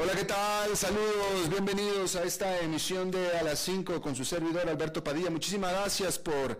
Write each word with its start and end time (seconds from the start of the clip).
Hola, 0.00 0.12
¿qué 0.14 0.26
tal? 0.26 0.76
Saludos, 0.76 1.50
bienvenidos 1.50 2.14
a 2.14 2.22
esta 2.22 2.60
emisión 2.60 3.10
de 3.10 3.36
A 3.36 3.42
las 3.42 3.58
5 3.58 4.00
con 4.00 4.14
su 4.14 4.24
servidor 4.24 4.68
Alberto 4.68 5.02
Padilla. 5.02 5.28
Muchísimas 5.28 5.72
gracias 5.72 6.20
por 6.20 6.56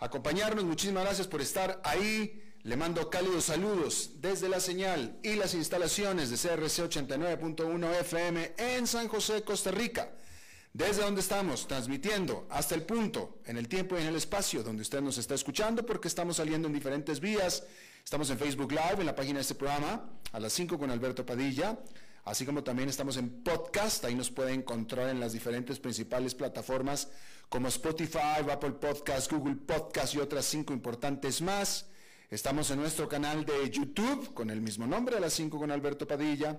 acompañarnos. 0.00 0.64
Muchísimas 0.64 1.04
gracias 1.04 1.28
por 1.28 1.40
estar 1.40 1.80
ahí. 1.84 2.42
Le 2.64 2.76
mando 2.76 3.08
cálidos 3.08 3.44
saludos 3.44 4.14
desde 4.20 4.48
la 4.48 4.58
señal 4.58 5.16
y 5.22 5.34
las 5.34 5.54
instalaciones 5.54 6.30
de 6.30 6.36
CRC 6.36 6.82
89.1 6.82 8.00
FM 8.00 8.54
en 8.58 8.88
San 8.88 9.06
José, 9.06 9.44
Costa 9.44 9.70
Rica. 9.70 10.10
Desde 10.72 11.02
donde 11.02 11.20
estamos 11.20 11.68
transmitiendo 11.68 12.48
hasta 12.50 12.74
el 12.74 12.82
punto, 12.82 13.38
en 13.44 13.58
el 13.58 13.68
tiempo 13.68 13.96
y 13.96 14.00
en 14.00 14.08
el 14.08 14.16
espacio 14.16 14.64
donde 14.64 14.82
usted 14.82 15.00
nos 15.00 15.18
está 15.18 15.36
escuchando, 15.36 15.86
porque 15.86 16.08
estamos 16.08 16.38
saliendo 16.38 16.66
en 16.66 16.74
diferentes 16.74 17.20
vías. 17.20 17.62
Estamos 18.04 18.28
en 18.30 18.38
Facebook 18.38 18.72
Live, 18.72 18.96
en 18.98 19.06
la 19.06 19.14
página 19.14 19.36
de 19.36 19.42
este 19.42 19.54
programa, 19.54 20.18
a 20.32 20.40
las 20.40 20.52
5 20.52 20.76
con 20.80 20.90
Alberto 20.90 21.24
Padilla 21.24 21.78
así 22.24 22.46
como 22.46 22.62
también 22.62 22.88
estamos 22.88 23.16
en 23.16 23.42
podcast, 23.42 24.04
ahí 24.04 24.14
nos 24.14 24.30
puede 24.30 24.52
encontrar 24.52 25.10
en 25.10 25.20
las 25.20 25.32
diferentes 25.32 25.78
principales 25.78 26.34
plataformas 26.34 27.08
como 27.48 27.68
Spotify, 27.68 28.42
Apple 28.50 28.72
Podcast, 28.72 29.30
Google 29.30 29.56
Podcast 29.56 30.14
y 30.14 30.18
otras 30.18 30.44
cinco 30.44 30.72
importantes 30.72 31.42
más. 31.42 31.86
Estamos 32.32 32.70
en 32.70 32.80
nuestro 32.80 33.06
canal 33.10 33.44
de 33.44 33.68
YouTube 33.68 34.32
con 34.32 34.48
el 34.48 34.62
mismo 34.62 34.86
nombre, 34.86 35.18
a 35.18 35.20
las 35.20 35.34
5 35.34 35.58
con 35.58 35.70
Alberto 35.70 36.06
Padilla. 36.06 36.58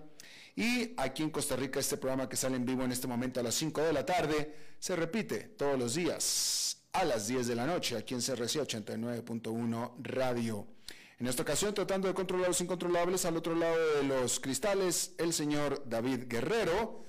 Y 0.56 0.94
aquí 0.98 1.24
en 1.24 1.32
Costa 1.32 1.56
Rica 1.56 1.80
este 1.80 1.98
programa 1.98 2.30
que 2.30 2.36
sale 2.36 2.58
en 2.58 2.64
vivo 2.64 2.84
en 2.84 2.92
este 2.92 3.08
momento 3.08 3.40
a 3.40 3.44
las 3.44 3.56
5 3.56 3.82
de 3.82 3.92
la 3.92 4.06
tarde 4.06 4.54
se 4.78 4.96
repite 4.96 5.40
todos 5.58 5.80
los 5.80 5.96
días 5.96 6.78
a 6.92 7.06
las 7.06 7.26
10 7.26 7.48
de 7.48 7.56
la 7.56 7.66
noche 7.66 7.98
aquí 7.98 8.14
en 8.14 8.22
CRC 8.22 8.60
89.1 8.60 9.94
Radio. 9.98 10.73
En 11.20 11.28
esta 11.28 11.44
ocasión, 11.44 11.74
tratando 11.74 12.08
de 12.08 12.14
controlar 12.14 12.48
los 12.48 12.62
incontrolables, 12.62 13.26
al 13.26 13.38
otro 13.38 13.56
lado 13.56 13.78
de 13.96 14.04
los 14.04 14.40
cristales, 14.40 15.14
el 15.18 15.32
señor 15.32 15.84
David 15.88 16.24
Guerrero, 16.28 17.04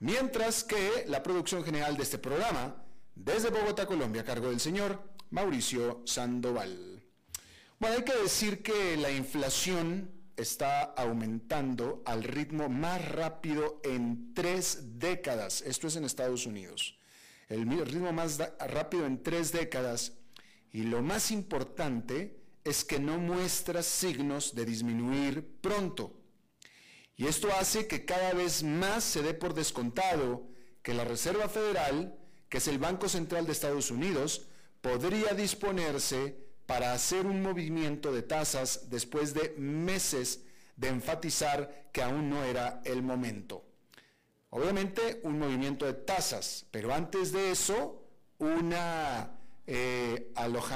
mientras 0.00 0.64
que 0.64 1.04
la 1.06 1.22
producción 1.22 1.64
general 1.64 1.96
de 1.96 2.02
este 2.02 2.18
programa 2.18 2.84
desde 3.14 3.50
Bogotá, 3.50 3.86
Colombia, 3.86 4.22
a 4.22 4.24
cargo 4.24 4.50
del 4.50 4.60
señor 4.60 5.00
Mauricio 5.30 6.02
Sandoval. 6.04 7.02
Bueno, 7.78 7.96
hay 7.96 8.02
que 8.04 8.16
decir 8.16 8.62
que 8.62 8.96
la 8.96 9.10
inflación 9.10 10.10
está 10.36 10.82
aumentando 10.82 12.02
al 12.06 12.24
ritmo 12.24 12.68
más 12.68 13.08
rápido 13.08 13.80
en 13.84 14.34
tres 14.34 14.98
décadas. 14.98 15.62
Esto 15.62 15.86
es 15.86 15.96
en 15.96 16.04
Estados 16.04 16.46
Unidos. 16.46 16.98
El 17.48 17.68
ritmo 17.86 18.12
más 18.12 18.40
rápido 18.58 19.06
en 19.06 19.22
tres 19.22 19.52
décadas. 19.52 20.12
Y 20.72 20.82
lo 20.82 21.02
más 21.02 21.30
importante 21.30 22.43
es 22.64 22.84
que 22.84 22.98
no 22.98 23.18
muestra 23.18 23.82
signos 23.82 24.54
de 24.54 24.64
disminuir 24.64 25.60
pronto. 25.60 26.12
Y 27.16 27.26
esto 27.26 27.48
hace 27.54 27.86
que 27.86 28.04
cada 28.04 28.32
vez 28.32 28.62
más 28.62 29.04
se 29.04 29.22
dé 29.22 29.34
por 29.34 29.54
descontado 29.54 30.48
que 30.82 30.94
la 30.94 31.04
Reserva 31.04 31.48
Federal 31.48 32.18
que 32.54 32.58
es 32.58 32.68
el 32.68 32.78
Banco 32.78 33.08
Central 33.08 33.46
de 33.46 33.52
Estados 33.52 33.90
Unidos, 33.90 34.46
podría 34.80 35.34
disponerse 35.34 36.36
para 36.66 36.92
hacer 36.92 37.26
un 37.26 37.42
movimiento 37.42 38.12
de 38.12 38.22
tasas 38.22 38.90
después 38.90 39.34
de 39.34 39.56
meses 39.58 40.44
de 40.76 40.86
enfatizar 40.86 41.88
que 41.92 42.00
aún 42.00 42.30
no 42.30 42.44
era 42.44 42.80
el 42.84 43.02
momento. 43.02 43.64
Obviamente 44.50 45.20
un 45.24 45.40
movimiento 45.40 45.84
de 45.84 45.94
tasas, 45.94 46.64
pero 46.70 46.94
antes 46.94 47.32
de 47.32 47.50
eso, 47.50 48.06
un 48.38 48.72
eh, 49.66 50.32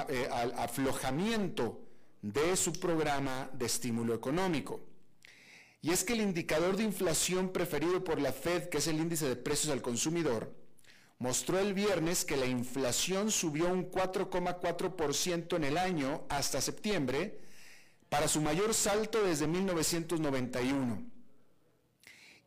eh, 0.08 0.28
aflojamiento 0.56 1.80
de 2.22 2.56
su 2.56 2.72
programa 2.72 3.50
de 3.52 3.66
estímulo 3.66 4.14
económico. 4.14 4.80
Y 5.80 5.90
es 5.90 6.02
que 6.04 6.14
el 6.14 6.20
indicador 6.20 6.76
de 6.76 6.84
inflación 6.84 7.52
preferido 7.52 8.02
por 8.02 8.20
la 8.20 8.32
Fed, 8.32 8.68
que 8.68 8.78
es 8.78 8.86
el 8.88 8.96
índice 8.96 9.28
de 9.28 9.36
precios 9.36 9.72
al 9.72 9.82
consumidor, 9.82 10.52
mostró 11.18 11.58
el 11.58 11.74
viernes 11.74 12.24
que 12.24 12.36
la 12.36 12.46
inflación 12.46 13.30
subió 13.30 13.72
un 13.72 13.90
4,4% 13.90 15.56
en 15.56 15.64
el 15.64 15.78
año 15.78 16.24
hasta 16.28 16.60
septiembre, 16.60 17.38
para 18.08 18.26
su 18.26 18.40
mayor 18.40 18.74
salto 18.74 19.22
desde 19.22 19.46
1991. 19.46 21.02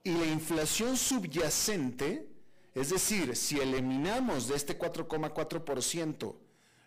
Y 0.03 0.11
la 0.11 0.25
inflación 0.25 0.97
subyacente, 0.97 2.27
es 2.73 2.89
decir, 2.89 3.35
si 3.35 3.59
eliminamos 3.59 4.47
de 4.47 4.55
este 4.55 4.77
4,4% 4.77 6.35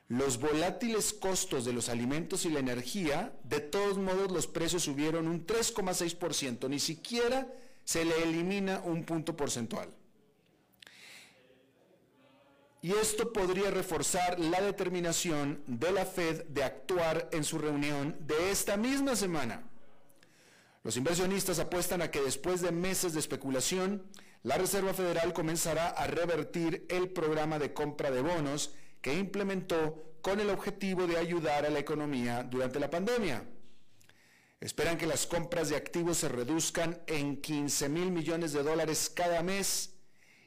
los 0.08 0.38
volátiles 0.38 1.14
costos 1.14 1.64
de 1.64 1.72
los 1.72 1.88
alimentos 1.88 2.44
y 2.44 2.50
la 2.50 2.60
energía, 2.60 3.32
de 3.42 3.60
todos 3.60 3.96
modos 3.96 4.30
los 4.30 4.46
precios 4.46 4.82
subieron 4.82 5.28
un 5.28 5.46
3,6%, 5.46 6.68
ni 6.68 6.78
siquiera 6.78 7.48
se 7.84 8.04
le 8.04 8.22
elimina 8.22 8.80
un 8.84 9.04
punto 9.04 9.34
porcentual. 9.36 9.88
Y 12.82 12.92
esto 12.92 13.32
podría 13.32 13.70
reforzar 13.70 14.38
la 14.38 14.60
determinación 14.60 15.62
de 15.66 15.90
la 15.90 16.04
Fed 16.04 16.44
de 16.48 16.64
actuar 16.64 17.30
en 17.32 17.42
su 17.42 17.58
reunión 17.58 18.14
de 18.20 18.50
esta 18.50 18.76
misma 18.76 19.16
semana. 19.16 19.62
Los 20.82 20.98
inversionistas 20.98 21.58
apuestan 21.58 22.02
a 22.02 22.10
que 22.10 22.20
después 22.20 22.60
de 22.60 22.72
meses 22.72 23.14
de 23.14 23.20
especulación, 23.20 24.02
la 24.44 24.58
Reserva 24.58 24.92
Federal 24.92 25.32
comenzará 25.32 25.88
a 25.88 26.06
revertir 26.06 26.86
el 26.90 27.08
programa 27.08 27.58
de 27.58 27.72
compra 27.72 28.10
de 28.10 28.20
bonos 28.20 28.74
que 29.00 29.14
implementó 29.14 30.18
con 30.20 30.38
el 30.38 30.50
objetivo 30.50 31.06
de 31.06 31.16
ayudar 31.16 31.64
a 31.64 31.70
la 31.70 31.78
economía 31.78 32.44
durante 32.44 32.78
la 32.78 32.90
pandemia. 32.90 33.42
Esperan 34.60 34.98
que 34.98 35.06
las 35.06 35.26
compras 35.26 35.70
de 35.70 35.76
activos 35.76 36.18
se 36.18 36.28
reduzcan 36.28 37.02
en 37.06 37.40
15 37.40 37.88
mil 37.88 38.10
millones 38.10 38.52
de 38.52 38.62
dólares 38.62 39.10
cada 39.14 39.42
mes 39.42 39.94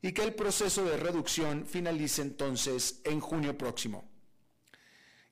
y 0.03 0.11
que 0.11 0.23
el 0.23 0.35
proceso 0.35 0.85
de 0.85 0.97
reducción 0.97 1.65
finalice 1.65 2.21
entonces 2.21 3.01
en 3.03 3.19
junio 3.19 3.57
próximo. 3.57 4.11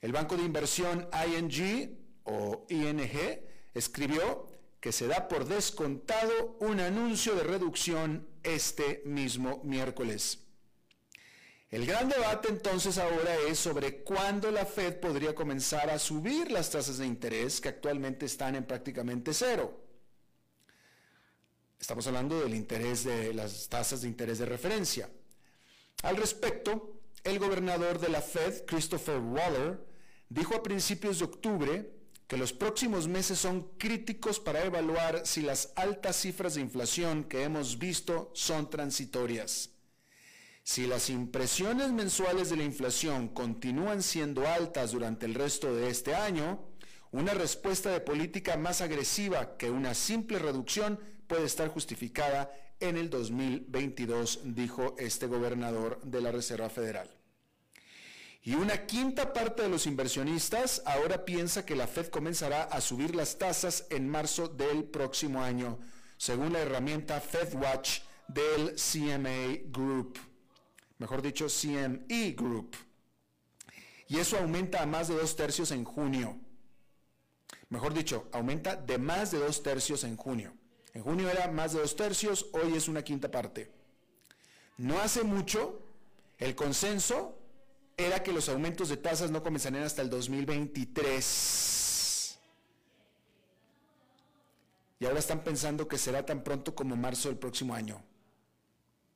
El 0.01 0.11
banco 0.11 0.37
de 0.37 0.43
inversión 0.43 1.07
ING 1.13 1.99
o 2.23 2.65
ING 2.69 3.41
escribió 3.75 4.49
que 4.79 4.91
se 4.91 5.07
da 5.07 5.27
por 5.27 5.45
descontado 5.45 6.57
un 6.59 6.79
anuncio 6.79 7.35
de 7.35 7.43
reducción 7.43 8.27
este 8.45 9.01
mismo 9.05 9.61
miércoles. 9.63 10.39
El 11.69 11.85
gran 11.85 12.07
debate 12.07 12.47
entonces 12.47 12.97
ahora 12.97 13.35
es 13.49 13.59
sobre 13.59 14.03
cuándo 14.03 14.51
la 14.51 14.65
Fed 14.65 14.99
podría 14.99 15.35
comenzar 15.35 15.89
a 15.89 15.99
subir 15.99 16.51
las 16.51 16.69
tasas 16.69 16.99
de 16.99 17.05
interés 17.05 17.59
que 17.59 17.69
actualmente 17.69 18.25
están 18.27 18.55
en 18.55 18.65
prácticamente 18.65 19.33
cero. 19.33 19.81
Estamos 21.79 22.07
hablando 22.07 22.39
del 22.39 22.53
interés 22.53 23.03
de 23.03 23.33
las 23.33 23.67
tasas 23.67 24.01
de 24.01 24.07
interés 24.07 24.39
de 24.39 24.45
referencia. 24.45 25.09
Al 26.03 26.17
respecto, 26.17 27.01
el 27.23 27.39
gobernador 27.39 27.99
de 27.99 28.09
la 28.09 28.21
Fed, 28.21 28.65
Christopher 28.65 29.19
Waller, 29.19 29.85
dijo 30.29 30.55
a 30.55 30.63
principios 30.63 31.19
de 31.19 31.25
octubre 31.25 31.94
que 32.27 32.37
los 32.37 32.53
próximos 32.53 33.07
meses 33.07 33.39
son 33.39 33.69
críticos 33.77 34.39
para 34.39 34.63
evaluar 34.63 35.25
si 35.25 35.41
las 35.41 35.71
altas 35.75 36.15
cifras 36.15 36.55
de 36.55 36.61
inflación 36.61 37.23
que 37.23 37.43
hemos 37.43 37.77
visto 37.77 38.31
son 38.33 38.69
transitorias. 38.69 39.69
Si 40.63 40.87
las 40.87 41.11
impresiones 41.11 41.91
mensuales 41.91 42.49
de 42.49 42.57
la 42.57 42.63
inflación 42.63 43.27
continúan 43.27 44.01
siendo 44.01 44.47
altas 44.47 44.91
durante 44.91 45.27
el 45.27 45.35
resto 45.35 45.75
de 45.75 45.89
este 45.89 46.15
año, 46.15 46.59
una 47.11 47.35
respuesta 47.35 47.91
de 47.91 48.01
política 48.01 48.57
más 48.57 48.81
agresiva 48.81 49.57
que 49.57 49.69
una 49.69 49.93
simple 49.93 50.39
reducción 50.39 50.99
puede 51.27 51.45
estar 51.45 51.67
justificada 51.67 52.51
en 52.79 52.97
el 52.97 53.09
2022, 53.11 54.39
dijo 54.43 54.95
este 54.97 55.27
gobernador 55.27 56.01
de 56.03 56.21
la 56.21 56.31
Reserva 56.31 56.69
Federal. 56.69 57.14
Y 58.47 58.53
una 58.53 58.85
quinta 58.85 59.33
parte 59.33 59.63
de 59.63 59.69
los 59.69 59.87
inversionistas 59.87 60.83
ahora 60.85 61.25
piensa 61.25 61.65
que 61.65 61.75
la 61.75 61.87
Fed 61.87 62.09
comenzará 62.09 62.61
a 62.61 62.79
subir 62.79 63.15
las 63.15 63.39
tasas 63.39 63.87
en 63.89 64.07
marzo 64.07 64.47
del 64.47 64.83
próximo 64.83 65.41
año, 65.41 65.79
según 66.17 66.53
la 66.53 66.59
herramienta 66.59 67.19
FedWatch 67.19 68.01
del 68.27 68.75
CMA 68.75 69.71
Group, 69.71 70.19
mejor 70.99 71.23
dicho, 71.23 71.47
CME 71.47 72.35
Group. 72.37 72.75
Y 74.07 74.19
eso 74.19 74.37
aumenta 74.37 74.83
a 74.83 74.85
más 74.85 75.07
de 75.07 75.15
dos 75.15 75.35
tercios 75.35 75.71
en 75.71 75.83
junio. 75.83 76.37
Mejor 77.69 77.95
dicho, 77.95 78.29
aumenta 78.31 78.75
de 78.75 78.99
más 78.99 79.31
de 79.31 79.39
dos 79.39 79.63
tercios 79.63 80.03
en 80.03 80.17
junio. 80.17 80.53
En 80.93 81.01
junio 81.01 81.31
era 81.31 81.47
más 81.47 81.73
de 81.73 81.79
dos 81.79 81.95
tercios, 81.95 82.45
hoy 82.53 82.75
es 82.75 82.87
una 82.87 83.03
quinta 83.03 83.31
parte. 83.31 83.71
No 84.77 85.01
hace 85.01 85.23
mucho, 85.23 85.81
el 86.37 86.53
consenso 86.53 87.41
era 87.97 88.21
que 88.21 88.33
los 88.33 88.49
aumentos 88.49 88.89
de 88.89 88.97
tasas 88.97 89.31
no 89.31 89.41
comenzarían 89.41 89.83
hasta 89.83 90.01
el 90.01 90.09
2023. 90.09 92.37
Y 94.99 95.05
ahora 95.05 95.19
están 95.19 95.43
pensando 95.43 95.87
que 95.87 95.97
será 95.97 96.25
tan 96.25 96.43
pronto 96.43 96.75
como 96.75 96.95
marzo 96.95 97.29
del 97.29 97.37
próximo 97.37 97.73
año. 97.73 98.01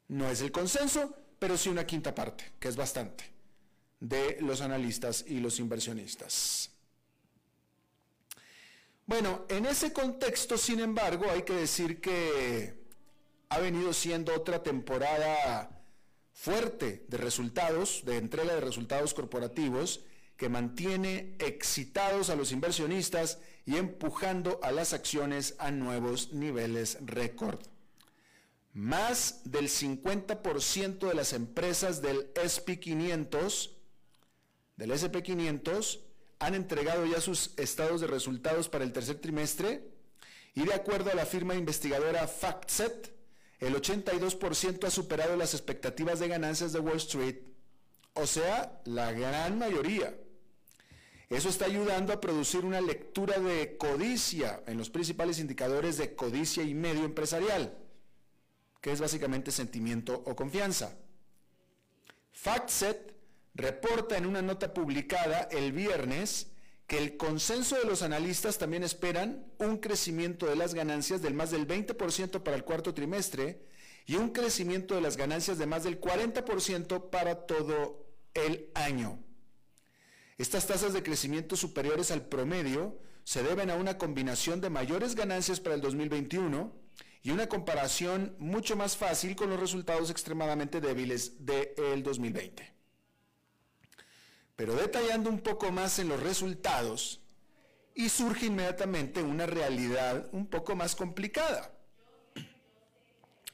No 0.07 0.29
es 0.29 0.41
el 0.41 0.51
consenso, 0.51 1.15
pero 1.37 1.57
sí 1.57 1.69
una 1.69 1.85
quinta 1.85 2.15
parte, 2.15 2.51
que 2.59 2.67
es 2.67 2.75
bastante, 2.75 3.25
de 3.99 4.37
los 4.41 4.61
analistas 4.61 5.23
y 5.27 5.39
los 5.39 5.59
inversionistas. 5.59 6.71
Bueno, 9.05 9.45
en 9.49 9.65
ese 9.65 9.91
contexto, 9.91 10.57
sin 10.57 10.79
embargo, 10.79 11.25
hay 11.31 11.43
que 11.43 11.53
decir 11.53 11.99
que 11.99 12.79
ha 13.49 13.59
venido 13.59 13.91
siendo 13.93 14.33
otra 14.35 14.61
temporada 14.61 15.78
fuerte 16.39 17.03
de 17.09 17.17
resultados, 17.17 18.03
de 18.05 18.15
entrega 18.15 18.55
de 18.55 18.61
resultados 18.61 19.13
corporativos, 19.13 20.05
que 20.37 20.47
mantiene 20.47 21.35
excitados 21.39 22.29
a 22.29 22.37
los 22.37 22.53
inversionistas 22.53 23.39
y 23.65 23.75
empujando 23.75 24.57
a 24.63 24.71
las 24.71 24.93
acciones 24.93 25.55
a 25.59 25.69
nuevos 25.71 26.31
niveles 26.31 26.97
récord. 27.01 27.59
Más 28.71 29.41
del 29.43 29.67
50% 29.67 31.09
de 31.09 31.13
las 31.13 31.33
empresas 31.33 32.01
del 32.01 32.33
SP500, 32.35 33.71
del 34.77 34.91
SP500, 34.91 35.99
han 36.39 36.55
entregado 36.55 37.05
ya 37.05 37.19
sus 37.19 37.51
estados 37.57 37.99
de 37.99 38.07
resultados 38.07 38.69
para 38.69 38.85
el 38.85 38.93
tercer 38.93 39.19
trimestre 39.19 39.83
y 40.55 40.63
de 40.63 40.73
acuerdo 40.73 41.11
a 41.11 41.15
la 41.15 41.25
firma 41.25 41.55
investigadora 41.55 42.29
FactSet, 42.29 43.18
el 43.59 43.75
82% 43.75 44.85
ha 44.85 44.89
superado 44.89 45.35
las 45.35 45.53
expectativas 45.53 46.19
de 46.19 46.29
ganancias 46.29 46.71
de 46.71 46.79
Wall 46.79 46.97
Street, 46.97 47.37
o 48.13 48.25
sea, 48.25 48.81
la 48.85 49.11
gran 49.11 49.59
mayoría. 49.59 50.15
Eso 51.29 51.49
está 51.49 51.65
ayudando 51.65 52.11
a 52.11 52.21
producir 52.21 52.65
una 52.65 52.81
lectura 52.81 53.37
de 53.39 53.77
codicia 53.77 54.63
en 54.65 54.77
los 54.77 54.89
principales 54.89 55.39
indicadores 55.39 55.97
de 55.97 56.15
codicia 56.15 56.63
y 56.63 56.73
medio 56.73 57.05
empresarial, 57.05 57.77
que 58.81 58.91
es 58.91 58.99
básicamente 58.99 59.51
sentimiento 59.51 60.23
o 60.25 60.35
confianza. 60.35 60.97
FactSet 62.31 63.13
reporta 63.53 64.17
en 64.17 64.25
una 64.25 64.41
nota 64.41 64.73
publicada 64.73 65.49
el 65.51 65.71
viernes 65.71 66.51
que 66.89 66.97
el 66.97 67.17
consenso 67.17 67.77
de 67.77 67.85
los 67.85 68.01
analistas 68.01 68.57
también 68.57 68.83
esperan 68.83 69.45
un 69.59 69.77
crecimiento 69.77 70.47
de 70.47 70.55
las 70.55 70.73
ganancias 70.73 71.21
del 71.21 71.35
más 71.35 71.51
del 71.51 71.67
20% 71.67 72.41
para 72.41 72.57
el 72.57 72.63
cuarto 72.63 72.95
trimestre 72.95 73.61
y 74.07 74.15
un 74.15 74.29
crecimiento 74.29 74.95
de 74.95 75.01
las 75.01 75.15
ganancias 75.15 75.59
de 75.59 75.67
más 75.67 75.83
del 75.83 76.01
40% 76.01 77.11
para 77.11 77.45
todo 77.45 78.07
el 78.33 78.71
año. 78.73 79.19
Estas 80.39 80.65
tasas 80.65 80.91
de 80.93 81.03
crecimiento 81.03 81.55
superiores 81.55 82.09
al 82.09 82.23
promedio 82.23 82.97
se 83.23 83.43
deben 83.43 83.69
a 83.69 83.75
una 83.75 83.99
combinación 83.99 84.59
de 84.59 84.71
mayores 84.71 85.13
ganancias 85.13 85.59
para 85.59 85.75
el 85.75 85.81
2021 85.81 86.73
y 87.21 87.29
una 87.29 87.45
comparación 87.45 88.35
mucho 88.39 88.75
más 88.75 88.97
fácil 88.97 89.35
con 89.35 89.51
los 89.51 89.59
resultados 89.59 90.09
extremadamente 90.09 90.81
débiles 90.81 91.45
del 91.45 92.01
2020. 92.01 92.78
Pero 94.59 94.75
detallando 94.75 95.29
un 95.29 95.39
poco 95.39 95.71
más 95.71 95.99
en 95.99 96.09
los 96.09 96.21
resultados, 96.21 97.21
y 97.95 98.09
surge 98.09 98.47
inmediatamente 98.47 99.23
una 99.23 99.45
realidad 99.45 100.27
un 100.33 100.47
poco 100.47 100.75
más 100.75 100.97
complicada. 100.97 101.71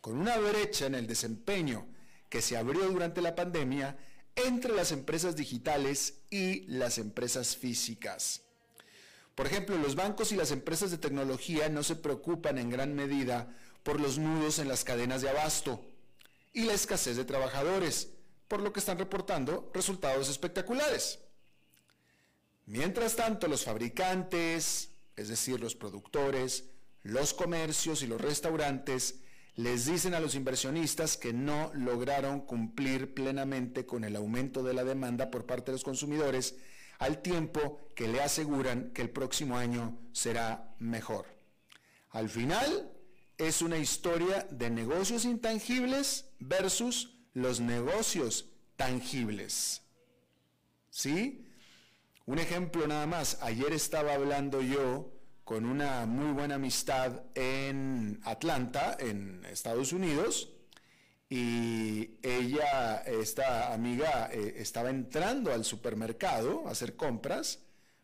Con 0.01 0.17
una 0.17 0.35
brecha 0.39 0.87
en 0.87 0.95
el 0.95 1.05
desempeño 1.05 1.85
que 2.27 2.41
se 2.41 2.57
abrió 2.57 2.89
durante 2.89 3.21
la 3.21 3.35
pandemia 3.35 3.95
entre 4.35 4.73
las 4.73 4.91
empresas 4.91 5.35
digitales 5.35 6.21
y 6.31 6.61
las 6.61 6.97
empresas 6.97 7.55
físicas. 7.55 8.41
Por 9.35 9.45
ejemplo, 9.45 9.77
los 9.77 9.93
bancos 9.93 10.31
y 10.31 10.35
las 10.35 10.49
empresas 10.49 10.89
de 10.89 10.97
tecnología 10.97 11.69
no 11.69 11.83
se 11.83 11.97
preocupan 11.97 12.57
en 12.57 12.71
gran 12.71 12.95
medida 12.95 13.55
por 13.83 13.99
los 13.99 14.17
nudos 14.17 14.57
en 14.57 14.67
las 14.67 14.83
cadenas 14.83 15.21
de 15.21 15.29
abasto 15.29 15.85
y 16.51 16.63
la 16.63 16.73
escasez 16.73 17.15
de 17.15 17.25
trabajadores, 17.25 18.14
por 18.47 18.61
lo 18.61 18.71
que 18.71 18.79
están 18.79 18.97
reportando 18.97 19.71
resultados 19.73 20.29
espectaculares. 20.29 21.19
Mientras 22.65 23.15
tanto, 23.15 23.47
los 23.47 23.63
fabricantes, 23.63 24.89
es 25.15 25.27
decir, 25.27 25.59
los 25.59 25.75
productores, 25.75 26.65
los 27.03 27.33
comercios 27.33 28.01
y 28.01 28.07
los 28.07 28.19
restaurantes, 28.19 29.19
les 29.55 29.85
dicen 29.85 30.13
a 30.13 30.19
los 30.19 30.35
inversionistas 30.35 31.15
que 31.15 31.31
no 31.31 31.71
lograron 31.73 32.41
cumplir 32.41 33.13
plenamente 33.13 33.85
con 33.85 34.03
el 34.03 34.15
aumento 34.15 34.63
de 34.63 34.73
la 34.73 34.83
demanda 34.83 35.31
por 35.31 35.45
parte 35.45 35.71
de 35.71 35.73
los 35.73 35.83
consumidores, 35.83 36.55
al 36.99 37.21
tiempo 37.21 37.79
que 37.95 38.07
le 38.07 38.21
aseguran 38.21 38.91
que 38.93 39.01
el 39.01 39.09
próximo 39.09 39.57
año 39.57 39.97
será 40.11 40.75
mejor. 40.79 41.25
Al 42.09 42.29
final, 42.29 42.91
es 43.37 43.61
una 43.61 43.77
historia 43.77 44.47
de 44.49 44.69
negocios 44.69 45.25
intangibles 45.25 46.25
versus 46.39 47.14
los 47.35 47.59
negocios 47.59 48.45
tangibles. 48.75 49.83
¿Sí? 50.89 51.45
Un 52.25 52.39
ejemplo 52.39 52.87
nada 52.87 53.05
más. 53.05 53.37
Ayer 53.41 53.71
estaba 53.73 54.15
hablando 54.15 54.61
yo 54.61 55.11
con 55.43 55.65
una 55.65 56.07
muy 56.07 56.33
buena 56.33 56.55
amistad 56.55 57.21
en 57.35 58.19
Atlanta, 58.23 58.97
en 58.99 59.45
Estados 59.45 59.93
Unidos, 59.93 60.49
y 61.29 62.17
ella, 62.23 62.97
esta 63.05 63.73
amiga, 63.73 64.29
eh, 64.31 64.55
estaba 64.57 64.89
entrando 64.89 65.53
al 65.53 65.65
supermercado 65.65 66.67
a 66.67 66.71
hacer 66.71 66.95
compras, 66.95 67.59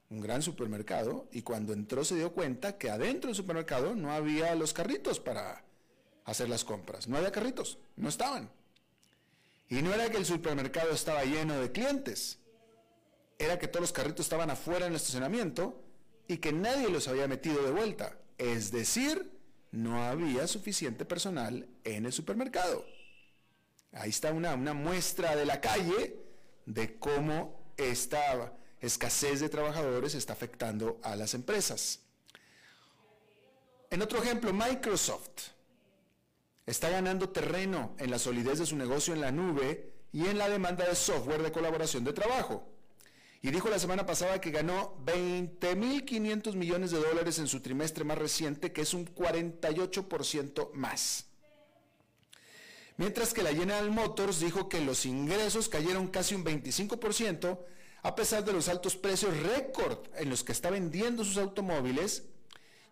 un 0.10 0.20
gran 0.20 0.42
supermercado, 0.42 1.30
y 1.32 1.42
cuando 1.42 1.74
entró 1.74 2.04
se 2.04 2.16
dio 2.16 2.34
cuenta 2.34 2.78
que 2.78 2.90
adentro 2.90 3.30
del 3.30 3.36
supermercado 3.36 3.96
no 3.96 4.12
había 4.12 4.54
los 4.56 4.74
carritos 4.74 5.20
para 5.20 5.64
hacer 6.26 6.50
las 6.50 6.66
compras. 6.66 7.08
No 7.08 7.18
había 7.18 7.32
carritos, 7.32 7.80
no 7.96 8.10
estaban. 8.10 8.52
Y 9.72 9.82
no 9.82 9.94
era 9.94 10.10
que 10.10 10.18
el 10.18 10.26
supermercado 10.26 10.92
estaba 10.92 11.24
lleno 11.24 11.58
de 11.58 11.72
clientes, 11.72 12.40
era 13.40 13.58
que 13.58 13.70
todos 13.70 13.82
los 13.82 13.94
carritos 13.94 14.26
estaban 14.26 14.50
afuera 14.50 14.86
en 14.86 14.92
el 14.92 14.98
estacionamiento 14.98 15.82
y 16.28 16.40
que 16.40 16.52
nadie 16.52 16.90
los 16.90 17.08
había 17.08 17.26
metido 17.30 17.64
de 17.64 17.72
vuelta. 17.72 18.18
Es 18.38 18.74
decir, 18.74 19.32
no 19.72 20.04
había 20.04 20.46
suficiente 20.48 21.06
personal 21.06 21.70
en 21.86 22.06
el 22.06 22.12
supermercado. 22.12 22.86
Ahí 23.94 24.10
está 24.10 24.34
una, 24.34 24.58
muestra 24.58 25.38
de 25.38 25.46
la 25.46 25.62
calle 25.62 26.18
de 26.66 27.00
cómo 27.00 27.74
esta 27.78 28.54
escasez 28.82 29.40
de 29.40 29.48
trabajadores 29.48 30.16
está 30.16 30.34
afectando 30.34 31.00
a 31.02 31.16
las 31.16 31.34
empresas. 31.34 32.02
En 33.90 34.02
otro 34.02 34.22
ejemplo, 34.22 34.52
Microsoft 34.52 35.52
está 36.72 36.90
ganando 36.90 37.30
terreno 37.30 37.96
en 38.00 38.10
la 38.10 38.18
solidez 38.18 38.60
de 38.60 38.66
su 38.66 38.76
negocio 38.76 39.14
en 39.14 39.22
la 39.22 39.32
nube 39.32 39.94
y 40.14 40.28
en 40.28 40.38
la 40.38 40.50
demanda 40.50 40.88
de 40.88 40.96
software 40.96 41.44
de 41.44 41.52
colaboración 41.52 42.04
de 42.04 42.14
trabajo. 42.14 42.68
Y 43.42 43.52
dijo 43.52 43.70
la 43.70 43.80
semana 43.80 44.06
pasada 44.06 44.40
que 44.40 44.52
ganó 44.52 44.96
20.500 45.06 46.54
millones 46.56 46.92
de 46.92 47.00
dólares 47.00 47.40
en 47.40 47.48
su 47.48 47.60
trimestre 47.60 48.04
más 48.04 48.18
reciente, 48.18 48.72
que 48.72 48.82
es 48.82 48.94
un 48.94 49.06
48% 49.06 50.72
más. 50.74 51.26
Mientras 52.98 53.34
que 53.34 53.44
la 53.44 53.54
General 53.54 53.90
Motors 53.90 54.40
dijo 54.40 54.70
que 54.70 54.80
los 54.80 55.06
ingresos 55.06 55.68
cayeron 55.68 56.08
casi 56.08 56.36
un 56.36 56.46
25%, 56.46 57.60
a 58.04 58.16
pesar 58.16 58.46
de 58.46 58.54
los 58.54 58.70
altos 58.70 58.96
precios 58.96 59.36
récord 59.38 60.08
en 60.16 60.30
los 60.30 60.44
que 60.44 60.52
está 60.52 60.70
vendiendo 60.70 61.26
sus 61.26 61.38
automóviles, 61.38 62.24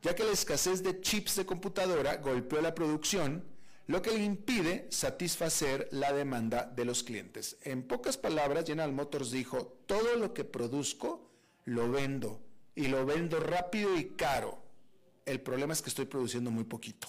ya 0.01 0.15
que 0.15 0.23
la 0.23 0.31
escasez 0.31 0.83
de 0.83 0.99
chips 0.99 1.35
de 1.35 1.45
computadora 1.45 2.17
golpeó 2.17 2.59
la 2.61 2.75
producción 2.75 3.43
lo 3.89 4.03
que 4.03 4.11
le 4.11 4.23
impide 4.23 4.85
satisfacer 4.91 5.87
la 5.89 6.13
demanda 6.13 6.63
de 6.63 6.85
los 6.85 7.01
clientes. 7.01 7.57
En 7.63 7.81
pocas 7.81 8.17
palabras, 8.17 8.65
General 8.67 8.93
Motors 8.93 9.31
dijo, 9.31 9.79
todo 9.87 10.15
lo 10.15 10.31
que 10.31 10.43
produzco 10.43 11.31
lo 11.65 11.89
vendo 11.89 12.39
y 12.75 12.87
lo 12.87 13.03
vendo 13.07 13.39
rápido 13.39 13.97
y 13.97 14.09
caro. 14.09 14.61
El 15.25 15.41
problema 15.41 15.73
es 15.73 15.81
que 15.81 15.89
estoy 15.89 16.05
produciendo 16.05 16.51
muy 16.51 16.65
poquito. 16.65 17.07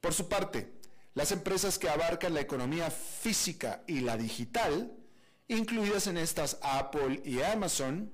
Por 0.00 0.14
su 0.14 0.26
parte, 0.26 0.72
las 1.12 1.32
empresas 1.32 1.78
que 1.78 1.90
abarcan 1.90 2.32
la 2.32 2.40
economía 2.40 2.90
física 2.90 3.84
y 3.86 4.00
la 4.00 4.16
digital, 4.16 4.90
incluidas 5.48 6.06
en 6.06 6.16
estas 6.16 6.58
Apple 6.62 7.20
y 7.26 7.42
Amazon, 7.42 8.10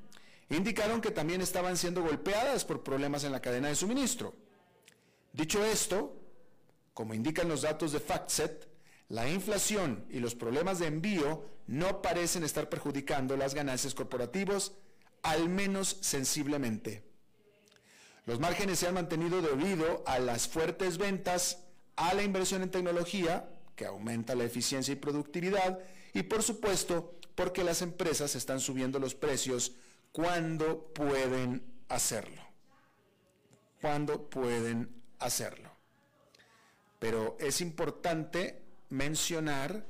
indicaron 0.49 1.01
que 1.01 1.13
también 1.13 1.41
estaban 1.41 1.77
siendo 1.77 2.03
golpeadas 2.03 2.65
por 2.65 2.83
problemas 2.83 3.23
en 3.23 3.31
la 3.31 3.41
cadena 3.41 3.69
de 3.69 3.77
suministro. 3.77 4.35
Dicho 5.33 5.65
esto, 5.65 6.20
como 6.95 7.15
indican 7.15 7.49
los 7.49 7.63
datos 7.63 7.93
de 7.93 8.01
FactSet, 8.01 8.69
la 9.09 9.29
inflación 9.29 10.07
y 10.11 10.21
los 10.21 10.35
problemas 10.35 10.79
de 10.79 10.87
envío 10.87 11.45
no 11.67 12.03
parecen 12.03 12.45
estar 12.45 12.69
perjudicando 12.69 13.37
las 13.37 13.55
ganancias 13.55 13.95
corporativas, 13.95 14.73
al 15.23 15.49
menos 15.49 15.99
sensiblemente. 16.01 17.05
Los 18.27 18.39
márgenes 18.39 18.79
se 18.79 18.87
han 18.87 18.95
mantenido 18.95 19.43
debido 19.43 20.05
a 20.07 20.19
las 20.19 20.47
fuertes 20.47 20.99
ventas, 20.99 21.65
a 21.97 22.15
la 22.15 22.23
inversión 22.23 22.63
en 22.63 22.71
tecnología, 22.71 23.49
que 23.75 23.87
aumenta 23.87 24.35
la 24.35 24.45
eficiencia 24.45 24.93
y 24.93 24.97
productividad, 24.97 25.81
y 26.13 26.23
por 26.23 26.43
supuesto, 26.43 27.19
porque 27.35 27.65
las 27.65 27.83
empresas 27.83 28.35
están 28.35 28.61
subiendo 28.61 28.99
los 28.99 29.15
precios 29.15 29.73
cuando 30.13 30.93
pueden 30.93 31.65
hacerlo. 31.89 32.43
Cuando 33.81 34.29
pueden 34.29 35.03
hacerlo. 35.19 35.70
Pero 37.01 37.37
es 37.41 37.61
importante 37.61 38.63
mencionar 38.91 39.85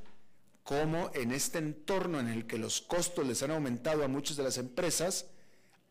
cómo 0.63 1.11
en 1.13 1.33
este 1.33 1.59
entorno 1.59 2.21
en 2.21 2.29
el 2.29 2.47
que 2.47 2.57
los 2.57 2.81
costos 2.81 3.27
les 3.27 3.43
han 3.43 3.51
aumentado 3.51 4.05
a 4.05 4.09
muchas 4.09 4.37
de 4.39 4.45
las 4.45 4.57
empresas, 4.57 5.27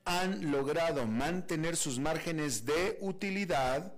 han 0.06 0.52
logrado 0.52 1.06
mantener 1.06 1.76
sus 1.76 2.00
márgenes 2.00 2.66
de 2.66 2.98
utilidad, 3.02 3.94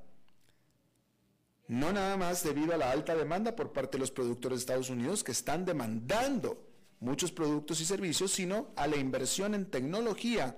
no 1.68 1.94
nada 1.94 2.18
más 2.18 2.44
debido 2.44 2.74
a 2.74 2.78
la 2.78 2.92
alta 2.92 3.16
demanda 3.16 3.56
por 3.56 3.72
parte 3.72 3.98
de 3.98 4.02
los 4.02 4.12
productores 4.12 4.58
de 4.58 4.62
Estados 4.62 4.90
Unidos 4.90 5.24
que 5.24 5.32
están 5.32 5.64
demandando 5.64 6.68
muchos 7.00 7.32
productos 7.32 7.80
y 7.82 7.86
servicios, 7.86 8.32
sino 8.32 8.72
a 8.76 8.88
la 8.88 8.98
inversión 8.98 9.54
en 9.56 9.70
tecnología, 9.70 10.58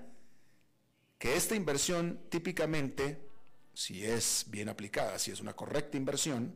que 1.18 1.36
esta 1.36 1.56
inversión 1.56 2.20
típicamente, 2.30 3.30
si 3.74 4.06
es 4.06 4.46
bien 4.48 4.70
aplicada, 4.70 5.18
si 5.20 5.32
es 5.32 5.40
una 5.40 5.54
correcta 5.54 5.98
inversión, 5.98 6.56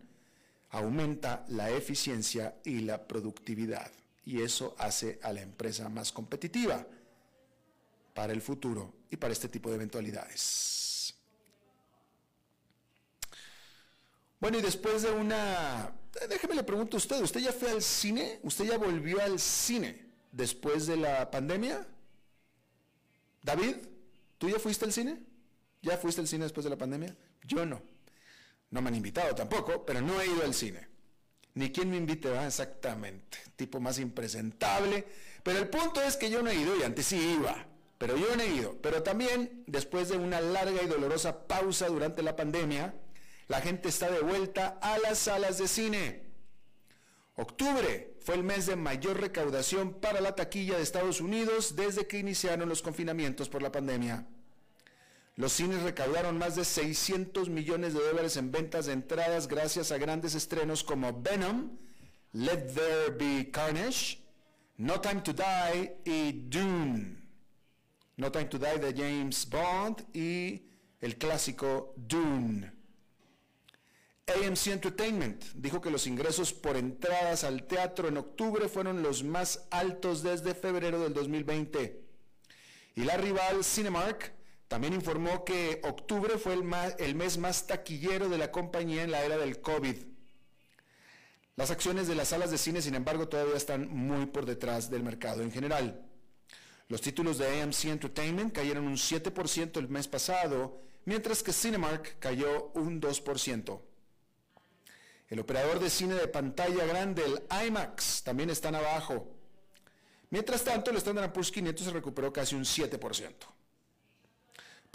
aumenta 0.70 1.46
la 1.50 1.72
eficiencia 1.72 2.56
y 2.64 2.82
la 2.82 3.08
productividad. 3.08 3.92
Y 4.26 4.42
eso 4.42 4.76
hace 4.78 5.20
a 5.24 5.32
la 5.32 5.42
empresa 5.42 5.90
más 5.90 6.12
competitiva 6.12 6.86
para 8.14 8.34
el 8.34 8.42
futuro 8.42 8.94
y 9.10 9.18
para 9.18 9.34
este 9.34 9.48
tipo 9.48 9.70
de 9.70 9.76
eventualidades. 9.76 11.14
Bueno, 14.40 14.60
y 14.60 14.62
después 14.62 15.02
de 15.02 15.12
una... 15.12 15.92
Déjeme 16.30 16.56
le 16.56 16.64
pregunto 16.64 16.98
a 16.98 17.00
usted, 17.00 17.22
¿usted 17.22 17.40
ya 17.40 17.52
fue 17.52 17.70
al 17.70 17.82
cine? 17.82 18.40
¿Usted 18.44 18.66
ya 18.66 18.78
volvió 18.78 19.22
al 19.22 19.40
cine 19.40 20.06
después 20.32 20.88
de 20.88 20.98
la 20.98 21.30
pandemia? 21.30 21.88
David, 23.44 23.78
¿tú 24.38 24.50
ya 24.50 24.60
fuiste 24.60 24.86
al 24.86 24.94
cine? 24.94 25.20
¿Ya 25.82 25.98
fuiste 25.98 26.22
al 26.22 26.28
cine 26.28 26.44
después 26.44 26.64
de 26.64 26.70
la 26.70 26.78
pandemia? 26.78 27.16
Yo 27.44 27.66
no. 27.66 27.82
No 28.70 28.82
me 28.82 28.90
han 28.90 28.96
invitado 28.96 29.34
tampoco, 29.34 29.86
pero 29.86 30.02
no 30.02 30.20
he 30.20 30.28
ido 30.28 30.44
al 30.44 30.54
cine. 30.54 30.88
Ni 31.54 31.72
quien 31.72 31.90
me 31.90 31.98
invite 31.98 32.30
va 32.30 32.46
exactamente. 32.46 33.38
Tipo 33.56 33.80
más 33.80 34.00
impresentable. 34.00 35.06
Pero 35.44 35.60
el 35.60 35.70
punto 35.70 36.02
es 36.02 36.18
que 36.18 36.30
yo 36.30 36.42
no 36.42 36.50
he 36.50 36.56
ido 36.56 36.78
y 36.78 36.84
antes 36.84 37.06
sí 37.06 37.18
iba 37.40 37.68
pero 37.98 38.16
yo 38.16 38.36
no 38.36 38.44
he 38.44 38.50
ido. 38.50 38.78
Pero 38.82 39.04
también, 39.04 39.64
después 39.68 40.10
de 40.10 40.18
una 40.18 40.40
larga 40.40 40.82
y 40.84 40.88
dolorosa 40.88 41.48
pausa 41.48 41.88
durante 41.88 42.22
la 42.22 42.36
pandemia, 42.36 42.94
la 43.48 43.62
gente 43.62 43.90
está 43.90 44.10
de 44.10 44.20
vuelta 44.20 44.78
a 44.82 44.98
las 45.00 45.18
salas 45.20 45.58
de 45.58 45.68
cine. 45.68 46.24
Octubre 47.36 48.16
fue 48.20 48.36
el 48.36 48.44
mes 48.44 48.66
de 48.66 48.76
mayor 48.76 49.20
recaudación 49.20 49.94
para 49.94 50.22
la 50.22 50.36
taquilla 50.36 50.78
de 50.78 50.84
Estados 50.84 51.22
Unidos 51.22 51.76
desde 51.76 52.08
que 52.08 52.20
iniciaron 52.20 52.68
los 52.68 52.82
confinamientos 52.82 53.50
por 53.50 53.62
la 53.62 53.72
pandemia. 53.72 54.28
Los 55.38 55.54
cines 55.54 55.84
recaudaron 55.84 56.40
más 56.40 56.56
de 56.56 56.66
600 56.66 57.48
millones 57.50 57.94
de 57.94 58.00
dólares 58.00 58.38
en 58.38 58.52
ventas 58.52 58.88
de 58.88 58.94
entradas 58.94 59.48
gracias 59.48 59.92
a 59.92 60.00
grandes 60.00 60.34
estrenos 60.34 60.84
como 60.84 61.22
Venom, 61.22 61.78
Let 62.34 62.74
There 62.74 63.12
Be 63.12 63.52
Carnage, 63.52 64.18
No 64.78 65.00
Time 65.00 65.22
to 65.22 65.34
Die 65.34 65.98
y 66.06 66.32
Dune. 66.50 67.18
No 68.16 68.32
Time 68.32 68.46
to 68.46 68.58
Die 68.58 68.80
de 68.80 68.94
James 68.96 69.48
Bond 69.48 70.08
y 70.12 70.72
el 71.02 71.20
clásico 71.20 71.94
Dune. 71.96 72.74
AMC 74.26 74.68
Entertainment 74.68 75.46
dijo 75.54 75.80
que 75.80 75.92
los 75.92 76.08
ingresos 76.08 76.52
por 76.52 76.78
entradas 76.78 77.44
al 77.44 77.68
teatro 77.68 78.08
en 78.08 78.18
octubre 78.18 78.68
fueron 78.68 79.04
los 79.04 79.24
más 79.24 79.68
altos 79.70 80.24
desde 80.24 80.56
febrero 80.56 81.00
del 81.00 81.14
2020. 81.14 82.02
Y 82.96 83.04
la 83.04 83.18
rival 83.18 83.64
Cinemark 83.64 84.37
también 84.68 84.94
informó 84.94 85.46
que 85.46 85.82
octubre 85.84 86.38
fue 86.38 86.54
el, 86.54 87.16
mes 87.16 87.38
más 87.38 87.68
taquillero 87.68 88.28
de 88.28 88.38
la 88.38 88.52
compañía 88.52 89.04
en 89.04 89.12
la 89.12 89.24
era 89.24 89.38
del 89.38 89.62
COVID. 89.62 89.96
Las 91.56 91.72
acciones 91.72 92.08
de 92.08 92.16
las 92.16 92.30
salas 92.30 92.52
de 92.52 92.58
cine, 92.58 92.82
sin 92.82 92.96
embargo, 92.96 93.30
todavía 93.30 93.56
están 93.56 93.90
muy 93.90 94.26
por 94.26 94.46
detrás 94.46 94.90
del 94.90 95.04
mercado 95.04 95.42
en 95.42 95.52
general. 95.52 96.06
Los 96.90 97.02
títulos 97.02 97.38
de 97.38 97.62
AMC 97.62 97.86
Entertainment 97.86 98.54
cayeron 98.54 98.86
un 98.86 98.96
7% 98.96 99.78
el 99.78 99.88
mes 99.88 100.08
pasado, 100.08 100.82
mientras 101.06 101.42
que 101.42 101.54
Cinemark 101.54 102.20
cayó 102.20 102.72
un 102.74 103.02
2%. 103.02 103.82
El 105.30 105.40
operador 105.40 105.80
de 105.80 105.90
cine 105.90 106.16
de 106.16 106.28
pantalla 106.28 106.86
grande, 106.86 107.24
el 107.26 107.68
IMAX, 107.68 108.24
también 108.24 108.50
están 108.50 108.76
abajo. 108.76 109.34
Mientras 110.30 110.64
tanto, 110.64 110.92
el 110.92 110.98
Standard 110.98 111.32
Poor's 111.32 111.52
500 111.52 111.86
se 111.86 111.92
recuperó 111.92 112.32
casi 112.32 112.56
un 112.56 112.64
7%. 112.64 113.57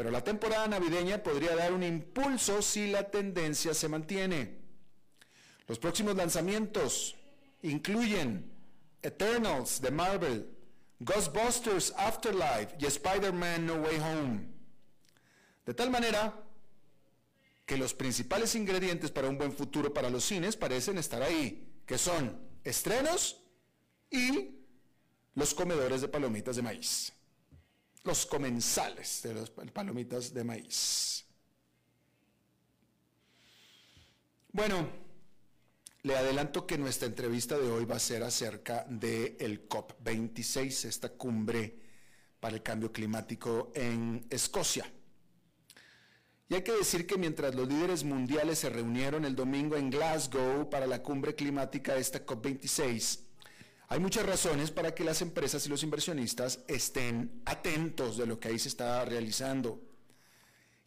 Pero 0.03 0.11
la 0.11 0.25
temporada 0.25 0.67
navideña 0.67 1.23
podría 1.23 1.55
dar 1.55 1.73
un 1.73 1.85
impulso 1.85 2.61
si 2.61 2.91
la 2.91 3.09
tendencia 3.09 3.73
se 3.73 3.89
mantiene. 3.89 4.59
Los 5.69 5.79
próximos 5.79 6.17
lanzamientos 6.17 7.15
incluyen 7.63 8.53
Eternals 9.01 9.81
de 9.81 9.93
Marvel, 9.93 10.51
Ghostbusters 10.99 11.95
Afterlife 11.97 12.75
y 12.81 12.87
Spider-Man 12.87 13.65
No 13.65 13.75
Way 13.75 13.99
Home. 14.01 14.49
De 15.67 15.73
tal 15.73 15.89
manera 15.89 16.35
que 17.65 17.77
los 17.77 17.95
principales 17.95 18.57
ingredientes 18.57 19.13
para 19.13 19.29
un 19.29 19.39
buen 19.39 19.53
futuro 19.53 19.95
para 19.95 20.11
los 20.11 20.25
cines 20.25 20.57
parecen 20.57 20.99
estar 20.99 21.23
ahí, 21.23 21.81
que 21.87 21.97
son 21.97 22.41
estrenos 22.65 23.41
y 24.11 24.51
los 25.37 25.55
comedores 25.55 26.01
de 26.01 26.09
palomitas 26.09 26.57
de 26.57 26.63
maíz. 26.63 27.13
Los 28.05 28.27
comensales 28.27 29.23
de 29.23 29.35
las 29.35 29.51
palomitas 29.51 30.35
de 30.35 30.43
maíz. 30.43 31.25
Bueno, 34.51 34.89
le 36.03 36.17
adelanto 36.17 36.67
que 36.67 36.77
nuestra 36.77 37.07
entrevista 37.07 37.57
de 37.57 37.71
hoy 37.71 37.85
va 37.85 37.97
a 37.97 38.01
ser 38.01 38.25
acerca 38.25 38.85
del 38.89 39.37
el 39.39 39.69
COP26, 39.69 40.87
esta 40.87 41.11
cumbre 41.11 41.79
para 42.41 42.57
el 42.57 42.63
cambio 42.63 42.93
climático 42.93 43.71
en 43.75 44.27
Escocia. 44.29 44.85
Y 46.49 46.55
hay 46.55 46.63
que 46.63 46.73
decir 46.73 47.07
que 47.07 47.17
mientras 47.17 47.55
los 47.55 47.69
líderes 47.69 48.03
mundiales 48.03 48.59
se 48.59 48.69
reunieron 48.69 49.25
el 49.25 49.37
domingo 49.37 49.77
en 49.77 49.91
Glasgow 49.91 50.69
para 50.69 50.87
la 50.87 51.03
cumbre 51.03 51.35
climática 51.35 51.95
de 51.95 52.01
esta 52.01 52.27
COP26, 52.27 53.21
hay 53.93 54.01
muchas 54.01 54.25
razones 54.25 54.71
para 54.71 54.95
que 54.95 55.05
las 55.05 55.21
empresas 55.21 55.67
y 55.67 55.69
los 55.69 55.83
inversionistas 55.83 56.61
estén 56.67 57.43
atentos 57.45 58.17
de 58.17 58.25
lo 58.25 58.41
que 58.41 58.49
ahí 58.49 58.59
se 58.59 58.69
está 58.69 59.05
realizando. 59.05 59.83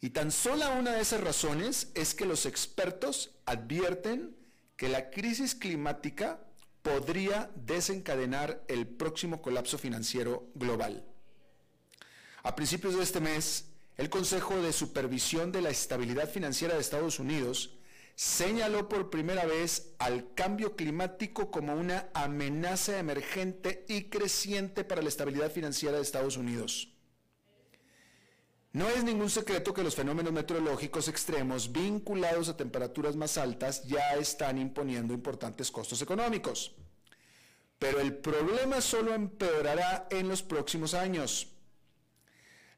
Y 0.00 0.10
tan 0.10 0.32
sola 0.32 0.70
una 0.70 0.90
de 0.90 1.02
esas 1.02 1.20
razones 1.20 1.92
es 1.94 2.14
que 2.14 2.26
los 2.26 2.46
expertos 2.46 3.30
advierten 3.44 4.36
que 4.76 4.88
la 4.88 5.10
crisis 5.10 5.54
climática 5.54 6.40
podría 6.82 7.48
desencadenar 7.54 8.64
el 8.66 8.88
próximo 8.88 9.40
colapso 9.40 9.78
financiero 9.78 10.48
global. 10.56 11.04
A 12.42 12.56
principios 12.56 12.96
de 12.96 13.04
este 13.04 13.20
mes, 13.20 13.66
el 13.98 14.10
Consejo 14.10 14.60
de 14.60 14.72
Supervisión 14.72 15.52
de 15.52 15.62
la 15.62 15.70
Estabilidad 15.70 16.28
Financiera 16.28 16.74
de 16.74 16.80
Estados 16.80 17.20
Unidos 17.20 17.75
señaló 18.16 18.88
por 18.88 19.10
primera 19.10 19.44
vez 19.44 19.94
al 19.98 20.32
cambio 20.32 20.74
climático 20.74 21.50
como 21.50 21.74
una 21.74 22.08
amenaza 22.14 22.98
emergente 22.98 23.84
y 23.88 24.04
creciente 24.04 24.84
para 24.84 25.02
la 25.02 25.08
estabilidad 25.08 25.52
financiera 25.52 25.96
de 25.96 26.02
Estados 26.02 26.38
Unidos. 26.38 26.88
No 28.72 28.88
es 28.88 29.04
ningún 29.04 29.30
secreto 29.30 29.72
que 29.72 29.82
los 29.82 29.94
fenómenos 29.94 30.32
meteorológicos 30.32 31.08
extremos 31.08 31.72
vinculados 31.72 32.48
a 32.48 32.56
temperaturas 32.56 33.16
más 33.16 33.38
altas 33.38 33.84
ya 33.84 34.14
están 34.14 34.58
imponiendo 34.58 35.14
importantes 35.14 35.70
costos 35.70 36.00
económicos. 36.02 36.74
Pero 37.78 38.00
el 38.00 38.16
problema 38.16 38.80
solo 38.80 39.14
empeorará 39.14 40.08
en 40.10 40.28
los 40.28 40.42
próximos 40.42 40.94
años. 40.94 41.55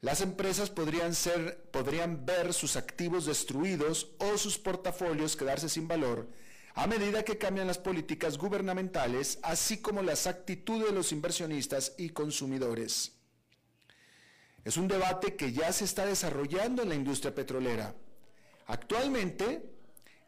Las 0.00 0.20
empresas 0.20 0.70
podrían, 0.70 2.24
ver 2.24 2.54
sus 2.54 2.76
activos 2.76 3.26
destruidos 3.26 4.12
o 4.18 4.38
sus 4.38 4.58
portafolios 4.58 5.36
quedarse 5.36 5.68
sin 5.68 5.88
valor 5.88 6.28
a 6.74 6.86
medida 6.86 7.24
que 7.24 7.38
cambian 7.38 7.66
las 7.66 7.78
políticas 7.78 8.38
gubernamentales, 8.38 9.40
así 9.42 9.78
como 9.78 10.00
las 10.00 10.28
actitudes 10.28 10.86
de 10.86 10.94
los 10.94 11.10
inversionistas 11.10 11.94
y 11.98 12.10
consumidores. 12.10 13.16
Es 14.64 14.76
un 14.76 14.86
debate 14.86 15.34
que 15.34 15.52
ya 15.52 15.72
se 15.72 15.84
está 15.84 16.06
desarrollando 16.06 16.82
en 16.82 16.90
la 16.90 16.94
industria 16.94 17.34
petrolera. 17.34 17.96
Actualmente 18.68 19.68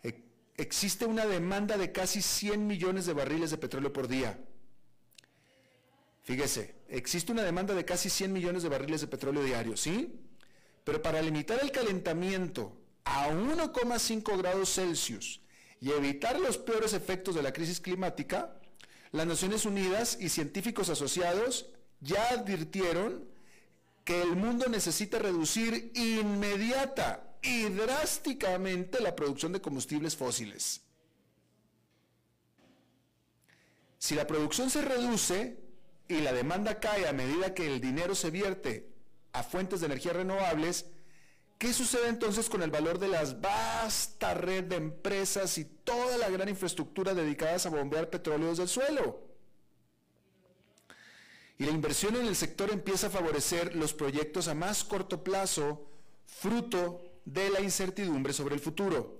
e, 0.02 0.24
existe 0.56 1.06
una 1.06 1.24
demanda 1.24 1.76
de 1.76 1.92
casi 1.92 2.20
100 2.20 2.66
millones 2.66 3.06
de 3.06 3.12
barriles 3.12 3.52
de 3.52 3.58
petróleo 3.58 3.92
por 3.92 4.08
día. 4.08 4.36
Fíjese, 6.30 6.76
existe 6.88 7.32
una 7.32 7.42
demanda 7.42 7.74
de 7.74 7.84
casi 7.84 8.08
100 8.08 8.32
millones 8.32 8.62
de 8.62 8.68
barriles 8.68 9.00
de 9.00 9.08
petróleo 9.08 9.42
diario, 9.42 9.76
¿sí? 9.76 10.14
Pero 10.84 11.02
para 11.02 11.20
limitar 11.20 11.58
el 11.60 11.72
calentamiento 11.72 12.80
a 13.02 13.30
1,5 13.30 14.38
grados 14.38 14.72
Celsius 14.72 15.40
y 15.80 15.90
evitar 15.90 16.38
los 16.38 16.56
peores 16.56 16.92
efectos 16.92 17.34
de 17.34 17.42
la 17.42 17.52
crisis 17.52 17.80
climática, 17.80 18.54
las 19.10 19.26
Naciones 19.26 19.64
Unidas 19.64 20.18
y 20.20 20.28
científicos 20.28 20.88
asociados 20.88 21.66
ya 22.00 22.28
advirtieron 22.28 23.28
que 24.04 24.22
el 24.22 24.36
mundo 24.36 24.68
necesita 24.68 25.18
reducir 25.18 25.90
inmediata 25.96 27.38
y 27.42 27.64
drásticamente 27.70 29.00
la 29.00 29.16
producción 29.16 29.50
de 29.50 29.60
combustibles 29.60 30.14
fósiles. 30.14 30.82
Si 33.98 34.14
la 34.14 34.28
producción 34.28 34.70
se 34.70 34.82
reduce 34.82 35.59
y 36.10 36.20
la 36.20 36.32
demanda 36.32 36.80
cae 36.80 37.08
a 37.08 37.12
medida 37.12 37.54
que 37.54 37.66
el 37.66 37.80
dinero 37.80 38.14
se 38.14 38.30
vierte 38.30 38.90
a 39.32 39.42
fuentes 39.42 39.80
de 39.80 39.86
energía 39.86 40.12
renovables, 40.12 40.86
¿qué 41.56 41.72
sucede 41.72 42.08
entonces 42.08 42.48
con 42.48 42.62
el 42.62 42.70
valor 42.70 42.98
de 42.98 43.08
las 43.08 43.40
vasta 43.40 44.34
red 44.34 44.64
de 44.64 44.76
empresas 44.76 45.56
y 45.58 45.64
toda 45.64 46.18
la 46.18 46.28
gran 46.28 46.48
infraestructura 46.48 47.14
dedicadas 47.14 47.66
a 47.66 47.70
bombear 47.70 48.10
petróleo 48.10 48.50
desde 48.50 48.64
el 48.64 48.68
suelo? 48.68 49.30
y 51.60 51.66
la 51.66 51.72
inversión 51.72 52.16
en 52.16 52.24
el 52.24 52.36
sector 52.36 52.70
empieza 52.70 53.08
a 53.08 53.10
favorecer 53.10 53.76
los 53.76 53.92
proyectos 53.92 54.48
a 54.48 54.54
más 54.54 54.82
corto 54.82 55.22
plazo, 55.22 55.86
fruto 56.24 57.02
de 57.26 57.50
la 57.50 57.60
incertidumbre 57.60 58.32
sobre 58.32 58.54
el 58.54 58.62
futuro. 58.62 59.19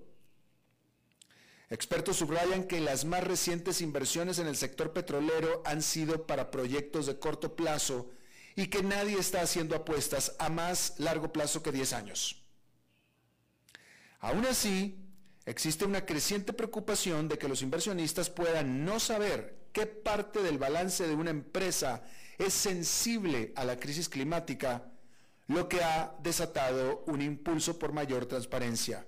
Expertos 1.70 2.16
subrayan 2.16 2.64
que 2.64 2.80
las 2.80 3.04
más 3.04 3.22
recientes 3.22 3.80
inversiones 3.80 4.40
en 4.40 4.48
el 4.48 4.56
sector 4.56 4.92
petrolero 4.92 5.62
han 5.64 5.82
sido 5.82 6.26
para 6.26 6.50
proyectos 6.50 7.06
de 7.06 7.20
corto 7.20 7.54
plazo 7.54 8.10
y 8.56 8.66
que 8.66 8.82
nadie 8.82 9.16
está 9.16 9.40
haciendo 9.40 9.76
apuestas 9.76 10.34
a 10.40 10.48
más 10.48 10.94
largo 10.98 11.32
plazo 11.32 11.62
que 11.62 11.70
10 11.70 11.92
años. 11.92 12.42
Aún 14.18 14.44
así, 14.46 14.98
existe 15.46 15.84
una 15.84 16.04
creciente 16.04 16.52
preocupación 16.52 17.28
de 17.28 17.38
que 17.38 17.48
los 17.48 17.62
inversionistas 17.62 18.30
puedan 18.30 18.84
no 18.84 18.98
saber 18.98 19.68
qué 19.72 19.86
parte 19.86 20.42
del 20.42 20.58
balance 20.58 21.06
de 21.06 21.14
una 21.14 21.30
empresa 21.30 22.02
es 22.36 22.52
sensible 22.52 23.52
a 23.54 23.64
la 23.64 23.78
crisis 23.78 24.08
climática, 24.08 24.90
lo 25.46 25.68
que 25.68 25.84
ha 25.84 26.16
desatado 26.20 27.04
un 27.06 27.22
impulso 27.22 27.78
por 27.78 27.92
mayor 27.92 28.26
transparencia. 28.26 29.06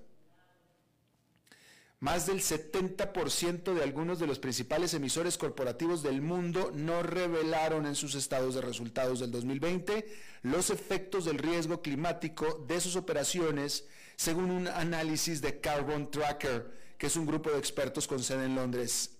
Más 2.03 2.25
del 2.25 2.41
70% 2.41 3.73
de 3.73 3.81
algunos 3.81 4.19
de 4.19 4.27
los 4.27 4.37
principales 4.37 4.93
emisores 4.93 5.37
corporativos 5.37 6.03
del 6.03 6.21
mundo 6.21 6.69
no 6.75 7.01
revelaron 7.01 7.85
en 7.85 7.95
sus 7.95 8.15
estados 8.15 8.55
de 8.55 8.61
resultados 8.61 9.21
del 9.21 9.31
2020 9.31 10.05
los 10.41 10.69
efectos 10.69 11.23
del 11.23 11.37
riesgo 11.37 11.81
climático 11.81 12.65
de 12.67 12.81
sus 12.81 12.97
operaciones, 12.97 13.85
según 14.17 14.51
un 14.51 14.67
análisis 14.67 15.39
de 15.39 15.61
Carbon 15.61 16.11
Tracker, 16.11 16.73
que 16.97 17.07
es 17.07 17.15
un 17.15 17.25
grupo 17.25 17.51
de 17.51 17.59
expertos 17.59 18.05
con 18.05 18.21
sede 18.21 18.47
en 18.47 18.55
Londres, 18.55 19.11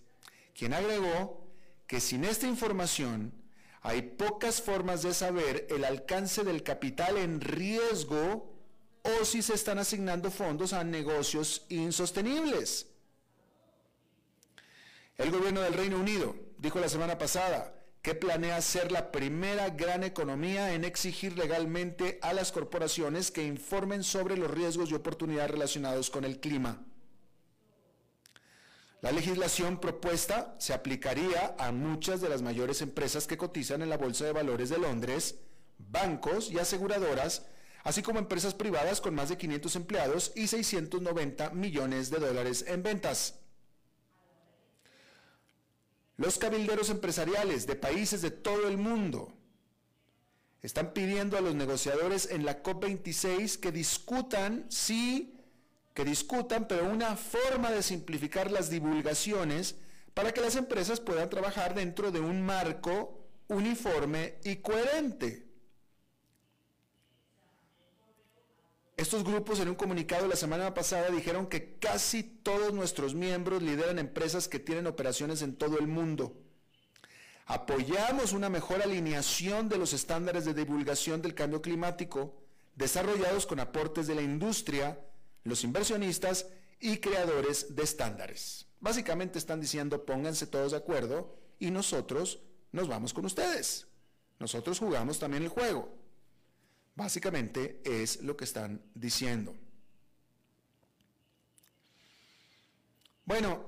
quien 0.54 0.74
agregó 0.74 1.48
que 1.88 2.02
sin 2.02 2.26
esta 2.26 2.48
información, 2.48 3.32
hay 3.80 4.02
pocas 4.02 4.62
formas 4.62 5.04
de 5.04 5.14
saber 5.14 5.68
el 5.70 5.86
alcance 5.86 6.44
del 6.44 6.64
capital 6.64 7.16
en 7.18 7.40
riesgo 7.40 8.53
o 9.04 9.26
si 9.26 9.42
se 9.42 9.54
están 9.54 9.80
asignando 9.80 10.32
fondos 10.32 10.74
a 10.74 10.84
negocios 10.84 11.66
insostenibles. 11.70 12.88
El 15.18 15.30
gobierno 15.30 15.62
del 15.62 15.74
Reino 15.74 15.98
Unido 15.98 16.36
dijo 16.58 16.80
la 16.80 16.90
semana 16.90 17.18
pasada 17.18 17.74
que 18.02 18.16
planea 18.16 18.62
ser 18.62 18.92
la 18.92 19.12
primera 19.12 19.70
gran 19.70 20.04
economía 20.04 20.74
en 20.74 20.84
exigir 20.84 21.38
legalmente 21.38 22.20
a 22.22 22.34
las 22.34 22.52
corporaciones 22.52 23.32
que 23.32 23.46
informen 23.46 24.04
sobre 24.04 24.36
los 24.36 24.52
riesgos 24.52 24.90
y 24.90 24.94
oportunidades 24.94 25.52
relacionados 25.52 26.10
con 26.10 26.26
el 26.26 26.40
clima. 26.40 26.84
La 29.02 29.12
legislación 29.12 29.80
propuesta 29.80 30.56
se 30.60 30.74
aplicaría 30.74 31.56
a 31.58 31.72
muchas 31.72 32.22
de 32.22 32.30
las 32.30 32.42
mayores 32.42 32.82
empresas 32.82 33.28
que 33.28 33.38
cotizan 33.38 33.82
en 33.82 33.90
la 33.90 33.98
Bolsa 33.98 34.26
de 34.26 34.32
Valores 34.32 34.70
de 34.70 34.78
Londres, 34.78 35.36
bancos 35.78 36.50
y 36.50 36.58
aseguradoras, 36.58 37.46
así 37.84 38.02
como 38.02 38.20
empresas 38.20 38.54
privadas 38.54 39.02
con 39.02 39.14
más 39.14 39.30
de 39.30 39.38
500 39.38 39.76
empleados 39.76 40.32
y 40.36 40.48
690 40.48 41.52
millones 41.52 42.10
de 42.10 42.20
dólares 42.20 42.66
en 42.68 42.84
ventas. 42.84 43.36
Los 46.18 46.38
cabilderos 46.38 46.90
empresariales 46.90 47.68
de 47.68 47.76
países 47.76 48.22
de 48.22 48.32
todo 48.32 48.68
el 48.68 48.78
mundo 48.78 49.34
están 50.62 50.94
pidiendo 50.94 51.38
a 51.38 51.42
los 51.42 51.56
negociadores 51.56 52.30
en 52.32 52.46
la 52.46 52.64
COP26 52.64 53.60
que 53.60 53.72
discutan 53.72 54.66
si 54.70 55.34
que 55.94 56.04
discutan, 56.04 56.68
pero 56.68 56.90
una 56.90 57.16
forma 57.16 57.70
de 57.70 57.84
simplificar 57.84 58.50
las 58.50 58.70
divulgaciones 58.70 59.76
para 60.14 60.32
que 60.32 60.42
las 60.42 60.56
empresas 60.56 61.00
puedan 61.00 61.30
trabajar 61.30 61.76
dentro 61.76 62.12
de 62.12 62.20
un 62.20 62.42
marco 62.42 63.28
uniforme 63.48 64.36
y 64.44 64.58
coherente. 64.58 65.53
Estos 68.96 69.24
grupos 69.24 69.60
en 69.60 69.70
un 69.70 69.76
comunicado 69.76 70.28
la 70.28 70.36
semana 70.36 70.74
pasada 70.74 71.10
dijeron 71.10 71.48
que 71.48 71.78
casi 71.80 72.22
todos 72.22 72.74
nuestros 72.74 73.16
miembros 73.16 73.64
lideran 73.64 73.98
empresas 73.98 74.48
que 74.48 74.60
tienen 74.60 74.86
operaciones 74.86 75.42
en 75.42 75.56
todo 75.56 75.80
el 75.80 75.88
mundo. 75.88 76.38
Apoyamos 77.46 78.34
una 78.34 78.50
mejor 78.50 78.84
alineación 78.84 79.68
de 79.68 79.78
los 79.78 79.94
estándares 79.94 80.46
de 80.46 80.54
divulgación 80.54 81.22
del 81.22 81.34
cambio 81.34 81.62
climático 81.62 82.36
desarrollados 82.76 83.46
con 83.46 83.60
aportes 83.60 84.08
de 84.08 84.16
la 84.16 84.22
industria, 84.22 85.00
los 85.44 85.64
inversionistas 85.64 86.48
y 86.80 86.98
creadores 86.98 87.76
de 87.76 87.84
estándares. 87.84 88.68
Básicamente 88.80 89.40
están 89.40 89.60
diciendo 89.60 90.06
pónganse 90.06 90.48
todos 90.48 90.72
de 90.72 90.78
acuerdo 90.78 91.36
y 91.60 91.72
nosotros 91.72 92.40
nos 92.72 92.88
vamos 92.88 93.14
con 93.14 93.26
ustedes. 93.26 93.88
Nosotros 94.40 94.80
jugamos 94.80 95.20
también 95.20 95.44
el 95.44 95.50
juego. 95.50 96.03
Básicamente 96.96 97.82
es 97.84 98.22
lo 98.22 98.38
que 98.38 98.44
están 98.44 98.82
diciendo. 98.94 99.56
Bueno, 103.26 103.66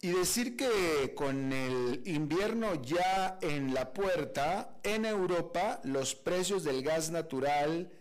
y 0.00 0.08
decir 0.08 0.56
que 0.56 1.12
con 1.14 1.52
el 1.52 2.02
invierno 2.06 2.80
ya 2.82 3.38
en 3.42 3.74
la 3.74 3.92
puerta, 3.92 4.78
en 4.82 5.04
Europa 5.04 5.80
los 5.84 6.14
precios 6.14 6.64
del 6.64 6.82
gas 6.82 7.10
natural 7.10 7.92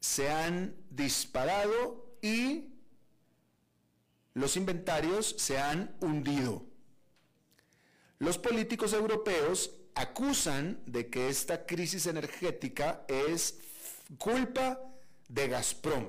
se 0.00 0.28
han 0.30 0.74
disparado 0.90 2.16
y 2.20 2.72
los 4.34 4.56
inventarios 4.56 5.36
se 5.38 5.58
han 5.58 5.96
hundido. 6.00 6.64
Los 8.18 8.38
políticos 8.38 8.92
europeos 8.92 9.70
acusan 9.94 10.80
de 10.86 11.08
que 11.08 11.28
esta 11.28 11.66
crisis 11.66 12.06
energética 12.06 13.04
es 13.06 13.58
culpa 14.16 14.80
de 15.28 15.48
Gazprom. 15.48 16.06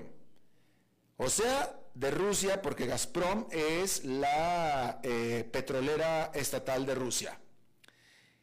O 1.17 1.29
sea, 1.29 1.75
de 1.93 2.11
Rusia, 2.11 2.61
porque 2.61 2.85
Gazprom 2.85 3.47
es 3.51 4.05
la 4.05 4.99
eh, 5.03 5.47
petrolera 5.51 6.31
estatal 6.33 6.85
de 6.85 6.95
Rusia. 6.95 7.37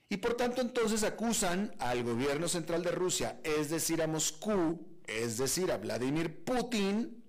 Y 0.08 0.18
por 0.18 0.34
tanto 0.34 0.60
entonces 0.60 1.02
acusan 1.02 1.74
al 1.78 2.04
gobierno 2.04 2.48
central 2.48 2.82
de 2.82 2.92
Rusia, 2.92 3.40
es 3.42 3.70
decir, 3.70 4.02
a 4.02 4.06
Moscú, 4.06 4.86
es 5.06 5.38
decir, 5.38 5.72
a 5.72 5.78
Vladimir 5.78 6.44
Putin, 6.44 7.24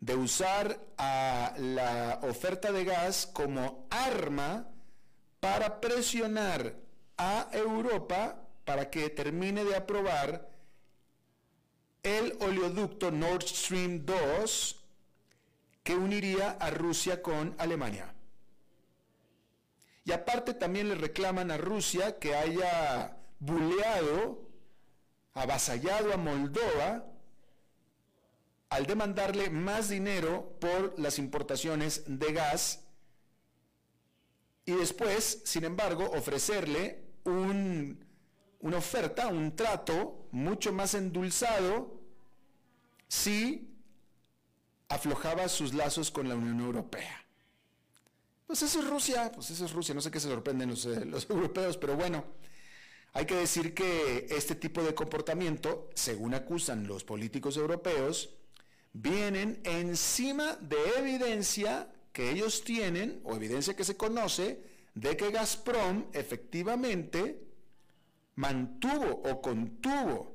de 0.00 0.16
usar 0.16 0.80
a 0.98 1.54
la 1.58 2.20
oferta 2.22 2.72
de 2.72 2.84
gas 2.84 3.26
como 3.26 3.86
arma 3.90 4.68
para 5.40 5.80
presionar 5.80 6.74
a 7.16 7.48
Europa 7.52 8.40
para 8.64 8.90
que 8.90 9.10
termine 9.10 9.64
de 9.64 9.76
aprobar 9.76 10.53
el 12.04 12.36
oleoducto 12.40 13.10
Nord 13.10 13.42
Stream 13.42 14.04
2 14.04 14.80
que 15.82 15.96
uniría 15.96 16.52
a 16.52 16.70
Rusia 16.70 17.20
con 17.22 17.54
Alemania. 17.58 18.14
Y 20.04 20.12
aparte 20.12 20.54
también 20.54 20.88
le 20.88 20.94
reclaman 20.94 21.50
a 21.50 21.56
Rusia 21.56 22.18
que 22.18 22.36
haya 22.36 23.16
buleado 23.40 24.48
avasallado 25.32 26.12
a 26.12 26.16
Moldova 26.16 27.06
al 28.68 28.86
demandarle 28.86 29.50
más 29.50 29.88
dinero 29.88 30.56
por 30.60 30.98
las 30.98 31.18
importaciones 31.18 32.04
de 32.06 32.32
gas 32.32 32.84
y 34.66 34.72
después, 34.72 35.42
sin 35.44 35.64
embargo, 35.64 36.10
ofrecerle 36.12 37.04
una 38.64 38.78
oferta, 38.78 39.28
un 39.28 39.54
trato 39.54 40.26
mucho 40.32 40.72
más 40.72 40.94
endulzado 40.94 42.00
si 43.08 43.68
aflojaba 44.88 45.50
sus 45.50 45.74
lazos 45.74 46.10
con 46.10 46.30
la 46.30 46.34
Unión 46.34 46.60
Europea. 46.60 47.26
Pues 48.46 48.62
eso 48.62 48.80
es 48.80 48.88
Rusia, 48.88 49.30
pues 49.34 49.50
eso 49.50 49.66
es 49.66 49.72
Rusia, 49.72 49.94
no 49.94 50.00
sé 50.00 50.10
qué 50.10 50.18
se 50.18 50.30
sorprenden 50.30 50.70
los, 50.70 50.86
eh, 50.86 51.04
los 51.04 51.28
europeos, 51.30 51.76
pero 51.76 51.94
bueno, 51.94 52.24
hay 53.12 53.26
que 53.26 53.34
decir 53.34 53.74
que 53.74 54.28
este 54.30 54.54
tipo 54.54 54.82
de 54.82 54.94
comportamiento, 54.94 55.90
según 55.94 56.32
acusan 56.32 56.86
los 56.86 57.04
políticos 57.04 57.58
europeos, 57.58 58.30
vienen 58.94 59.60
encima 59.64 60.56
de 60.56 60.78
evidencia 60.96 61.92
que 62.14 62.30
ellos 62.30 62.64
tienen, 62.64 63.20
o 63.24 63.36
evidencia 63.36 63.76
que 63.76 63.84
se 63.84 63.98
conoce, 63.98 64.64
de 64.94 65.18
que 65.18 65.30
Gazprom 65.30 66.06
efectivamente 66.14 67.44
mantuvo 68.36 69.22
o 69.24 69.40
contuvo 69.40 70.34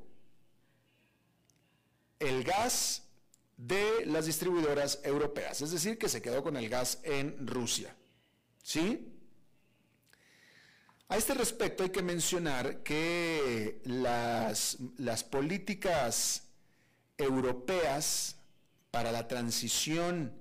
el 2.18 2.44
gas 2.44 3.02
de 3.56 4.06
las 4.06 4.26
distribuidoras 4.26 5.00
europeas, 5.04 5.60
es 5.60 5.70
decir, 5.70 5.98
que 5.98 6.08
se 6.08 6.22
quedó 6.22 6.42
con 6.42 6.56
el 6.56 6.68
gas 6.68 6.98
en 7.02 7.46
Rusia. 7.46 7.94
¿Sí? 8.62 9.06
A 11.08 11.16
este 11.16 11.34
respecto 11.34 11.82
hay 11.82 11.90
que 11.90 12.02
mencionar 12.02 12.82
que 12.82 13.80
las, 13.84 14.78
las 14.96 15.24
políticas 15.24 16.44
europeas 17.18 18.36
para 18.90 19.12
la 19.12 19.26
transición 19.26 20.32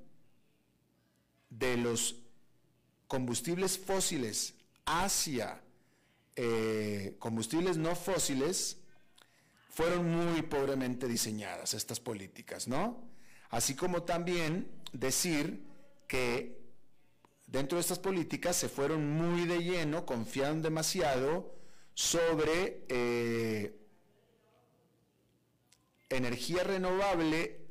de 1.49 1.77
los 1.77 2.17
combustibles 3.07 3.77
fósiles 3.77 4.53
hacia 4.85 5.61
eh, 6.41 7.17
combustibles 7.19 7.75
no 7.75 7.97
fósiles 7.97 8.77
fueron 9.71 10.09
muy 10.09 10.41
pobremente 10.43 11.05
diseñadas 11.05 11.73
estas 11.73 11.99
políticas, 11.99 12.65
¿no? 12.65 13.03
Así 13.49 13.75
como 13.75 14.03
también 14.03 14.71
decir 14.93 15.65
que 16.07 16.61
dentro 17.45 17.75
de 17.75 17.81
estas 17.81 17.99
políticas 17.99 18.55
se 18.55 18.69
fueron 18.69 19.09
muy 19.17 19.47
de 19.47 19.59
lleno, 19.59 20.05
confiaron 20.05 20.61
demasiado 20.61 21.57
sobre 21.93 22.85
eh, 22.87 23.77
energía 26.07 26.63
renovable 26.63 27.67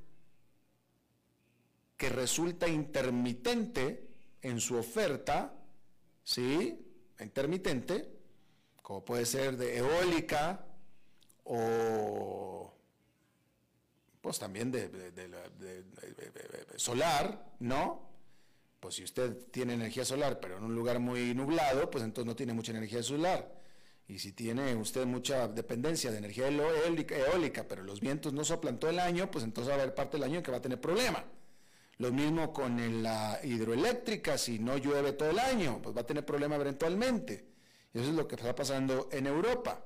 que 1.96 2.11
resulta 2.11 2.68
intermitente 2.68 4.11
en 4.42 4.61
su 4.61 4.76
oferta, 4.76 5.54
¿sí? 6.22 6.85
Intermitente, 7.18 8.17
como 8.88 9.05
puede 9.05 9.27
ser 9.27 9.59
de 9.59 9.77
eólica 9.77 10.64
o 11.44 12.72
pues 14.22 14.38
también 14.38 14.72
de, 14.72 14.88
solar, 16.77 17.53
¿no? 17.61 18.09
Pues 18.81 18.94
si 18.94 19.05
usted 19.05 19.37
tiene 19.51 19.74
energía 19.74 20.07
solar, 20.07 20.40
pero 20.40 20.57
en 20.57 20.64
un 20.64 20.74
lugar 20.74 21.01
muy 21.01 21.35
nublado, 21.35 21.90
pues 21.90 22.03
entonces 22.03 22.27
no 22.27 22.35
tiene 22.35 22.55
mucha 22.55 22.72
energía 22.72 23.03
solar. 23.03 23.61
Y 24.07 24.20
si 24.20 24.33
tiene 24.33 24.74
usted 24.74 25.05
mucha 25.05 25.48
dependencia 25.48 26.11
de 26.11 26.16
energía 26.16 26.48
eólica, 26.48 27.68
pero 27.68 27.83
los 27.83 28.01
vientos 28.01 28.33
no 28.33 28.42
soplan 28.42 28.79
todo 28.79 28.90
el 28.90 29.01
año, 29.01 29.31
pues 29.31 29.44
entonces 29.44 29.70
va 29.70 29.77
a 29.77 29.83
haber 29.83 29.94
parte 29.94 30.16
del 30.16 30.24
año 30.24 30.42
que 30.42 30.51
va 30.51 30.57
a 30.57 30.62
tener 30.62 30.81
problema. 30.81 31.22
Lo 31.98 32.11
mismo 32.11 32.55
con 32.55 33.03
la 33.03 33.38
hidroeléctrica, 33.44 34.38
si 34.38 34.59
no 34.59 34.79
llueve 34.79 35.12
todo 35.12 35.29
el 35.29 35.38
año, 35.40 35.79
pues 35.83 35.94
va 35.94 36.01
a 36.01 36.07
tener 36.07 36.24
problema 36.24 36.55
eventualmente. 36.55 37.47
Eso 37.94 38.11
es 38.11 38.14
lo 38.14 38.29
que 38.29 38.37
está 38.37 38.55
pasando 38.55 39.09
en 39.12 39.27
Europa. 39.27 39.85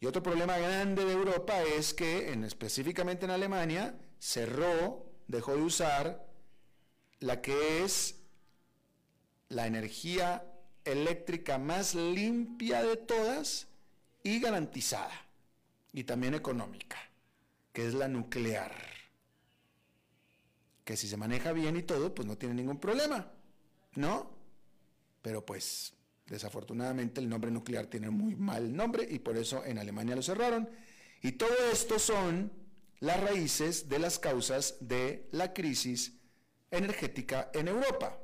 Y 0.00 0.06
otro 0.06 0.22
problema 0.22 0.58
grande 0.58 1.04
de 1.04 1.12
Europa 1.12 1.62
es 1.62 1.94
que, 1.94 2.32
en, 2.32 2.44
específicamente 2.44 3.24
en 3.24 3.30
Alemania, 3.30 3.98
cerró, 4.18 5.06
dejó 5.26 5.56
de 5.56 5.62
usar 5.62 6.26
la 7.20 7.40
que 7.40 7.84
es 7.84 8.16
la 9.48 9.66
energía 9.66 10.44
eléctrica 10.84 11.58
más 11.58 11.94
limpia 11.94 12.82
de 12.82 12.96
todas 12.96 13.68
y 14.22 14.40
garantizada, 14.40 15.26
y 15.92 16.04
también 16.04 16.34
económica, 16.34 16.98
que 17.72 17.86
es 17.86 17.94
la 17.94 18.08
nuclear 18.08 18.94
que 20.84 20.96
si 20.96 21.08
se 21.08 21.16
maneja 21.16 21.52
bien 21.52 21.76
y 21.76 21.82
todo, 21.82 22.14
pues 22.14 22.28
no 22.28 22.36
tiene 22.36 22.54
ningún 22.54 22.78
problema, 22.78 23.26
¿no? 23.94 24.30
Pero 25.22 25.44
pues 25.44 25.94
desafortunadamente 26.26 27.20
el 27.20 27.28
nombre 27.28 27.50
nuclear 27.50 27.86
tiene 27.86 28.10
muy 28.10 28.34
mal 28.34 28.74
nombre 28.74 29.06
y 29.08 29.18
por 29.18 29.36
eso 29.36 29.64
en 29.64 29.78
Alemania 29.78 30.16
lo 30.16 30.22
cerraron. 30.22 30.68
Y 31.22 31.32
todo 31.32 31.54
esto 31.72 31.98
son 31.98 32.52
las 33.00 33.20
raíces 33.20 33.88
de 33.88 33.98
las 33.98 34.18
causas 34.18 34.76
de 34.80 35.28
la 35.32 35.52
crisis 35.52 36.18
energética 36.70 37.50
en 37.52 37.68
Europa. 37.68 38.18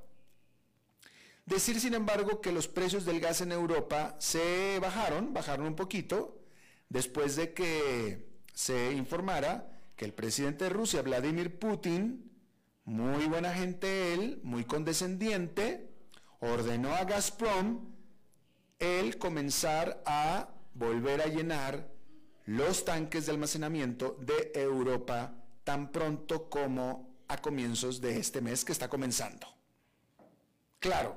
Decir, 1.47 1.81
sin 1.81 1.95
embargo, 1.95 2.41
que 2.41 2.53
los 2.53 2.69
precios 2.69 3.05
del 3.05 3.21
gas 3.21 3.41
en 3.41 3.53
Europa 3.53 4.17
se 4.21 4.79
bajaron, 4.81 5.33
bajaron 5.33 5.67
un 5.67 5.77
poquito, 5.77 6.41
después 6.89 7.37
de 7.37 7.53
que 7.53 8.29
se 8.55 8.93
informara 8.93 9.81
que 9.97 10.05
el 10.05 10.15
presidente 10.15 10.65
de 10.65 10.71
Rusia, 10.71 11.03
Vladimir 11.03 11.59
Putin, 11.59 12.31
muy 12.85 13.27
buena 13.27 13.53
gente 13.53 14.15
él, 14.15 14.41
muy 14.43 14.65
condescendiente, 14.65 15.90
ordenó 16.41 16.95
a 16.95 17.05
Gazprom 17.05 17.91
él 18.79 19.19
comenzar 19.19 20.03
a 20.07 20.49
volver 20.75 21.21
a 21.21 21.27
llenar 21.27 21.87
los 22.47 22.85
tanques 22.85 23.27
de 23.27 23.33
almacenamiento 23.33 24.17
de 24.21 24.53
Europa 24.55 25.35
tan 25.65 25.93
pronto 25.93 26.49
como 26.49 27.25
a 27.29 27.37
comienzos 27.37 28.01
de 28.01 28.19
este 28.19 28.41
mes 28.41 28.65
que 28.65 28.73
está 28.73 28.89
comenzando. 28.89 29.47
Claro, 30.79 31.17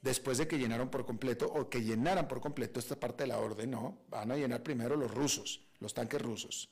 después 0.00 0.38
de 0.38 0.48
que 0.48 0.58
llenaron 0.58 0.88
por 0.88 1.04
completo 1.04 1.46
o 1.46 1.68
que 1.68 1.82
llenaran 1.82 2.26
por 2.26 2.40
completo 2.40 2.80
esta 2.80 2.98
parte 2.98 3.24
de 3.24 3.28
la 3.28 3.38
orden, 3.38 3.70
no, 3.70 3.98
van 4.08 4.32
a 4.32 4.36
llenar 4.36 4.62
primero 4.62 4.96
los 4.96 5.10
rusos, 5.10 5.60
los 5.78 5.92
tanques 5.92 6.20
rusos. 6.20 6.70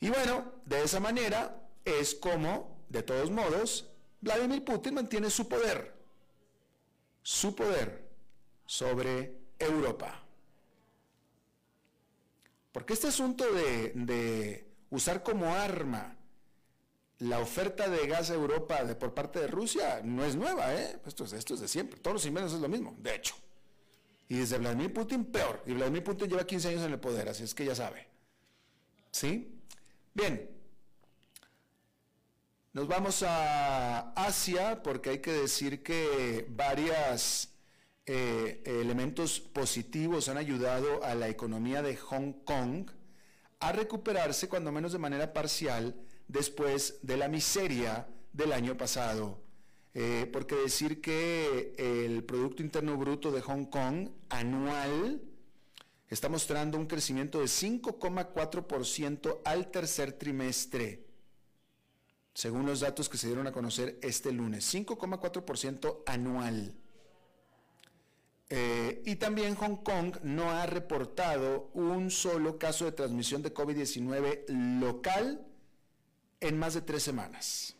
Y 0.00 0.08
bueno, 0.08 0.52
de 0.64 0.84
esa 0.84 1.00
manera 1.00 1.68
es 1.84 2.14
como 2.14 2.84
de 2.88 3.02
todos 3.02 3.30
modos, 3.30 3.90
Vladimir 4.20 4.64
Putin 4.64 4.94
mantiene 4.94 5.28
su 5.30 5.48
poder, 5.48 5.93
su 7.24 7.54
poder 7.54 8.06
sobre 8.66 9.34
Europa. 9.58 10.22
Porque 12.70 12.92
este 12.92 13.08
asunto 13.08 13.50
de, 13.50 14.66
usar 14.90 15.22
como 15.22 15.46
arma 15.54 16.16
la 17.20 17.38
oferta 17.38 17.88
de 17.88 18.06
gas 18.06 18.30
a 18.30 18.34
Europa 18.34 18.84
de, 18.84 18.94
por 18.94 19.14
parte 19.14 19.40
de 19.40 19.46
Rusia 19.46 20.02
no 20.04 20.24
es 20.24 20.36
nueva, 20.36 20.74
¿eh? 20.74 21.00
Esto 21.06 21.24
es, 21.24 21.32
esto 21.32 21.54
es 21.54 21.60
de 21.60 21.68
siempre. 21.68 21.98
Todos 21.98 22.14
los 22.14 22.26
invernos 22.26 22.52
es 22.52 22.60
lo 22.60 22.68
mismo, 22.68 22.94
de 22.98 23.14
hecho. 23.14 23.34
Y 24.28 24.36
desde 24.38 24.58
Vladimir 24.58 24.92
Putin, 24.92 25.24
peor. 25.24 25.62
Y 25.66 25.72
Vladimir 25.72 26.04
Putin 26.04 26.28
lleva 26.28 26.46
15 26.46 26.68
años 26.68 26.82
en 26.82 26.92
el 26.92 27.00
poder, 27.00 27.28
así 27.28 27.44
es 27.44 27.54
que 27.54 27.64
ya 27.64 27.74
sabe. 27.74 28.06
¿Sí? 29.10 29.60
Bien, 30.12 30.53
nos 32.74 32.88
vamos 32.88 33.22
a 33.22 34.12
Asia 34.16 34.82
porque 34.82 35.10
hay 35.10 35.18
que 35.20 35.32
decir 35.32 35.84
que 35.84 36.44
varios 36.50 37.48
eh, 38.04 38.62
elementos 38.66 39.38
positivos 39.38 40.28
han 40.28 40.38
ayudado 40.38 41.04
a 41.04 41.14
la 41.14 41.28
economía 41.28 41.82
de 41.82 41.96
Hong 41.96 42.32
Kong 42.44 42.90
a 43.60 43.70
recuperarse 43.70 44.48
cuando 44.48 44.72
menos 44.72 44.92
de 44.92 44.98
manera 44.98 45.32
parcial 45.32 45.94
después 46.26 46.98
de 47.02 47.16
la 47.16 47.28
miseria 47.28 48.08
del 48.32 48.52
año 48.52 48.76
pasado. 48.76 49.40
Eh, 49.94 50.28
porque 50.32 50.56
decir 50.56 51.00
que 51.00 51.74
el 51.78 52.24
Producto 52.24 52.64
Interno 52.64 52.96
Bruto 52.96 53.30
de 53.30 53.40
Hong 53.40 53.66
Kong 53.66 54.08
anual 54.28 55.22
está 56.08 56.28
mostrando 56.28 56.76
un 56.76 56.86
crecimiento 56.86 57.38
de 57.38 57.44
5,4% 57.44 59.38
al 59.44 59.70
tercer 59.70 60.14
trimestre 60.14 61.03
según 62.34 62.66
los 62.66 62.80
datos 62.80 63.08
que 63.08 63.16
se 63.16 63.28
dieron 63.28 63.46
a 63.46 63.52
conocer 63.52 63.98
este 64.02 64.32
lunes, 64.32 64.72
5,4% 64.74 66.02
anual. 66.04 66.74
Eh, 68.50 69.02
y 69.06 69.16
también 69.16 69.54
Hong 69.54 69.76
Kong 69.76 70.16
no 70.22 70.50
ha 70.50 70.66
reportado 70.66 71.70
un 71.74 72.10
solo 72.10 72.58
caso 72.58 72.84
de 72.84 72.92
transmisión 72.92 73.42
de 73.42 73.54
COVID-19 73.54 74.80
local 74.80 75.46
en 76.40 76.58
más 76.58 76.74
de 76.74 76.82
tres 76.82 77.02
semanas. 77.02 77.76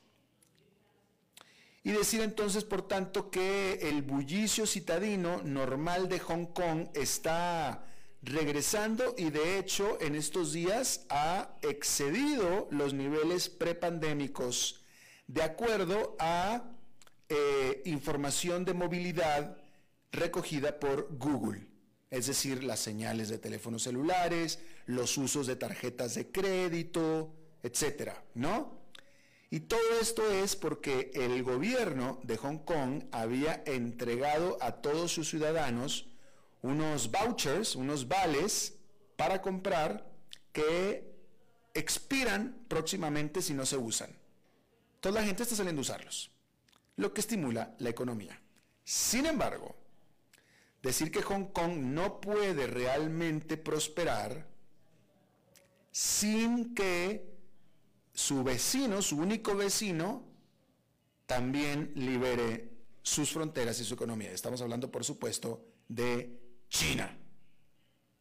Y 1.83 1.91
decir 1.91 2.23
entonces, 2.23 2.65
por 2.65 2.89
tanto, 2.89 3.31
que 3.31 3.75
el 3.83 4.03
bullicio 4.03 4.67
citadino 4.67 5.43
normal 5.43 6.09
de 6.09 6.19
Hong 6.21 6.47
Kong 6.47 6.89
está 6.95 7.85
regresando 8.25 9.15
y 9.19 9.31
de 9.31 9.59
hecho 9.59 9.99
en 10.01 10.15
estos 10.15 10.53
días 10.53 11.05
ha 11.11 11.57
excedido 11.63 12.69
los 12.71 12.95
niveles 12.95 13.51
prepandémicos 13.51 14.81
de 15.27 15.43
acuerdo 15.43 16.17
a 16.19 16.65
eh, 17.29 17.83
información 17.85 18.65
de 18.65 18.75
movilidad 18.75 19.57
recogida 20.11 20.79
por 20.79 21.09
Google, 21.19 21.67
es 22.11 22.27
decir, 22.27 22.65
las 22.65 22.81
señales 22.81 23.29
de 23.29 23.39
teléfonos 23.39 23.83
celulares, 23.83 24.59
los 24.87 25.19
usos 25.19 25.47
de 25.47 25.57
tarjetas 25.57 26.15
de 26.15 26.31
crédito, 26.31 27.35
etcétera, 27.63 28.23
¿no? 28.35 28.85
Y 29.51 29.61
todo 29.61 30.01
esto 30.01 30.29
es 30.31 30.57
porque 30.57 31.11
el 31.15 31.43
gobierno 31.43 32.21
de 32.23 32.37
Hong 32.39 32.59
Kong 32.59 33.05
había 33.13 33.63
entregado 33.67 34.59
a 34.61 34.81
todos 34.81 35.13
sus 35.13 35.29
ciudadanos 35.29 36.09
unos 36.65 37.11
vouchers, 37.11 37.77
unos 37.77 38.09
vales 38.09 38.75
para 39.17 39.43
comprar 39.43 40.11
que 40.51 41.15
expiran 41.75 42.65
próximamente 42.69 43.43
si 43.43 43.53
no 43.53 43.67
se 43.67 43.77
usan. 43.77 44.11
Toda 45.01 45.21
la 45.21 45.27
gente 45.27 45.43
está 45.43 45.55
saliendo 45.55 45.81
a 45.81 45.83
usarlos, 45.83 46.31
lo 46.97 47.13
que 47.13 47.21
estimula 47.21 47.75
la 47.81 47.91
economía. 47.91 48.41
Sin 48.83 49.27
embargo, 49.27 49.77
decir 50.83 51.11
que 51.11 51.21
Hong 51.21 51.53
Kong 51.53 51.77
no 51.77 52.19
puede 52.19 52.67
realmente 52.67 53.59
prosperar 53.59 54.49
sin 55.91 56.75
que 56.75 57.31
su 58.15 58.43
vecino, 58.43 59.03
su 59.03 59.19
único 59.19 59.55
vecino, 59.55 60.25
también 61.27 61.93
libere 61.95 62.71
sus 63.03 63.31
fronteras 63.31 63.79
y 63.81 63.85
su 63.85 63.93
economía. 63.93 64.33
Estamos 64.33 64.63
hablando, 64.63 64.91
por 64.91 65.05
supuesto, 65.05 65.63
de 65.89 66.44
China, 66.75 67.09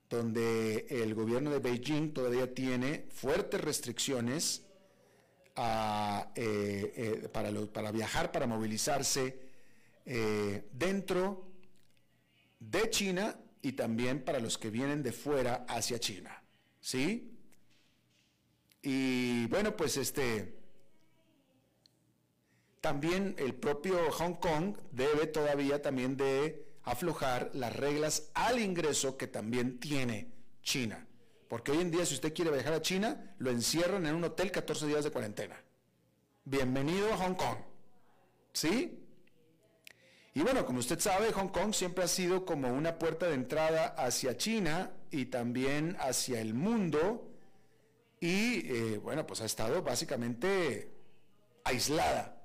donde 0.08 0.86
el 0.88 1.16
gobierno 1.16 1.50
de 1.50 1.58
Beijing 1.58 2.14
todavía 2.14 2.54
tiene 2.54 3.08
fuertes 3.10 3.60
restricciones 3.60 4.62
eh, 5.56 6.34
eh, 6.36 7.30
para, 7.34 7.50
para, 7.74 7.92
viajar, 7.92 8.32
para 8.32 8.46
movilizarse 8.46 9.40
eh, 10.06 10.70
dentro 10.72 11.48
de 12.60 12.92
China 12.92 13.36
y 13.64 13.72
también 13.72 14.24
para 14.24 14.40
los 14.40 14.60
que 14.60 14.70
vienen 14.70 15.02
de 15.02 15.14
fuera 15.14 15.66
hacia 15.68 16.00
China. 16.00 16.44
¿Sí? 16.80 17.36
Y 18.84 19.48
bueno, 19.48 19.76
pues 19.76 19.98
este, 19.98 20.60
también 22.82 23.34
el 23.40 23.56
propio 23.56 24.12
Hong 24.12 24.36
Kong 24.36 24.78
debe 24.92 25.26
todavía 25.26 25.82
también 25.82 26.16
de 26.16 26.73
aflojar 26.84 27.52
las 27.54 27.76
reglas 27.76 28.30
al 28.34 28.60
ingreso 28.60 29.18
que 29.18 29.28
también 29.28 29.80
tiene 29.80 30.32
China. 30.62 31.06
Porque 31.48 31.72
hoy 31.72 31.82
en 31.82 31.92
día 31.92 32.06
si 32.06 32.16
usted 32.16 32.34
quiere 32.34 32.52
viajar 32.52 32.74
a 32.74 32.82
China, 32.82 33.36
lo 33.38 33.52
encierran 33.52 34.06
en 34.06 34.16
un 34.16 34.24
hotel 34.24 34.52
14 34.52 34.88
días 34.88 35.04
de 35.04 35.12
cuarentena. 35.12 35.56
Bienvenido 36.46 37.14
a 37.14 37.18
Hong 37.18 37.36
Kong. 37.36 37.58
¿Sí? 38.54 39.00
Y 40.36 40.42
bueno, 40.42 40.66
como 40.66 40.80
usted 40.80 41.00
sabe, 41.00 41.32
Hong 41.32 41.50
Kong 41.50 41.74
siempre 41.74 42.04
ha 42.04 42.08
sido 42.08 42.46
como 42.46 42.74
una 42.74 42.98
puerta 42.98 43.28
de 43.28 43.36
entrada 43.36 43.88
hacia 43.98 44.36
China 44.36 44.92
y 45.12 45.26
también 45.26 45.96
hacia 46.00 46.42
el 46.42 46.54
mundo 46.54 47.30
y 48.20 48.72
eh, 48.74 48.98
bueno, 49.00 49.28
pues 49.28 49.42
ha 49.42 49.46
estado 49.46 49.84
básicamente 49.84 50.90
aislada. 51.66 52.43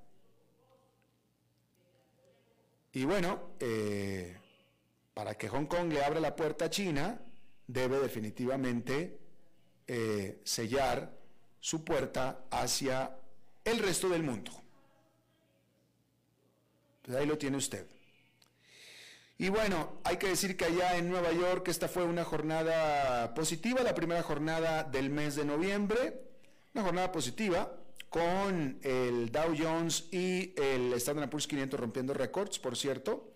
Y 2.93 3.05
bueno, 3.05 3.51
eh, 3.61 4.37
para 5.15 5.37
que 5.37 5.49
Hong 5.49 5.67
Kong 5.67 5.93
le 5.93 6.03
abra 6.03 6.21
la 6.21 6.35
puerta 6.35 6.67
a 6.67 6.71
China, 6.71 7.21
debe 7.67 7.99
definitivamente 8.01 9.19
eh, 9.87 10.41
sellar 10.45 11.13
su 11.61 11.85
puerta 11.85 12.45
hacia 12.51 13.17
el 13.65 13.79
resto 13.81 14.09
del 14.09 14.23
mundo. 14.23 14.53
Pues 17.03 17.17
ahí 17.17 17.27
lo 17.27 17.37
tiene 17.37 17.57
usted. 17.57 17.87
Y 19.37 19.51
bueno, 19.51 20.01
hay 20.03 20.17
que 20.17 20.29
decir 20.29 20.57
que 20.57 20.65
allá 20.65 20.97
en 20.97 21.09
Nueva 21.09 21.33
York 21.33 21.69
esta 21.69 21.89
fue 21.89 22.05
una 22.05 22.25
jornada 22.25 23.35
positiva, 23.35 23.83
la 23.83 23.95
primera 23.95 24.23
jornada 24.23 24.83
del 24.83 25.11
mes 25.11 25.37
de 25.37 25.45
noviembre, 25.45 26.21
una 26.75 26.83
jornada 26.83 27.13
positiva 27.13 27.78
con 28.09 28.79
el 28.83 29.31
Dow 29.31 29.55
Jones 29.57 30.09
y 30.11 30.55
el 30.57 30.93
Standard 30.95 31.29
Poor's 31.29 31.47
500 31.47 31.79
rompiendo 31.79 32.15
récords, 32.15 32.59
por 32.59 32.77
cierto. 32.77 33.35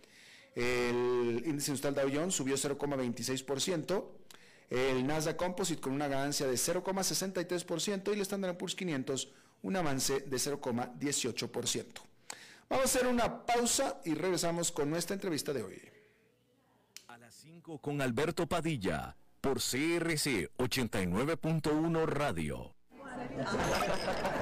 El 0.55 1.43
índice 1.47 1.71
industrial 1.71 1.95
Dow 1.95 2.11
Jones 2.13 2.35
subió 2.35 2.57
0,26%, 2.57 4.05
el 4.71 5.07
Nasdaq 5.07 5.37
Composite 5.37 5.81
con 5.81 5.93
una 5.93 6.09
ganancia 6.09 6.47
de 6.47 6.55
0,63% 6.55 8.11
y 8.11 8.15
el 8.15 8.21
Standard 8.21 8.57
Poor's 8.57 8.75
500 8.75 9.33
un 9.63 9.77
avance 9.77 10.21
de 10.21 10.37
0,18%. 10.37 11.87
Vamos 12.69 12.83
a 12.83 12.85
hacer 12.85 13.07
una 13.07 13.45
pausa 13.45 14.01
y 14.05 14.15
regresamos 14.15 14.73
con 14.73 14.91
nuestra 14.91 15.15
entrevista 15.15 15.53
de 15.53 15.63
hoy 15.63 15.93
con 17.81 18.01
Alberto 18.01 18.47
Padilla 18.47 19.17
por 19.41 19.59
CRC 19.59 20.51
89.1 20.57 22.07
Radio. 22.07 22.75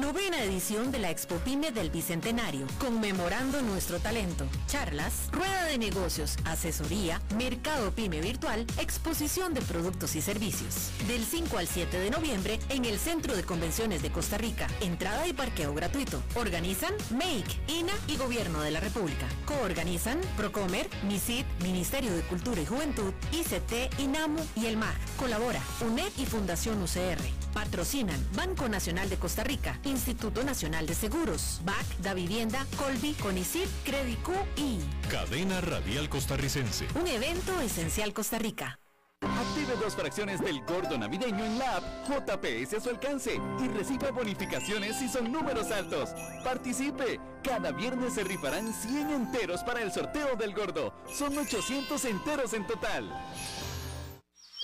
Novena 0.00 0.42
edición 0.42 0.92
de 0.92 0.98
la 0.98 1.10
Expo 1.10 1.36
Pyme 1.36 1.72
del 1.72 1.88
Bicentenario, 1.88 2.66
conmemorando 2.78 3.62
nuestro 3.62 3.98
talento. 3.98 4.44
Charlas, 4.66 5.30
rueda 5.32 5.64
de 5.64 5.78
negocios, 5.78 6.36
asesoría, 6.44 7.22
mercado 7.38 7.92
Pyme 7.92 8.20
virtual, 8.20 8.66
exposición 8.78 9.54
de 9.54 9.62
productos 9.62 10.14
y 10.14 10.20
servicios. 10.20 10.90
Del 11.08 11.24
5 11.24 11.56
al 11.56 11.66
7 11.66 11.98
de 11.98 12.10
noviembre 12.10 12.58
en 12.68 12.84
el 12.84 12.98
Centro 12.98 13.34
de 13.34 13.44
Convenciones 13.44 14.02
de 14.02 14.12
Costa 14.12 14.36
Rica. 14.36 14.66
Entrada 14.82 15.26
y 15.26 15.32
parqueo 15.32 15.72
gratuito. 15.72 16.22
Organizan 16.34 16.92
Make, 17.10 17.58
INA 17.68 17.94
y 18.06 18.18
Gobierno 18.18 18.60
de 18.60 18.72
la 18.72 18.80
República. 18.80 19.26
Coorganizan 19.46 20.20
Procomer, 20.36 20.90
MISID, 21.08 21.46
Ministerio 21.62 22.14
de 22.14 22.22
Cultura 22.22 22.60
y 22.60 22.66
Juventud, 22.66 23.14
ICT, 23.32 23.98
INAMU 23.98 24.40
y 24.56 24.66
el 24.66 24.76
MAG. 24.76 24.98
Colabora 25.16 25.62
UNED 25.80 26.12
y 26.18 26.26
Fundación 26.26 26.82
UCR. 26.82 27.45
Patrocinan 27.56 28.22
Banco 28.34 28.68
Nacional 28.68 29.08
de 29.08 29.16
Costa 29.16 29.42
Rica, 29.42 29.80
Instituto 29.84 30.44
Nacional 30.44 30.86
de 30.86 30.94
Seguros, 30.94 31.62
BAC, 31.64 31.86
Da 32.02 32.12
Vivienda, 32.12 32.66
Colby, 32.76 33.14
Conicip, 33.14 33.66
Credicu 33.82 34.34
y 34.56 34.80
Cadena 35.08 35.62
Radial 35.62 36.10
Costarricense. 36.10 36.86
Un 37.00 37.06
evento 37.06 37.58
esencial 37.62 38.12
Costa 38.12 38.38
Rica. 38.38 38.78
Active 39.22 39.74
dos 39.80 39.96
fracciones 39.96 40.42
del 40.42 40.60
gordo 40.66 40.98
navideño 40.98 41.46
en 41.46 41.58
la 41.58 41.78
app 41.78 41.84
JPS 42.06 42.74
a 42.74 42.80
su 42.80 42.90
alcance 42.90 43.40
y 43.58 43.68
reciba 43.68 44.10
bonificaciones 44.10 44.98
si 44.98 45.08
son 45.08 45.32
números 45.32 45.70
altos. 45.70 46.10
Participe. 46.44 47.18
Cada 47.42 47.72
viernes 47.72 48.12
se 48.12 48.24
rifarán 48.24 48.70
100 48.74 49.10
enteros 49.12 49.62
para 49.62 49.80
el 49.80 49.90
sorteo 49.90 50.36
del 50.36 50.52
gordo. 50.52 50.92
Son 51.10 51.36
800 51.38 52.04
enteros 52.04 52.52
en 52.52 52.66
total. 52.66 53.10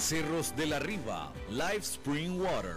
Cerros 0.00 0.56
de 0.56 0.66
la 0.66 0.78
Riva, 0.78 1.30
Live 1.50 1.82
Spring 1.82 2.40
Water. 2.40 2.76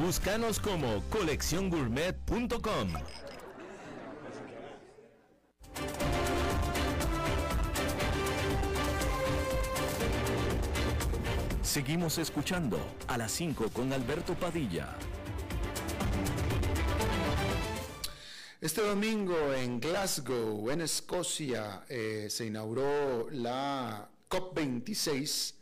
Búscanos 0.00 0.58
como 0.58 1.02
colecciongourmet.com. 1.10 2.88
Seguimos 11.62 12.16
escuchando 12.16 12.78
a 13.08 13.18
las 13.18 13.30
5 13.32 13.68
con 13.74 13.92
Alberto 13.92 14.34
Padilla. 14.34 14.96
Este 18.58 18.80
domingo 18.80 19.52
en 19.52 19.80
Glasgow, 19.80 20.70
en 20.70 20.80
Escocia, 20.80 21.84
eh, 21.90 22.28
se 22.30 22.46
inauguró 22.46 23.28
la 23.30 24.08
COP26 24.30 25.59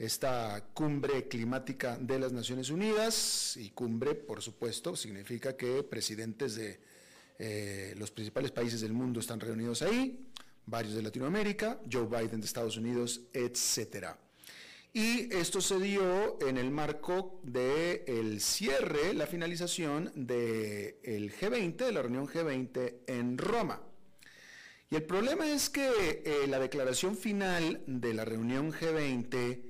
esta 0.00 0.64
cumbre 0.72 1.28
climática 1.28 1.98
de 2.00 2.18
las 2.18 2.32
Naciones 2.32 2.70
Unidas 2.70 3.58
y 3.58 3.68
cumbre, 3.68 4.14
por 4.14 4.40
supuesto, 4.40 4.96
significa 4.96 5.58
que 5.58 5.82
presidentes 5.82 6.54
de 6.54 6.80
eh, 7.38 7.94
los 7.98 8.10
principales 8.10 8.50
países 8.50 8.80
del 8.80 8.94
mundo 8.94 9.20
están 9.20 9.38
reunidos 9.38 9.82
ahí, 9.82 10.26
varios 10.64 10.94
de 10.94 11.02
Latinoamérica, 11.02 11.82
Joe 11.92 12.06
Biden 12.06 12.40
de 12.40 12.46
Estados 12.46 12.78
Unidos, 12.78 13.20
etcétera. 13.34 14.18
Y 14.94 15.30
esto 15.34 15.60
se 15.60 15.78
dio 15.78 16.38
en 16.48 16.56
el 16.56 16.70
marco 16.70 17.38
del 17.42 18.02
el 18.06 18.40
cierre, 18.40 19.12
la 19.12 19.26
finalización 19.26 20.10
del 20.14 20.96
el 21.02 21.30
G20, 21.30 21.76
de 21.76 21.92
la 21.92 22.00
reunión 22.00 22.26
G20 22.26 23.00
en 23.06 23.36
Roma. 23.36 23.82
Y 24.88 24.96
el 24.96 25.02
problema 25.02 25.46
es 25.46 25.68
que 25.68 26.22
eh, 26.24 26.46
la 26.48 26.58
declaración 26.58 27.18
final 27.18 27.82
de 27.86 28.14
la 28.14 28.24
reunión 28.24 28.72
G20 28.72 29.69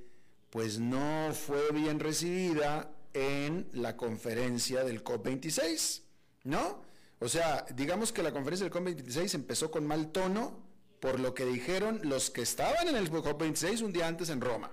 pues 0.50 0.78
no 0.78 1.32
fue 1.32 1.70
bien 1.72 2.00
recibida 2.00 2.92
en 3.14 3.68
la 3.72 3.96
conferencia 3.96 4.84
del 4.84 5.02
COP26, 5.02 6.02
¿no? 6.44 6.82
O 7.20 7.28
sea, 7.28 7.66
digamos 7.74 8.12
que 8.12 8.22
la 8.22 8.32
conferencia 8.32 8.68
del 8.68 8.72
COP26 8.72 9.34
empezó 9.34 9.70
con 9.70 9.86
mal 9.86 10.10
tono 10.10 10.68
por 11.00 11.20
lo 11.20 11.34
que 11.34 11.44
dijeron 11.44 12.00
los 12.04 12.30
que 12.30 12.42
estaban 12.42 12.88
en 12.88 12.96
el 12.96 13.10
COP26 13.10 13.82
un 13.82 13.92
día 13.92 14.06
antes 14.06 14.28
en 14.28 14.40
Roma. 14.40 14.72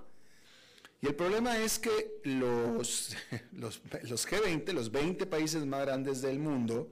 Y 1.00 1.06
el 1.06 1.14
problema 1.14 1.58
es 1.58 1.78
que 1.78 2.20
los, 2.24 3.16
los, 3.52 3.80
los 4.02 4.28
G20, 4.28 4.72
los 4.72 4.90
20 4.90 5.26
países 5.26 5.64
más 5.64 5.82
grandes 5.82 6.22
del 6.22 6.38
mundo, 6.38 6.90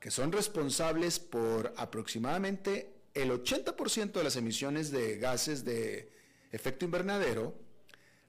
que 0.00 0.10
son 0.10 0.32
responsables 0.32 1.18
por 1.18 1.72
aproximadamente 1.76 2.94
el 3.14 3.30
80% 3.30 4.12
de 4.12 4.24
las 4.24 4.36
emisiones 4.36 4.90
de 4.90 5.18
gases 5.18 5.64
de 5.64 6.10
efecto 6.52 6.84
invernadero, 6.84 7.54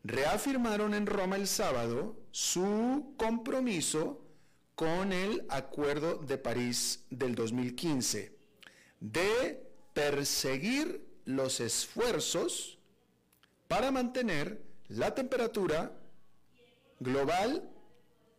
reafirmaron 0.09 0.95
en 0.95 1.05
Roma 1.05 1.35
el 1.35 1.47
sábado 1.47 2.17
su 2.31 3.13
compromiso 3.15 4.25
con 4.73 5.13
el 5.13 5.45
Acuerdo 5.49 6.15
de 6.15 6.37
París 6.39 7.05
del 7.11 7.35
2015 7.35 8.35
de 8.99 9.71
perseguir 9.93 11.05
los 11.25 11.59
esfuerzos 11.59 12.79
para 13.67 13.91
mantener 13.91 14.63
la 14.87 15.13
temperatura 15.13 15.95
global 16.99 17.69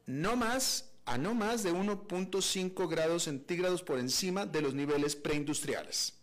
no 0.06 0.34
más 0.34 0.90
a 1.04 1.18
no 1.18 1.34
más 1.34 1.62
de 1.62 1.72
1.5 1.72 2.88
grados 2.88 3.24
centígrados 3.24 3.82
por 3.82 4.00
encima 4.00 4.44
de 4.44 4.60
los 4.60 4.74
niveles 4.74 5.14
preindustriales. 5.14 6.14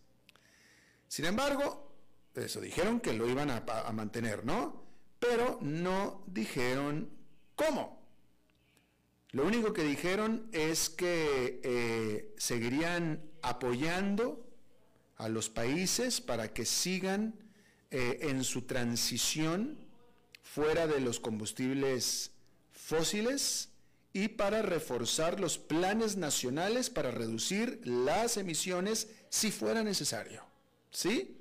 Sin 1.07 1.25
embargo, 1.25 1.93
eso 2.35 2.59
dijeron 2.59 2.99
que 2.99 3.13
lo 3.13 3.29
iban 3.29 3.49
a, 3.49 3.63
a 3.65 3.91
mantener, 3.93 4.45
¿no? 4.45 4.86
Pero 5.19 5.59
no 5.61 6.23
dijeron 6.27 7.09
cómo. 7.55 7.97
Lo 9.31 9.45
único 9.45 9.73
que 9.73 9.83
dijeron 9.83 10.47
es 10.51 10.89
que 10.89 11.59
eh, 11.63 12.33
seguirían 12.37 13.21
apoyando 13.41 14.47
a 15.17 15.29
los 15.29 15.49
países 15.49 16.21
para 16.21 16.53
que 16.53 16.65
sigan 16.65 17.35
eh, 17.91 18.19
en 18.21 18.43
su 18.43 18.63
transición 18.63 19.77
fuera 20.43 20.87
de 20.87 20.99
los 21.01 21.19
combustibles 21.19 22.31
fósiles 22.71 23.69
y 24.13 24.29
para 24.29 24.61
reforzar 24.61 25.39
los 25.39 25.57
planes 25.57 26.17
nacionales 26.17 26.89
para 26.89 27.11
reducir 27.11 27.81
las 27.83 28.37
emisiones 28.37 29.09
si 29.29 29.51
fuera 29.51 29.83
necesario. 29.83 30.43
¿Sí? 30.89 31.37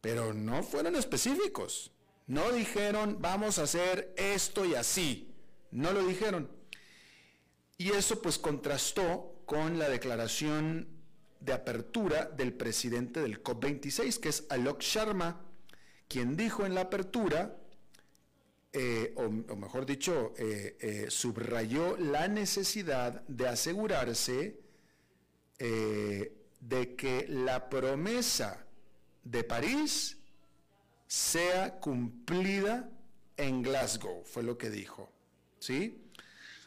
Pero 0.00 0.32
no 0.32 0.62
fueron 0.62 0.96
específicos. 0.96 1.90
No 2.26 2.52
dijeron, 2.52 3.18
vamos 3.20 3.58
a 3.58 3.64
hacer 3.64 4.14
esto 4.16 4.64
y 4.64 4.74
así. 4.74 5.34
No 5.70 5.92
lo 5.92 6.06
dijeron. 6.06 6.48
Y 7.76 7.90
eso 7.90 8.22
pues 8.22 8.38
contrastó 8.38 9.42
con 9.46 9.78
la 9.78 9.88
declaración 9.88 10.88
de 11.40 11.52
apertura 11.52 12.24
del 12.24 12.54
presidente 12.54 13.20
del 13.20 13.42
COP26, 13.42 14.18
que 14.20 14.30
es 14.30 14.46
Alok 14.48 14.80
Sharma, 14.80 15.44
quien 16.08 16.36
dijo 16.36 16.64
en 16.64 16.74
la 16.74 16.82
apertura, 16.82 17.56
eh, 18.72 19.12
o, 19.16 19.28
mejor 19.28 19.84
dicho, 19.84 20.32
eh, 20.38 20.76
eh, 20.80 21.06
subrayó 21.08 21.96
la 21.96 22.28
necesidad 22.28 23.22
de 23.28 23.48
asegurarse 23.48 24.60
de 25.58 26.96
que 26.96 27.26
la 27.28 27.70
promesa 27.70 28.66
de 29.22 29.44
París 29.44 30.18
sea 31.14 31.78
cumplida 31.78 32.90
en 33.36 33.62
Glasgow, 33.62 34.24
fue 34.24 34.42
lo 34.42 34.58
que 34.58 34.68
dijo. 34.68 35.12
¿Sí? 35.60 36.10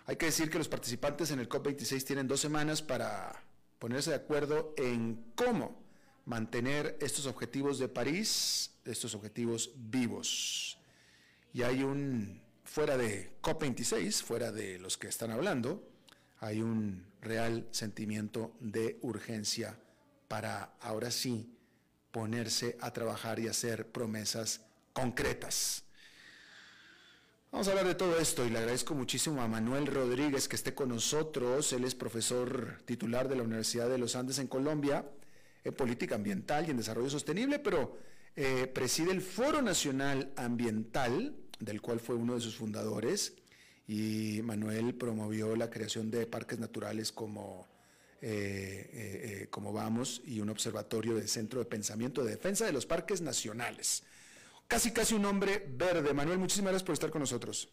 Hay 0.06 0.16
que 0.16 0.28
decir 0.28 0.50
que 0.50 0.58
los 0.58 0.70
participantes 0.70 1.32
en 1.32 1.40
el 1.40 1.50
COP26 1.50 2.06
tienen 2.06 2.30
dos 2.30 2.40
semanas 2.40 2.82
para 2.82 3.44
ponerse 3.78 4.12
de 4.12 4.16
acuerdo 4.16 4.74
en 4.78 5.34
cómo 5.36 5.84
mantener 6.24 6.98
estos 7.02 7.26
objetivos 7.26 7.78
de 7.78 7.90
París, 7.90 8.72
estos 8.86 9.14
objetivos 9.16 9.72
vivos. 9.76 10.78
Y 11.52 11.64
hay 11.64 11.84
un, 11.84 12.42
fuera 12.64 12.96
de 12.96 13.34
COP26, 13.42 14.24
fuera 14.24 14.54
de 14.54 14.80
los 14.80 14.98
que 14.98 15.10
están 15.10 15.32
hablando, 15.32 15.86
hay 16.40 16.62
un 16.62 17.06
real 17.20 17.68
sentimiento 17.72 18.56
de 18.62 18.98
urgencia 19.02 19.78
para 20.30 20.78
ahora 20.80 21.12
sí 21.12 21.57
ponerse 22.18 22.80
a 22.82 22.92
trabajar 22.92 23.38
y 23.38 23.48
hacer 23.48 23.92
promesas 23.92 24.62
concretas. 24.92 25.84
Vamos 27.52 27.68
a 27.68 27.70
hablar 27.70 27.86
de 27.86 27.94
todo 27.94 28.18
esto 28.18 28.44
y 28.44 28.50
le 28.50 28.58
agradezco 28.58 28.96
muchísimo 28.96 29.44
a 29.44 29.48
Manuel 29.48 29.86
Rodríguez 29.86 30.48
que 30.48 30.56
esté 30.56 30.74
con 30.74 30.90
nosotros. 30.90 31.72
Él 31.74 31.84
es 31.84 31.94
profesor 31.94 32.82
titular 32.86 33.28
de 33.28 33.36
la 33.36 33.44
Universidad 33.44 33.88
de 33.88 34.00
los 34.00 34.15
Andes 34.15 34.40
en 34.40 34.48
Colombia 34.48 35.06
en 35.63 35.76
política 35.76 36.15
ambiental 36.15 36.65
y 36.65 36.72
en 36.72 36.78
desarrollo 36.78 37.12
sostenible, 37.12 37.60
pero 37.60 38.00
eh, 38.36 38.65
preside 38.65 39.12
el 39.12 39.22
Foro 39.22 39.62
Nacional 39.62 40.34
Ambiental, 40.38 41.36
del 41.60 41.82
cual 41.82 42.00
fue 42.00 42.15
uno 42.15 42.34
de 42.34 42.42
sus 42.42 42.56
fundadores, 42.56 43.36
y 43.88 44.42
Manuel 44.44 44.96
promovió 44.96 45.56
la 45.56 45.70
creación 45.70 46.10
de 46.10 46.26
parques 46.26 46.58
naturales 46.58 47.12
como 47.12 47.68
eh, 48.22 48.90
eh, 48.94 49.42
eh, 49.44 49.48
como 49.50 49.74
vamos, 49.74 50.22
y 50.26 50.40
un 50.40 50.50
observatorio 50.50 51.15
del 51.15 51.28
Centro 51.28 51.60
de 51.60 51.65
Pensamiento 51.65 52.24
de 52.24 52.32
Defensa 52.32 52.65
de 52.65 52.74
los 52.74 52.86
Parques 52.86 53.22
Nacionales. 53.22 54.04
Casi, 54.68 54.92
casi 54.92 55.13
un 55.13 55.26
hombre 55.26 55.65
verde. 55.70 56.13
Manuel, 56.13 56.38
muchísimas 56.40 56.72
gracias 56.72 56.86
por 56.86 56.94
estar 56.94 57.10
con 57.10 57.22
nosotros. 57.22 57.70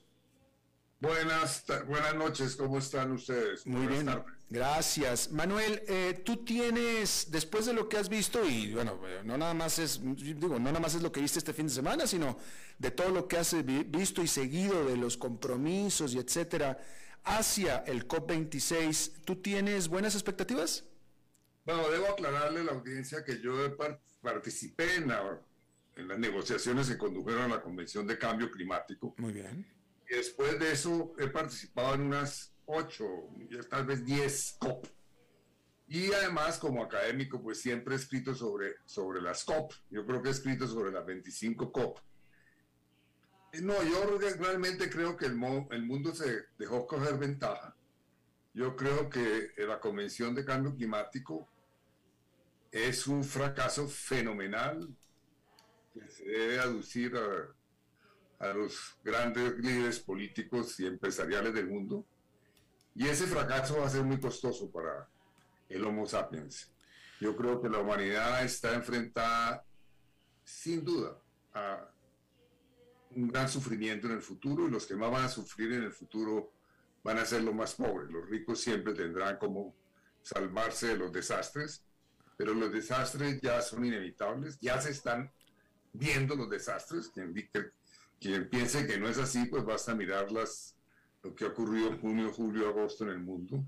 Buenas, 1.01 1.65
buenas 1.87 2.15
noches, 2.15 2.57
¿cómo 2.57 2.79
están 2.79 3.13
ustedes? 3.13 3.67
Muy 3.67 3.87
bien, 3.87 4.09
gracias. 4.49 5.31
Manuel, 5.31 5.83
eh, 5.87 6.23
tú 6.25 6.45
tienes, 6.45 7.27
después 7.31 7.67
de 7.67 7.75
lo 7.75 7.91
que 7.91 7.99
has 7.99 8.09
visto, 8.09 8.43
y 8.43 8.73
bueno, 8.73 8.99
no 9.23 9.37
nada 9.37 9.53
más 9.53 9.79
es, 9.79 10.01
digo, 10.03 10.59
no 10.59 10.61
nada 10.61 10.81
más 10.81 10.95
es 10.95 11.03
lo 11.03 11.13
que 11.13 11.21
viste 11.21 11.39
este 11.39 11.53
fin 11.53 11.67
de 11.67 11.75
semana, 11.75 12.07
sino 12.07 12.39
de 12.79 12.91
todo 12.91 13.11
lo 13.11 13.29
que 13.29 13.37
has 13.37 13.55
visto 13.87 14.23
y 14.23 14.29
seguido 14.29 14.87
de 14.87 14.97
los 14.97 15.19
compromisos 15.19 16.15
y 16.15 16.19
etcétera, 16.19 16.79
hacia 17.25 17.79
el 17.87 18.07
COP26, 18.07 19.25
¿tú 19.25 19.37
tienes 19.37 19.89
buenas 19.89 20.15
expectativas? 20.15 20.85
Bueno, 21.65 21.89
debo 21.91 22.09
aclararle 22.09 22.61
a 22.61 22.65
la 22.65 22.73
audiencia 22.73 23.25
que 23.25 23.41
yo 23.41 23.55
participé 24.21 24.97
en, 24.97 25.11
en 25.97 26.09
las 26.09 26.19
negociaciones 26.19 26.89
que 26.89 26.99
condujeron 26.99 27.43
a 27.43 27.57
la 27.57 27.63
Convención 27.63 28.07
de 28.07 28.19
Cambio 28.19 28.51
Climático. 28.51 29.15
Muy 29.19 29.33
bien 29.33 29.75
después 30.15 30.59
de 30.59 30.73
eso 30.73 31.15
he 31.19 31.29
participado 31.29 31.95
en 31.95 32.03
unas 32.03 32.55
ocho, 32.67 33.05
tal 33.69 33.87
vez 33.87 34.05
diez 34.05 34.57
COP. 34.59 34.87
Y 35.87 36.13
además, 36.13 36.59
como 36.59 36.83
académico, 36.83 37.43
pues 37.43 37.61
siempre 37.61 37.95
he 37.95 37.99
escrito 37.99 38.35
sobre, 38.35 38.77
sobre 38.87 39.21
las 39.21 39.45
COP. 39.45 39.73
Yo 39.91 40.07
creo 40.07 40.23
que 40.23 40.29
he 40.29 40.33
escrito 40.33 40.67
sobre 40.67 40.91
las 40.91 41.05
25 41.05 41.71
COP. 41.71 41.99
No, 43.63 43.83
yo 43.83 44.19
realmente 44.39 44.91
creo 44.91 45.17
que 45.17 45.27
el, 45.27 45.39
el 45.71 45.87
mundo 45.87 46.15
se 46.15 46.47
dejó 46.59 46.87
coger 46.87 47.19
ventaja. 47.19 47.77
Yo 48.53 48.77
creo 48.77 49.09
que 49.09 49.53
la 49.59 49.81
Convención 49.81 50.35
de 50.35 50.45
Cambio 50.45 50.75
Climático 50.75 51.49
es 52.71 53.07
un 53.07 53.25
fracaso 53.25 53.89
fenomenal 53.89 54.89
que 55.93 56.09
se 56.09 56.25
debe 56.25 56.61
aducir 56.61 57.17
a 57.17 57.55
a 58.39 58.53
los 58.53 58.97
grandes 59.03 59.59
líderes 59.59 60.01
políticos 60.01 60.79
y 60.81 60.87
empresariales 60.87 61.55
del 61.55 61.69
mundo. 61.69 62.05
Y 62.95 63.09
ese 63.09 63.27
fracaso 63.27 63.79
va 63.79 63.87
a 63.87 63.91
ser 63.91 64.05
muy 64.05 64.21
costoso 64.21 64.71
para 64.71 65.09
el 65.69 65.85
Homo 65.85 66.07
sapiens. 66.07 66.71
Yo 67.21 67.37
creo 67.37 67.61
que 67.61 67.69
la 67.69 67.79
humanidad 67.79 68.45
está 68.45 68.75
enfrentada, 68.75 69.65
sin 70.45 70.85
duda, 70.85 71.19
a 71.55 71.89
un 73.17 73.29
gran 73.29 73.49
sufrimiento 73.49 74.07
en 74.07 74.15
el 74.15 74.23
futuro 74.23 74.67
y 74.67 74.71
los 74.71 74.87
que 74.87 74.97
más 74.97 75.11
van 75.11 75.25
a 75.25 75.29
sufrir 75.29 75.73
en 75.73 75.85
el 75.85 75.93
futuro 75.93 76.53
van 77.03 77.19
a 77.19 77.25
ser 77.25 77.43
los 77.43 77.55
más 77.55 77.75
pobres. 77.75 78.11
Los 78.11 78.29
ricos 78.29 78.61
siempre 78.61 78.95
tendrán 78.95 79.37
como 79.39 79.75
salvarse 80.23 80.89
de 80.89 80.97
los 80.97 81.13
desastres, 81.13 81.85
pero 82.37 82.55
los 82.55 82.73
desastres 82.73 83.41
ya 83.41 83.61
son 83.61 83.85
inevitables, 83.85 84.59
ya 84.61 84.81
se 84.81 84.91
están 84.91 85.31
viendo 85.93 86.35
los 86.35 86.51
desastres, 86.51 87.13
indica 87.17 87.61
quien 88.19 88.49
piense 88.49 88.87
que 88.87 88.99
no 88.99 89.09
es 89.09 89.19
así, 89.19 89.45
pues 89.47 89.65
basta 89.65 89.95
mirar 89.95 90.33
las, 90.33 90.77
lo 91.23 91.35
que 91.35 91.45
ocurrió 91.45 91.89
en 91.89 92.01
junio, 92.01 92.33
julio, 92.33 92.69
agosto 92.69 93.05
en 93.05 93.11
el 93.11 93.21
mundo, 93.21 93.65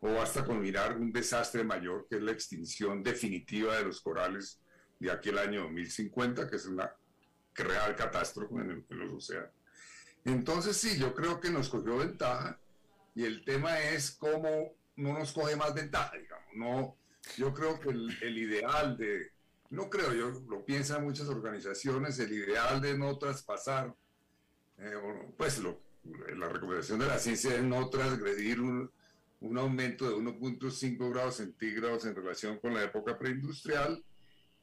o 0.00 0.12
basta 0.12 0.44
con 0.44 0.60
mirar 0.60 0.98
un 0.98 1.12
desastre 1.12 1.62
mayor 1.62 2.06
que 2.08 2.16
es 2.16 2.22
la 2.22 2.32
extinción 2.32 3.02
definitiva 3.02 3.76
de 3.76 3.84
los 3.84 4.00
corales 4.00 4.60
de 4.98 5.10
aquel 5.10 5.38
año 5.38 5.62
2050, 5.62 6.50
que 6.50 6.56
es 6.56 6.66
una 6.66 6.92
real 7.54 7.94
catástrofe 7.96 8.54
en, 8.54 8.86
los 8.90 9.14
océanos. 9.14 9.50
Entonces 10.24 10.76
sí, 10.76 10.98
yo 10.98 11.14
creo 11.14 11.40
que 11.40 11.50
nos 11.50 11.68
cogió 11.68 11.98
ventaja 11.98 12.58
y 13.14 13.24
el 13.24 13.44
tema 13.44 13.78
es 13.80 14.12
cómo 14.12 14.74
no 14.96 15.18
nos 15.18 15.32
coge 15.32 15.56
más 15.56 15.74
ventaja, 15.74 16.12
digamos. 16.16 16.46
No, 16.54 16.96
yo 17.36 17.52
creo 17.52 17.80
que 17.80 17.90
el 17.90 18.38
ideal 18.38 18.96
de, 18.96 19.32
no 19.72 19.88
creo, 19.88 20.12
yo 20.12 20.30
lo 20.48 20.64
piensan 20.66 21.02
muchas 21.02 21.28
organizaciones, 21.28 22.18
el 22.18 22.30
ideal 22.30 22.80
de 22.80 22.96
no 22.96 23.16
traspasar, 23.16 23.94
eh, 24.76 24.94
pues 25.38 25.58
lo, 25.58 25.80
la 26.36 26.50
recomendación 26.50 26.98
de 26.98 27.06
la 27.06 27.18
ciencia 27.18 27.54
es 27.54 27.62
no 27.62 27.88
transgredir 27.88 28.60
un, 28.60 28.90
aumento 29.56 30.06
de 30.06 30.14
1.5 30.14 31.10
grados 31.10 31.36
centígrados 31.36 32.04
en 32.04 32.14
relación 32.14 32.58
con 32.58 32.74
la 32.74 32.84
época 32.84 33.18
preindustrial, 33.18 34.04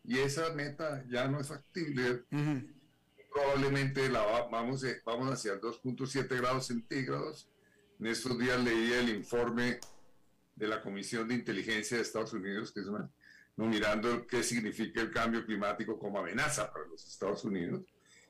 y 0.03 0.19
esa 0.19 0.53
meta 0.53 1.03
ya 1.09 1.27
no 1.27 1.39
es 1.41 1.47
factible. 1.47 2.23
Probablemente 3.31 4.09
vamos, 4.09 4.83
eh, 4.83 5.01
vamos 5.05 5.31
hacia 5.31 5.59
2.7 5.59 6.27
grados 6.37 6.67
centígrados. 6.67 7.49
En 7.99 8.07
estos 8.07 8.37
días 8.37 8.63
leí 8.63 8.93
el 8.93 9.09
informe 9.09 9.79
de 10.55 10.67
la 10.67 10.81
Comisión 10.81 11.27
de 11.27 11.35
Inteligencia 11.35 11.97
de 11.97 12.03
Estados 12.03 12.33
Unidos, 12.33 12.71
que 12.71 12.81
es 12.81 12.87
una 12.87 13.09
mirando 13.67 14.25
qué 14.25 14.43
significa 14.43 15.01
el 15.01 15.11
cambio 15.11 15.45
climático 15.45 15.99
como 15.99 16.19
amenaza 16.19 16.71
para 16.71 16.87
los 16.87 17.05
Estados 17.05 17.43
Unidos. 17.43 17.81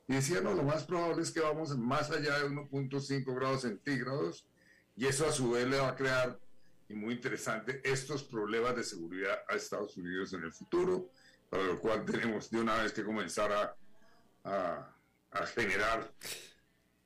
Y 0.07 0.13
decía, 0.13 0.41
no, 0.41 0.53
lo 0.53 0.63
más 0.63 0.83
probable 0.85 1.21
es 1.21 1.31
que 1.31 1.39
vamos 1.39 1.77
más 1.77 2.09
allá 2.09 2.39
de 2.39 2.49
1.5 2.49 3.35
grados 3.35 3.61
centígrados 3.61 4.47
y 4.95 5.05
eso 5.05 5.27
a 5.27 5.31
su 5.31 5.51
vez 5.51 5.67
le 5.67 5.77
va 5.77 5.89
a 5.89 5.95
crear, 5.95 6.39
y 6.89 6.95
muy 6.95 7.13
interesante, 7.13 7.79
estos 7.83 8.23
problemas 8.23 8.75
de 8.75 8.83
seguridad 8.83 9.43
a 9.47 9.55
Estados 9.55 9.95
Unidos 9.97 10.33
en 10.33 10.43
el 10.43 10.51
futuro, 10.51 11.11
para 11.49 11.63
lo 11.63 11.79
cual 11.79 12.03
tenemos 12.05 12.49
de 12.49 12.59
una 12.59 12.81
vez 12.81 12.91
que 12.91 13.03
comenzar 13.03 13.51
a, 13.51 13.75
a, 14.43 14.95
a 15.31 15.45
generar 15.47 16.13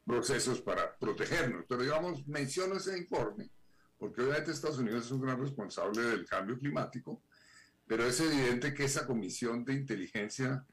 procesos 0.06 0.62
para 0.62 0.98
protegernos. 0.98 1.66
Pero 1.68 1.82
digamos, 1.82 2.28
menciono 2.28 2.76
ese 2.76 2.98
informe, 2.98 3.50
porque 3.98 4.22
obviamente 4.22 4.52
Estados 4.52 4.80
Unidos 4.80 5.06
es 5.06 5.12
un 5.12 5.22
gran 5.22 5.40
responsable 5.40 6.02
del 6.02 6.26
cambio 6.26 6.58
climático, 6.58 7.22
pero 7.88 8.06
es 8.06 8.20
evidente 8.20 8.74
que 8.74 8.86
esa 8.86 9.06
comisión 9.06 9.64
de 9.66 9.74
inteligencia 9.74 10.66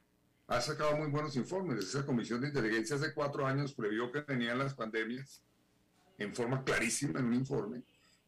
ha 0.47 0.61
sacado 0.61 0.97
muy 0.97 1.09
buenos 1.09 1.37
informes. 1.37 1.85
Esa 1.85 2.05
comisión 2.05 2.41
de 2.41 2.49
inteligencia 2.49 2.97
hace 2.97 3.15
cuatro 3.15 3.47
años 3.47 3.73
previó 3.73 4.11
que 4.11 4.23
tenían 4.23 4.59
las 4.59 4.75
pandemias 4.75 5.43
en 6.19 6.35
forma 6.35 6.65
clarísima 6.65 7.21
en 7.21 7.27
un 7.27 7.35
informe 7.35 7.83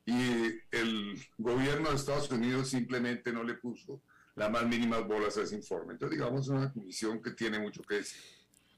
y 0.04 0.60
el 0.70 1.22
gobierno 1.38 1.90
de 1.90 1.96
Estados 1.96 2.30
Unidos 2.30 2.70
simplemente 2.70 3.32
no 3.32 3.44
le 3.44 3.54
puso 3.54 4.00
las 4.34 4.50
más 4.50 4.66
mínimas 4.66 5.06
bolas 5.06 5.36
a 5.36 5.42
ese 5.42 5.56
informe. 5.56 5.94
Entonces, 5.94 6.18
digamos, 6.18 6.42
es 6.42 6.48
una 6.48 6.72
comisión 6.72 7.22
que 7.22 7.32
tiene 7.32 7.58
mucho 7.58 7.82
que 7.82 7.96
decir. 7.96 8.20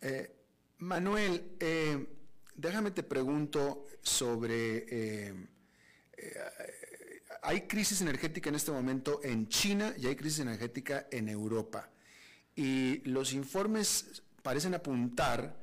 Eh, 0.01 0.35
Manuel, 0.79 1.57
eh, 1.61 2.07
déjame 2.55 2.91
te 2.91 3.03
pregunto 3.03 3.85
sobre 4.03 4.87
eh, 4.89 5.35
hay 7.43 7.63
crisis 7.63 8.01
energética 8.01 8.49
en 8.49 8.57
este 8.57 8.73
momento 8.73 9.21
en 9.23 9.49
China 9.49 9.95
y 9.99 10.07
hay 10.07 10.17
crisis 10.17 10.41
energética 10.41 11.07
en 11.11 11.29
Europa. 11.29 11.91
Y 12.57 12.99
los 13.09 13.33
informes 13.33 14.23
parecen 14.43 14.75
apuntar 14.75 15.57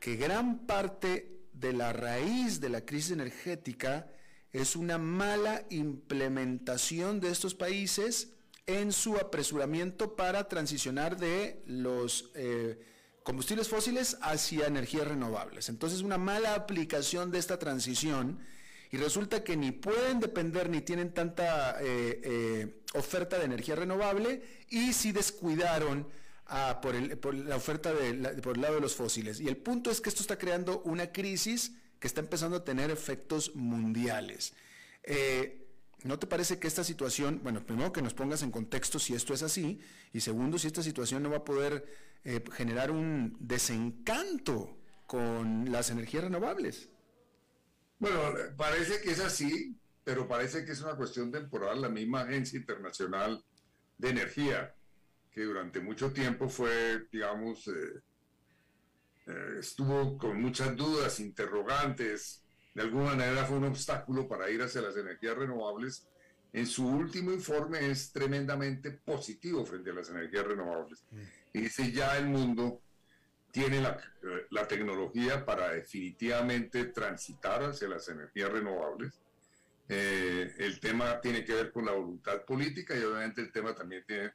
que 0.00 0.16
gran 0.16 0.66
parte 0.66 1.38
de 1.52 1.72
la 1.72 1.92
raíz 1.92 2.60
de 2.60 2.68
la 2.68 2.84
crisis 2.84 3.12
energética 3.12 4.10
es 4.52 4.76
una 4.76 4.98
mala 4.98 5.64
implementación 5.70 7.20
de 7.20 7.30
estos 7.30 7.54
países 7.54 8.32
en 8.68 8.92
su 8.92 9.16
apresuramiento 9.16 10.14
para 10.14 10.46
transicionar 10.46 11.16
de 11.16 11.62
los 11.66 12.30
eh, 12.34 12.78
combustibles 13.22 13.66
fósiles 13.66 14.18
hacia 14.20 14.66
energías 14.66 15.08
renovables. 15.08 15.70
Entonces, 15.70 16.02
una 16.02 16.18
mala 16.18 16.54
aplicación 16.54 17.30
de 17.30 17.38
esta 17.38 17.58
transición 17.58 18.38
y 18.92 18.98
resulta 18.98 19.42
que 19.42 19.56
ni 19.56 19.72
pueden 19.72 20.20
depender 20.20 20.68
ni 20.68 20.82
tienen 20.82 21.14
tanta 21.14 21.80
eh, 21.80 22.20
eh, 22.22 22.82
oferta 22.92 23.38
de 23.38 23.46
energía 23.46 23.74
renovable 23.74 24.42
y 24.68 24.92
si 24.92 25.12
descuidaron 25.12 26.06
ah, 26.46 26.78
por, 26.82 26.94
la 27.34 27.56
oferta 27.56 27.94
por 28.42 28.56
el 28.56 28.60
lado 28.60 28.74
de 28.74 28.80
los 28.82 28.94
fósiles. 28.94 29.40
Y 29.40 29.48
el 29.48 29.56
punto 29.56 29.90
es 29.90 30.02
que 30.02 30.10
esto 30.10 30.20
está 30.20 30.36
creando 30.36 30.82
una 30.82 31.10
crisis 31.10 31.72
que 31.98 32.06
está 32.06 32.20
empezando 32.20 32.58
a 32.58 32.64
tener 32.64 32.90
efectos 32.90 33.56
mundiales. 33.56 34.52
¿No 36.04 36.18
te 36.18 36.26
parece 36.26 36.58
que 36.58 36.68
esta 36.68 36.84
situación, 36.84 37.40
bueno, 37.42 37.64
primero 37.64 37.92
que 37.92 38.02
nos 38.02 38.14
pongas 38.14 38.42
en 38.42 38.50
contexto 38.50 38.98
si 38.98 39.14
esto 39.14 39.34
es 39.34 39.42
así, 39.42 39.80
y 40.12 40.20
segundo, 40.20 40.58
si 40.58 40.68
esta 40.68 40.82
situación 40.82 41.22
no 41.22 41.30
va 41.30 41.38
a 41.38 41.44
poder 41.44 41.84
generar 42.52 42.90
un 42.90 43.36
desencanto 43.40 44.78
con 45.08 45.72
las 45.72 45.90
energías 45.90 46.24
renovables? 46.24 46.90
Bueno, 47.98 48.20
parece 48.56 49.00
que 49.00 49.10
es 49.10 49.20
así, 49.20 49.74
pero 50.04 50.28
parece 50.28 50.64
que 50.64 50.72
es 50.72 50.82
una 50.82 50.94
cuestión 50.94 51.32
temporal. 51.32 51.80
La 51.80 51.88
misma 51.88 52.20
Agencia 52.20 52.58
Internacional 52.58 53.42
de 53.96 54.10
Energía, 54.10 54.74
que 55.32 55.42
durante 55.42 55.80
mucho 55.80 56.12
tiempo 56.12 56.48
fue, 56.48 57.08
digamos, 57.10 57.66
eh, 57.68 58.02
eh, 59.26 59.56
estuvo 59.58 60.18
con 60.18 60.40
muchas 60.40 60.76
dudas, 60.76 61.18
interrogantes, 61.20 62.44
de 62.78 62.84
alguna 62.84 63.16
manera 63.16 63.44
fue 63.44 63.56
un 63.56 63.64
obstáculo 63.64 64.28
para 64.28 64.48
ir 64.50 64.62
hacia 64.62 64.80
las 64.80 64.96
energías 64.96 65.36
renovables. 65.36 66.06
En 66.52 66.64
su 66.64 66.86
último 66.86 67.32
informe 67.32 67.90
es 67.90 68.12
tremendamente 68.12 68.92
positivo 68.92 69.66
frente 69.66 69.90
a 69.90 69.94
las 69.94 70.08
energías 70.10 70.46
renovables. 70.46 71.04
Mm. 71.10 71.18
Y 71.54 71.60
dice 71.62 71.90
ya 71.90 72.16
el 72.16 72.26
mundo 72.26 72.80
tiene 73.50 73.80
la, 73.80 74.68
tecnología 74.68 75.44
para 75.44 75.72
definitivamente 75.72 76.84
transitar 76.84 77.64
hacia 77.64 77.88
las 77.88 78.08
energías 78.10 78.52
renovables. 78.52 79.20
Eh, 79.88 80.54
el 80.58 80.78
tema 80.78 81.20
tiene 81.20 81.44
que 81.44 81.54
ver 81.54 81.72
con 81.72 81.84
la 81.84 81.92
voluntad 81.92 82.44
política 82.44 82.96
y 82.96 83.02
obviamente 83.02 83.40
el 83.40 83.50
tema 83.50 83.74
también 83.74 84.04
tiene, 84.06 84.34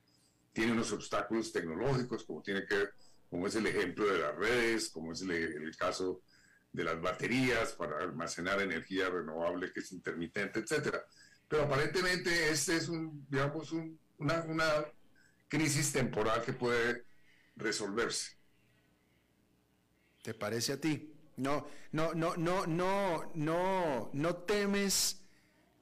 tiene 0.51 0.73
unos 0.73 0.91
obstáculos 0.91 1.53
tecnológicos, 1.53 2.25
como 2.25 2.41
tiene 2.41 2.65
que 2.65 2.89
como 3.29 3.47
es 3.47 3.55
el 3.55 3.67
ejemplo 3.67 4.05
de 4.05 4.19
las 4.19 4.35
redes, 4.35 4.89
como 4.89 5.13
es 5.13 5.21
el, 5.21 5.75
caso 5.77 6.21
de 6.73 6.83
las 6.83 6.99
baterías 6.99 7.73
para 7.73 7.99
almacenar 7.99 8.59
energía 8.59 9.09
renovable 9.09 9.71
que 9.71 9.79
es 9.79 9.91
intermitente, 9.91 10.59
etcétera. 10.59 11.05
Pero 11.47 11.63
aparentemente 11.63 12.49
este 12.49 12.75
es 12.75 12.89
un, 12.89 13.25
digamos, 13.29 13.71
una, 14.17 14.41
una 14.47 14.85
crisis 15.47 15.93
temporal 15.93 16.41
que 16.43 16.53
puede 16.53 17.05
resolverse. 17.55 18.35
¿Te 20.23 20.33
parece 20.33 20.73
a 20.73 20.81
ti? 20.81 21.13
No, 21.37 21.67
no, 21.91 22.13
no, 22.13 22.35
no, 22.37 22.65
no, 22.65 23.31
no, 23.35 24.09
no 24.13 24.35
temes, 24.37 25.21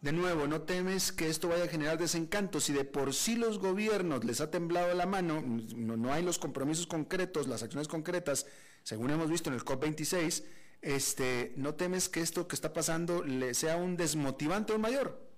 de 0.01 0.11
nuevo, 0.11 0.47
no 0.47 0.63
temes 0.63 1.11
que 1.13 1.29
esto 1.29 1.47
vaya 1.47 1.65
a 1.65 1.67
generar 1.67 1.97
desencanto. 1.97 2.59
Si 2.59 2.73
de 2.73 2.83
por 2.83 3.13
sí 3.13 3.35
los 3.35 3.59
gobiernos 3.59 4.25
les 4.25 4.41
ha 4.41 4.51
temblado 4.51 4.93
la 4.93 5.05
mano, 5.05 5.41
no, 5.41 5.95
no 5.95 6.11
hay 6.11 6.23
los 6.23 6.39
compromisos 6.39 6.87
concretos, 6.87 7.47
las 7.47 7.63
acciones 7.63 7.87
concretas, 7.87 8.45
según 8.83 9.11
hemos 9.11 9.29
visto 9.29 9.49
en 9.49 9.55
el 9.55 9.63
COP26, 9.63 10.43
este, 10.82 11.53
¿no 11.57 11.75
temes 11.75 12.09
que 12.09 12.21
esto 12.21 12.47
que 12.47 12.55
está 12.55 12.73
pasando 12.73 13.23
le 13.23 13.53
sea 13.53 13.77
un 13.77 13.97
desmotivante 13.97 14.73
aún 14.73 14.82
mayor? 14.82 15.29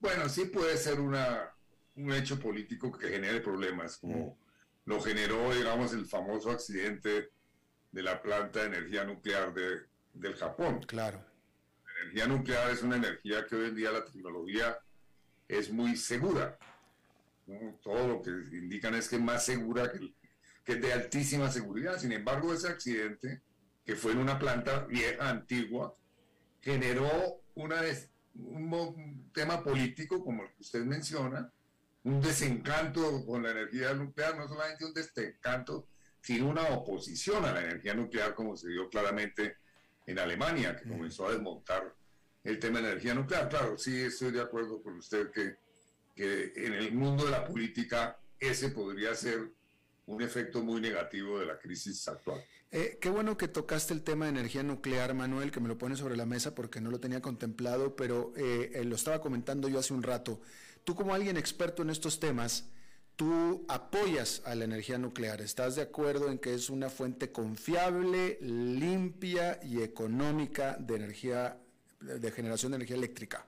Bueno, 0.00 0.28
sí 0.28 0.46
puede 0.46 0.76
ser 0.76 1.00
una, 1.00 1.54
un 1.96 2.12
hecho 2.12 2.40
político 2.40 2.90
que 2.90 3.08
genere 3.08 3.40
problemas, 3.40 3.98
como 3.98 4.38
lo 4.84 5.00
generó, 5.00 5.54
digamos, 5.54 5.92
el 5.92 6.06
famoso 6.06 6.50
accidente 6.50 7.30
de 7.92 8.02
la 8.02 8.20
planta 8.20 8.60
de 8.60 8.66
energía 8.66 9.04
nuclear 9.04 9.52
de, 9.52 9.82
del 10.14 10.34
Japón. 10.34 10.82
Claro. 10.86 11.22
La 11.84 12.00
energía 12.02 12.26
nuclear 12.26 12.70
es 12.70 12.82
una 12.82 12.96
energía 12.96 13.46
que 13.46 13.54
hoy 13.54 13.68
en 13.68 13.76
día 13.76 13.92
la 13.92 14.04
tecnología 14.04 14.78
es 15.46 15.70
muy 15.70 15.96
segura. 15.96 16.58
Todo 17.82 18.08
lo 18.08 18.22
que 18.22 18.30
indican 18.30 18.94
es 18.94 19.08
que 19.08 19.16
es 19.16 19.22
más 19.22 19.44
segura, 19.44 19.92
que, 19.92 20.14
que 20.64 20.72
es 20.72 20.80
de 20.80 20.92
altísima 20.92 21.50
seguridad. 21.50 21.98
Sin 21.98 22.12
embargo, 22.12 22.54
ese 22.54 22.68
accidente 22.68 23.42
que 23.84 23.96
fue 23.96 24.12
en 24.12 24.18
una 24.18 24.38
planta 24.38 24.86
vieja, 24.86 25.28
antigua, 25.28 25.94
generó 26.60 27.42
una 27.54 27.82
un, 28.34 29.30
tema 29.32 29.62
político, 29.62 30.22
como 30.22 30.42
el 30.42 30.50
que 30.50 30.62
usted 30.62 30.84
menciona, 30.84 31.50
un 32.04 32.20
desencanto 32.20 33.24
con 33.24 33.42
la 33.42 33.50
energía 33.50 33.94
nuclear, 33.94 34.36
no 34.36 34.48
solamente 34.48 34.84
un 34.84 34.92
desencanto, 34.92 35.88
sino 36.20 36.48
una 36.48 36.68
oposición 36.68 37.44
a 37.44 37.52
la 37.52 37.62
energía 37.62 37.94
nuclear, 37.94 38.34
como 38.34 38.56
se 38.56 38.68
dio 38.68 38.88
claramente 38.88 39.56
en 40.06 40.18
Alemania, 40.18 40.76
que 40.76 40.88
comenzó 40.88 41.28
a 41.28 41.32
desmontar 41.32 41.94
el 42.44 42.58
tema 42.58 42.78
de 42.78 42.82
la 42.82 42.88
energía 42.90 43.14
nuclear. 43.14 43.48
Claro, 43.48 43.78
sí 43.78 44.02
estoy 44.02 44.32
de 44.32 44.40
acuerdo 44.40 44.82
con 44.82 44.96
usted 44.98 45.30
que, 45.30 45.56
que 46.14 46.52
en 46.56 46.74
el 46.74 46.92
mundo 46.92 47.24
de 47.24 47.30
la 47.30 47.44
política 47.44 48.18
ese 48.38 48.70
podría 48.70 49.14
ser 49.14 49.50
un 50.06 50.22
efecto 50.22 50.62
muy 50.62 50.80
negativo 50.80 51.38
de 51.38 51.46
la 51.46 51.58
crisis 51.58 52.06
actual. 52.08 52.44
Eh, 52.74 52.96
qué 53.02 53.10
bueno 53.10 53.36
que 53.36 53.48
tocaste 53.48 53.92
el 53.92 54.02
tema 54.02 54.24
de 54.24 54.30
energía 54.30 54.62
nuclear, 54.62 55.12
Manuel, 55.12 55.50
que 55.50 55.60
me 55.60 55.68
lo 55.68 55.76
pone 55.76 55.94
sobre 55.94 56.16
la 56.16 56.24
mesa 56.24 56.54
porque 56.54 56.80
no 56.80 56.90
lo 56.90 57.00
tenía 57.00 57.20
contemplado, 57.20 57.96
pero 57.96 58.32
eh, 58.34 58.72
eh, 58.74 58.84
lo 58.84 58.96
estaba 58.96 59.20
comentando 59.20 59.68
yo 59.68 59.78
hace 59.78 59.92
un 59.92 60.02
rato. 60.02 60.40
Tú 60.82 60.94
como 60.94 61.12
alguien 61.12 61.36
experto 61.36 61.82
en 61.82 61.90
estos 61.90 62.18
temas, 62.18 62.70
tú 63.14 63.66
apoyas 63.68 64.40
a 64.46 64.54
la 64.54 64.64
energía 64.64 64.96
nuclear. 64.96 65.42
¿Estás 65.42 65.76
de 65.76 65.82
acuerdo 65.82 66.30
en 66.30 66.38
que 66.38 66.54
es 66.54 66.70
una 66.70 66.88
fuente 66.88 67.30
confiable, 67.30 68.38
limpia 68.40 69.60
y 69.62 69.82
económica 69.82 70.78
de 70.80 70.96
energía, 70.96 71.58
de 72.00 72.30
generación 72.30 72.72
de 72.72 72.76
energía 72.76 72.96
eléctrica? 72.96 73.46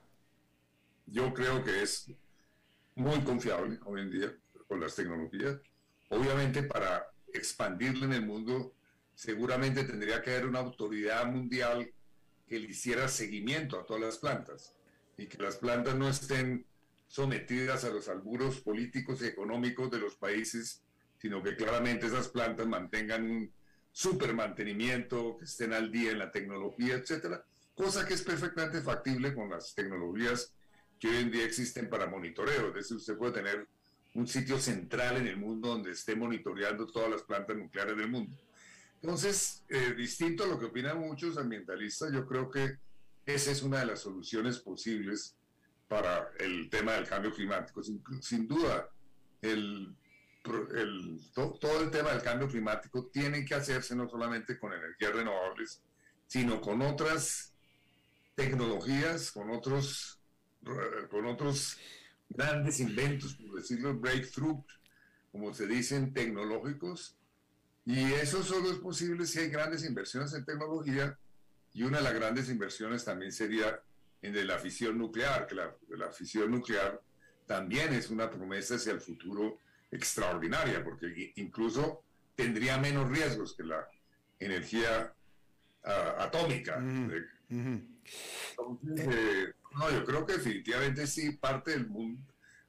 Yo 1.07 1.33
creo 1.33 1.63
que 1.63 1.81
es 1.81 2.11
muy 2.93 3.19
confiable 3.21 3.79
hoy 3.85 4.01
en 4.01 4.11
día 4.11 4.37
con 4.67 4.79
las 4.79 4.95
tecnologías. 4.95 5.57
Obviamente 6.09 6.61
para 6.61 7.07
expandirla 7.33 8.05
en 8.05 8.13
el 8.13 8.25
mundo 8.25 8.75
seguramente 9.15 9.83
tendría 9.83 10.21
que 10.21 10.31
haber 10.31 10.45
una 10.45 10.59
autoridad 10.59 11.25
mundial 11.25 11.91
que 12.47 12.59
le 12.59 12.67
hiciera 12.67 13.07
seguimiento 13.07 13.79
a 13.79 13.85
todas 13.85 14.03
las 14.03 14.17
plantas 14.17 14.75
y 15.17 15.25
que 15.27 15.41
las 15.41 15.55
plantas 15.55 15.95
no 15.95 16.07
estén 16.07 16.65
sometidas 17.07 17.83
a 17.85 17.89
los 17.89 18.09
alburos 18.09 18.59
políticos 18.61 19.21
y 19.21 19.27
económicos 19.27 19.89
de 19.89 19.99
los 19.99 20.15
países, 20.15 20.83
sino 21.17 21.41
que 21.41 21.55
claramente 21.55 22.07
esas 22.07 22.27
plantas 22.27 22.67
mantengan 22.67 23.29
un 23.29 23.51
super 23.91 24.33
mantenimiento, 24.33 25.37
que 25.37 25.45
estén 25.45 25.71
al 25.71 25.91
día 25.91 26.11
en 26.11 26.19
la 26.19 26.31
tecnología, 26.31 26.95
etcétera, 26.95 27.45
cosa 27.73 28.05
que 28.05 28.15
es 28.15 28.21
perfectamente 28.21 28.81
factible 28.81 29.33
con 29.33 29.49
las 29.49 29.73
tecnologías 29.73 30.53
que 30.99 31.07
hoy 31.07 31.17
en 31.17 31.31
día 31.31 31.45
existen 31.45 31.89
para 31.89 32.07
monitoreo. 32.07 32.69
Es 32.69 32.75
decir, 32.75 32.97
usted 32.97 33.17
puede 33.17 33.33
tener 33.33 33.67
un 34.13 34.27
sitio 34.27 34.59
central 34.59 35.17
en 35.17 35.27
el 35.27 35.37
mundo 35.37 35.69
donde 35.69 35.91
esté 35.91 36.15
monitoreando 36.15 36.87
todas 36.87 37.09
las 37.09 37.23
plantas 37.23 37.55
nucleares 37.55 37.97
del 37.97 38.09
mundo. 38.09 38.35
Entonces, 39.05 39.63
eh, 39.69 39.93
distinto 39.95 40.45
a 40.45 40.47
lo 40.47 40.57
que 40.57 40.65
opinan 40.65 40.99
muchos 40.99 41.37
ambientalistas, 41.37 42.11
yo 42.11 42.25
creo 42.25 42.49
que 42.49 42.79
esa 43.23 43.51
es 43.51 43.61
una 43.61 43.81
de 43.81 43.85
las 43.85 43.99
soluciones 43.99 44.57
posibles 44.57 45.35
para 45.87 46.31
el 46.39 46.71
tema 46.71 46.93
del 46.93 47.07
cambio 47.07 47.31
climático. 47.31 47.83
Sin, 47.83 48.47
duda, 48.47 48.89
todo 50.41 51.81
el 51.81 51.91
tema 51.91 52.13
del 52.13 52.23
cambio 52.23 52.47
climático 52.47 53.05
tiene 53.13 53.45
que 53.45 53.53
hacerse 53.53 53.95
no 53.95 54.09
solamente 54.09 54.57
con 54.57 54.73
energías 54.73 55.13
renovables, 55.13 55.83
sino 56.25 56.59
con 56.59 56.81
otras 56.81 57.53
tecnologías, 58.33 59.31
con 59.31 59.51
otros, 59.51 60.19
con 61.11 61.27
otros 61.27 61.77
grandes 62.27 62.79
inventos, 62.79 63.35
por 63.35 63.55
decirlo, 63.57 63.93
breakthrough, 63.93 64.65
como 65.31 65.53
se 65.53 65.67
dicen, 65.67 66.11
tecnológicos, 66.11 67.15
y 67.85 68.13
eso 68.13 68.43
solo 68.43 68.71
es 68.71 68.77
posible 68.77 69.25
si 69.25 69.39
hay 69.39 69.49
grandes 69.49 69.85
inversiones 69.85 70.33
en 70.33 70.43
tecnología 70.43 71.17
y 71.73 71.83
una 71.83 71.97
de 71.97 72.03
las 72.03 72.13
grandes 72.13 72.49
inversiones 72.49 73.05
también 73.05 73.31
sería 73.31 73.79
en 74.21 74.33
de 74.33 74.43
la 74.43 74.57
fisión 74.57 74.97
nuclear, 74.97 75.45
que 75.45 75.55
la, 75.55 75.75
la 75.89 76.11
fisión 76.11 76.51
nuclear 76.51 76.99
también 77.45 77.93
es 77.93 78.09
una 78.09 78.29
promesa 78.29 78.75
hacia 78.75 78.93
el 78.93 79.01
futuro 79.01 79.59
extraordinaria, 79.91 80.83
porque 80.83 81.33
incluso 81.35 82.03
tendría 82.35 82.77
menos 82.77 83.09
riesgos 83.09 83.55
que 83.55 83.63
la 83.63 83.87
energía 84.39 85.13
ah, 85.83 86.15
atómica. 86.19 86.81
Eh, 87.49 89.53
no, 89.77 89.91
yo 89.91 90.05
creo 90.05 90.25
que 90.25 90.33
definitivamente 90.33 91.07
sí, 91.07 91.31
parte 91.31 91.71
del, 91.71 91.87
mundo, 91.87 92.21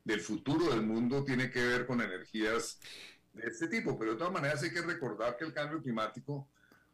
del 0.05 0.21
futuro 0.21 0.71
del 0.71 0.83
mundo 0.83 1.25
tiene 1.25 1.51
que 1.51 1.65
ver 1.65 1.87
con 1.87 2.01
energías 2.01 2.79
de 3.37 3.49
este 3.49 3.69
tipo, 3.69 3.99
pero 3.99 4.13
de 4.13 4.19
todas 4.19 4.33
maneras 4.33 4.63
hay 4.63 4.71
que 4.71 4.83
recordar 4.83 5.37
que 5.37 5.45
el 5.45 5.53
cambio 5.53 5.83
climático 5.83 6.49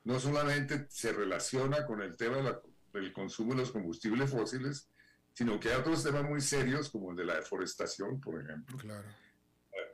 no 0.05 0.18
solamente 0.18 0.86
se 0.88 1.12
relaciona 1.12 1.86
con 1.86 2.03
el 2.03 2.16
tema 2.16 2.61
del 2.93 3.12
consumo 3.12 3.53
de 3.53 3.61
los 3.61 3.70
combustibles 3.70 4.30
fósiles, 4.30 4.88
sino 5.32 5.59
que 5.59 5.70
hay 5.70 5.80
otros 5.80 6.03
temas 6.03 6.24
muy 6.24 6.40
serios 6.40 6.90
como 6.90 7.12
el 7.12 7.16
de 7.16 7.24
la 7.24 7.36
deforestación, 7.36 8.20
por 8.20 8.40
ejemplo, 8.40 8.76
claro. 8.76 9.09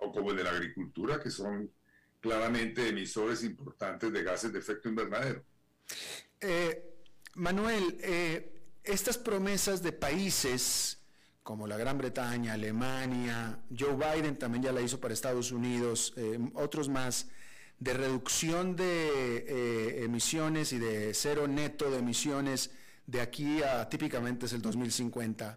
o 0.00 0.10
como 0.10 0.30
el 0.30 0.38
de 0.38 0.44
la 0.44 0.50
agricultura, 0.50 1.20
que 1.20 1.30
son 1.30 1.70
claramente 2.20 2.88
emisores 2.88 3.44
importantes 3.44 4.12
de 4.12 4.22
gases 4.22 4.52
de 4.52 4.58
efecto 4.58 4.88
invernadero. 4.88 5.44
Eh, 6.40 6.84
Manuel, 7.34 7.98
eh, 8.00 8.62
estas 8.82 9.18
promesas 9.18 9.82
de 9.82 9.92
países 9.92 10.97
como 11.48 11.66
la 11.66 11.78
Gran 11.78 11.96
Bretaña, 11.96 12.52
Alemania, 12.52 13.58
Joe 13.74 13.96
Biden 13.96 14.36
también 14.36 14.64
ya 14.64 14.70
la 14.70 14.82
hizo 14.82 15.00
para 15.00 15.14
Estados 15.14 15.50
Unidos, 15.50 16.12
eh, 16.18 16.38
otros 16.52 16.90
más, 16.90 17.28
de 17.78 17.94
reducción 17.94 18.76
de 18.76 19.46
eh, 19.48 20.04
emisiones 20.04 20.74
y 20.74 20.78
de 20.78 21.14
cero 21.14 21.48
neto 21.48 21.90
de 21.90 22.00
emisiones 22.00 22.70
de 23.06 23.22
aquí 23.22 23.62
a 23.62 23.88
típicamente 23.88 24.44
es 24.44 24.52
el 24.52 24.60
2050. 24.60 25.56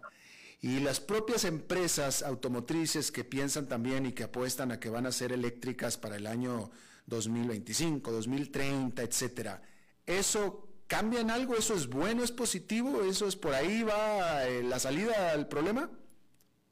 Y 0.62 0.80
las 0.80 0.98
propias 0.98 1.44
empresas 1.44 2.22
automotrices 2.22 3.12
que 3.12 3.24
piensan 3.24 3.68
también 3.68 4.06
y 4.06 4.12
que 4.12 4.22
apuestan 4.22 4.72
a 4.72 4.80
que 4.80 4.88
van 4.88 5.04
a 5.04 5.12
ser 5.12 5.30
eléctricas 5.30 5.98
para 5.98 6.16
el 6.16 6.26
año 6.26 6.70
2025, 7.04 8.10
2030, 8.12 9.02
etcétera. 9.02 9.60
Eso 10.06 10.71
¿Cambian 10.92 11.30
algo? 11.30 11.56
¿Eso 11.56 11.72
es 11.72 11.88
bueno, 11.88 12.22
es 12.22 12.32
positivo? 12.32 13.02
¿Eso 13.02 13.26
es 13.26 13.34
por 13.34 13.54
ahí 13.54 13.82
va 13.82 14.46
eh, 14.46 14.62
la 14.62 14.78
salida 14.78 15.32
al 15.32 15.48
problema? 15.48 15.90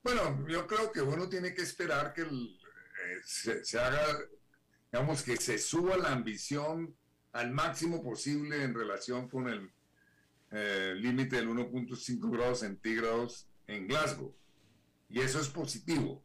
Bueno, 0.03 0.47
yo 0.47 0.67
creo 0.67 0.93
que 0.93 1.01
uno 1.01 1.27
tiene 1.31 1.55
que 1.55 1.63
esperar 1.63 2.13
que 2.13 2.21
eh, 2.21 3.21
se, 3.25 3.79
haga, 3.79 4.19
digamos, 4.93 5.23
que 5.23 5.39
se 5.39 5.57
suba 5.57 5.97
la 5.97 6.13
ambición 6.13 6.95
al 7.33 7.51
máximo 7.53 8.03
posible 8.03 8.63
en 8.63 8.75
relación 8.75 9.27
con 9.27 9.49
el 9.49 9.73
eh, 10.51 10.93
límite 10.99 11.37
del 11.37 11.49
1.5 11.49 12.31
grados 12.31 12.61
centígrados 12.61 13.47
en 13.69 13.89
Glasgow. 13.89 14.37
Y 15.09 15.21
eso 15.21 15.41
es 15.41 15.49
positivo. 15.49 16.23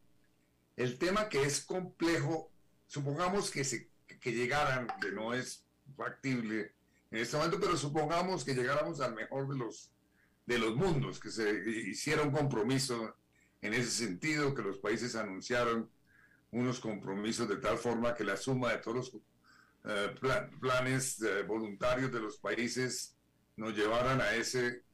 El 0.76 0.98
tema 0.98 1.30
que 1.30 1.44
es 1.44 1.64
complejo, 1.64 2.52
supongamos 2.88 3.50
que, 3.50 3.64
se, 3.64 3.88
que 4.20 4.32
llegaran, 4.32 4.86
que 5.00 5.12
no 5.12 5.32
es 5.32 5.64
factible, 5.96 6.75
en 7.16 7.22
este 7.22 7.38
momento, 7.38 7.58
pero 7.58 7.78
supongamos 7.78 8.44
que 8.44 8.54
llegáramos 8.54 9.00
al 9.00 9.14
mejor 9.14 9.48
de 9.48 9.56
los, 9.56 9.90
de 10.44 10.58
los 10.58 10.76
mundos, 10.76 11.18
que 11.18 11.30
se 11.30 11.50
hiciera 11.70 12.20
un 12.20 12.30
compromiso 12.30 13.16
en 13.62 13.72
ese 13.72 13.90
sentido, 13.90 14.54
que 14.54 14.60
los 14.60 14.78
países 14.78 15.16
anunciaron 15.16 15.90
unos 16.50 16.78
compromisos 16.78 17.48
de 17.48 17.56
tal 17.56 17.78
forma 17.78 18.14
que 18.14 18.22
la 18.22 18.36
suma 18.36 18.72
de 18.72 18.78
todos 18.78 18.96
los 18.96 19.16
eh, 19.84 20.14
planes 20.60 21.22
eh, 21.22 21.42
voluntarios 21.44 22.12
de 22.12 22.20
los 22.20 22.36
países 22.36 23.16
nos 23.56 23.74
llevaran 23.74 24.20
a 24.20 24.34
ese, 24.34 24.84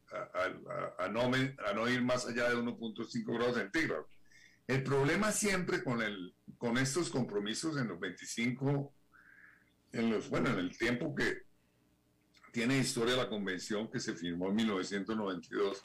a, 0.98 1.08
no, 1.08 1.22
a 1.22 1.72
no 1.74 1.88
ir 1.88 2.02
más 2.02 2.24
allá 2.24 2.50
de 2.50 2.56
1.5 2.56 3.34
grados 3.34 3.56
centígrados. 3.56 4.06
El 4.68 4.84
problema 4.84 5.32
siempre 5.32 5.82
con, 5.82 6.00
el, 6.00 6.36
con 6.56 6.78
estos 6.78 7.10
compromisos 7.10 7.76
en 7.78 7.88
los 7.88 7.98
25, 7.98 8.94
en 9.90 10.10
los, 10.10 10.30
bueno, 10.30 10.50
en 10.50 10.60
el 10.60 10.78
tiempo 10.78 11.16
que 11.16 11.50
tiene 12.52 12.78
historia 12.78 13.16
la 13.16 13.28
convención 13.28 13.90
que 13.90 13.98
se 13.98 14.14
firmó 14.14 14.50
en 14.50 14.56
1992, 14.56 15.82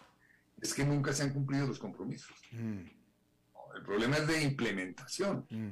es 0.62 0.74
que 0.74 0.84
nunca 0.84 1.14
se 1.14 1.24
han 1.24 1.34
cumplido 1.34 1.66
los 1.66 1.80
compromisos. 1.80 2.36
Mm. 2.52 2.82
El 3.76 3.84
problema 3.84 4.18
es 4.18 4.28
de 4.28 4.44
implementación. 4.44 5.48
Mm. 5.50 5.70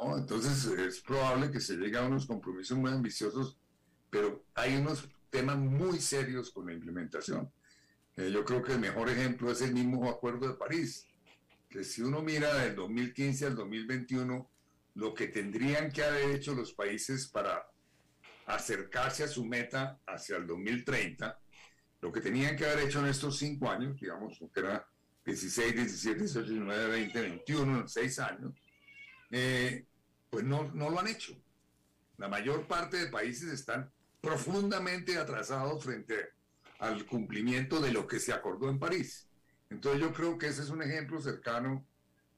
¿no? 0.00 0.18
Entonces 0.18 0.64
es 0.78 1.00
probable 1.00 1.50
que 1.50 1.60
se 1.60 1.76
llegue 1.76 1.98
a 1.98 2.02
unos 2.02 2.26
compromisos 2.26 2.78
muy 2.78 2.92
ambiciosos, 2.92 3.58
pero 4.08 4.44
hay 4.54 4.76
unos 4.76 5.08
temas 5.30 5.58
muy 5.58 5.98
serios 5.98 6.50
con 6.50 6.66
la 6.66 6.72
implementación. 6.72 7.50
Eh, 8.16 8.30
yo 8.32 8.44
creo 8.44 8.62
que 8.62 8.72
el 8.72 8.78
mejor 8.78 9.10
ejemplo 9.10 9.50
es 9.50 9.60
el 9.62 9.74
mismo 9.74 10.08
Acuerdo 10.08 10.46
de 10.46 10.54
París, 10.54 11.08
que 11.68 11.82
si 11.82 12.02
uno 12.02 12.22
mira 12.22 12.54
del 12.54 12.76
2015 12.76 13.46
al 13.46 13.56
2021, 13.56 14.48
lo 14.94 15.12
que 15.12 15.26
tendrían 15.26 15.90
que 15.90 16.04
haber 16.04 16.30
hecho 16.30 16.54
los 16.54 16.72
países 16.72 17.26
para 17.26 17.66
acercarse 18.46 19.24
a 19.24 19.28
su 19.28 19.44
meta 19.44 19.98
hacia 20.06 20.36
el 20.36 20.46
2030, 20.46 21.38
lo 22.00 22.12
que 22.12 22.20
tenían 22.20 22.56
que 22.56 22.66
haber 22.66 22.86
hecho 22.86 23.00
en 23.00 23.06
estos 23.06 23.38
cinco 23.38 23.70
años, 23.70 23.98
digamos, 23.98 24.38
que 24.52 24.60
era 24.60 24.86
16, 25.24 25.74
17, 25.74 26.18
18, 26.20 26.50
19, 26.50 26.88
20, 26.88 27.20
21, 27.20 27.88
seis 27.88 28.18
años, 28.18 28.52
eh, 29.30 29.86
pues 30.28 30.44
no, 30.44 30.70
no 30.74 30.90
lo 30.90 31.00
han 31.00 31.08
hecho. 31.08 31.34
La 32.18 32.28
mayor 32.28 32.66
parte 32.66 32.98
de 32.98 33.06
países 33.06 33.50
están 33.50 33.90
profundamente 34.20 35.16
atrasados 35.18 35.82
frente 35.82 36.14
al 36.78 37.06
cumplimiento 37.06 37.80
de 37.80 37.92
lo 37.92 38.06
que 38.06 38.18
se 38.18 38.32
acordó 38.32 38.68
en 38.68 38.78
París. 38.78 39.28
Entonces 39.70 40.00
yo 40.00 40.12
creo 40.12 40.38
que 40.38 40.48
ese 40.48 40.62
es 40.62 40.70
un 40.70 40.82
ejemplo 40.82 41.20
cercano 41.20 41.86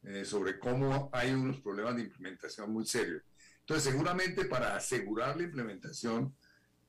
eh, 0.03 0.25
sobre 0.25 0.59
cómo 0.59 1.11
hay 1.13 1.33
unos 1.33 1.61
problemas 1.61 1.97
de 1.97 2.03
implementación 2.03 2.73
muy 2.73 2.87
serios. 2.87 3.23
Entonces 3.67 3.91
seguramente 3.91 4.45
para 4.45 4.77
asegurar 4.77 5.37
la 5.37 5.43
implementación 5.43 6.33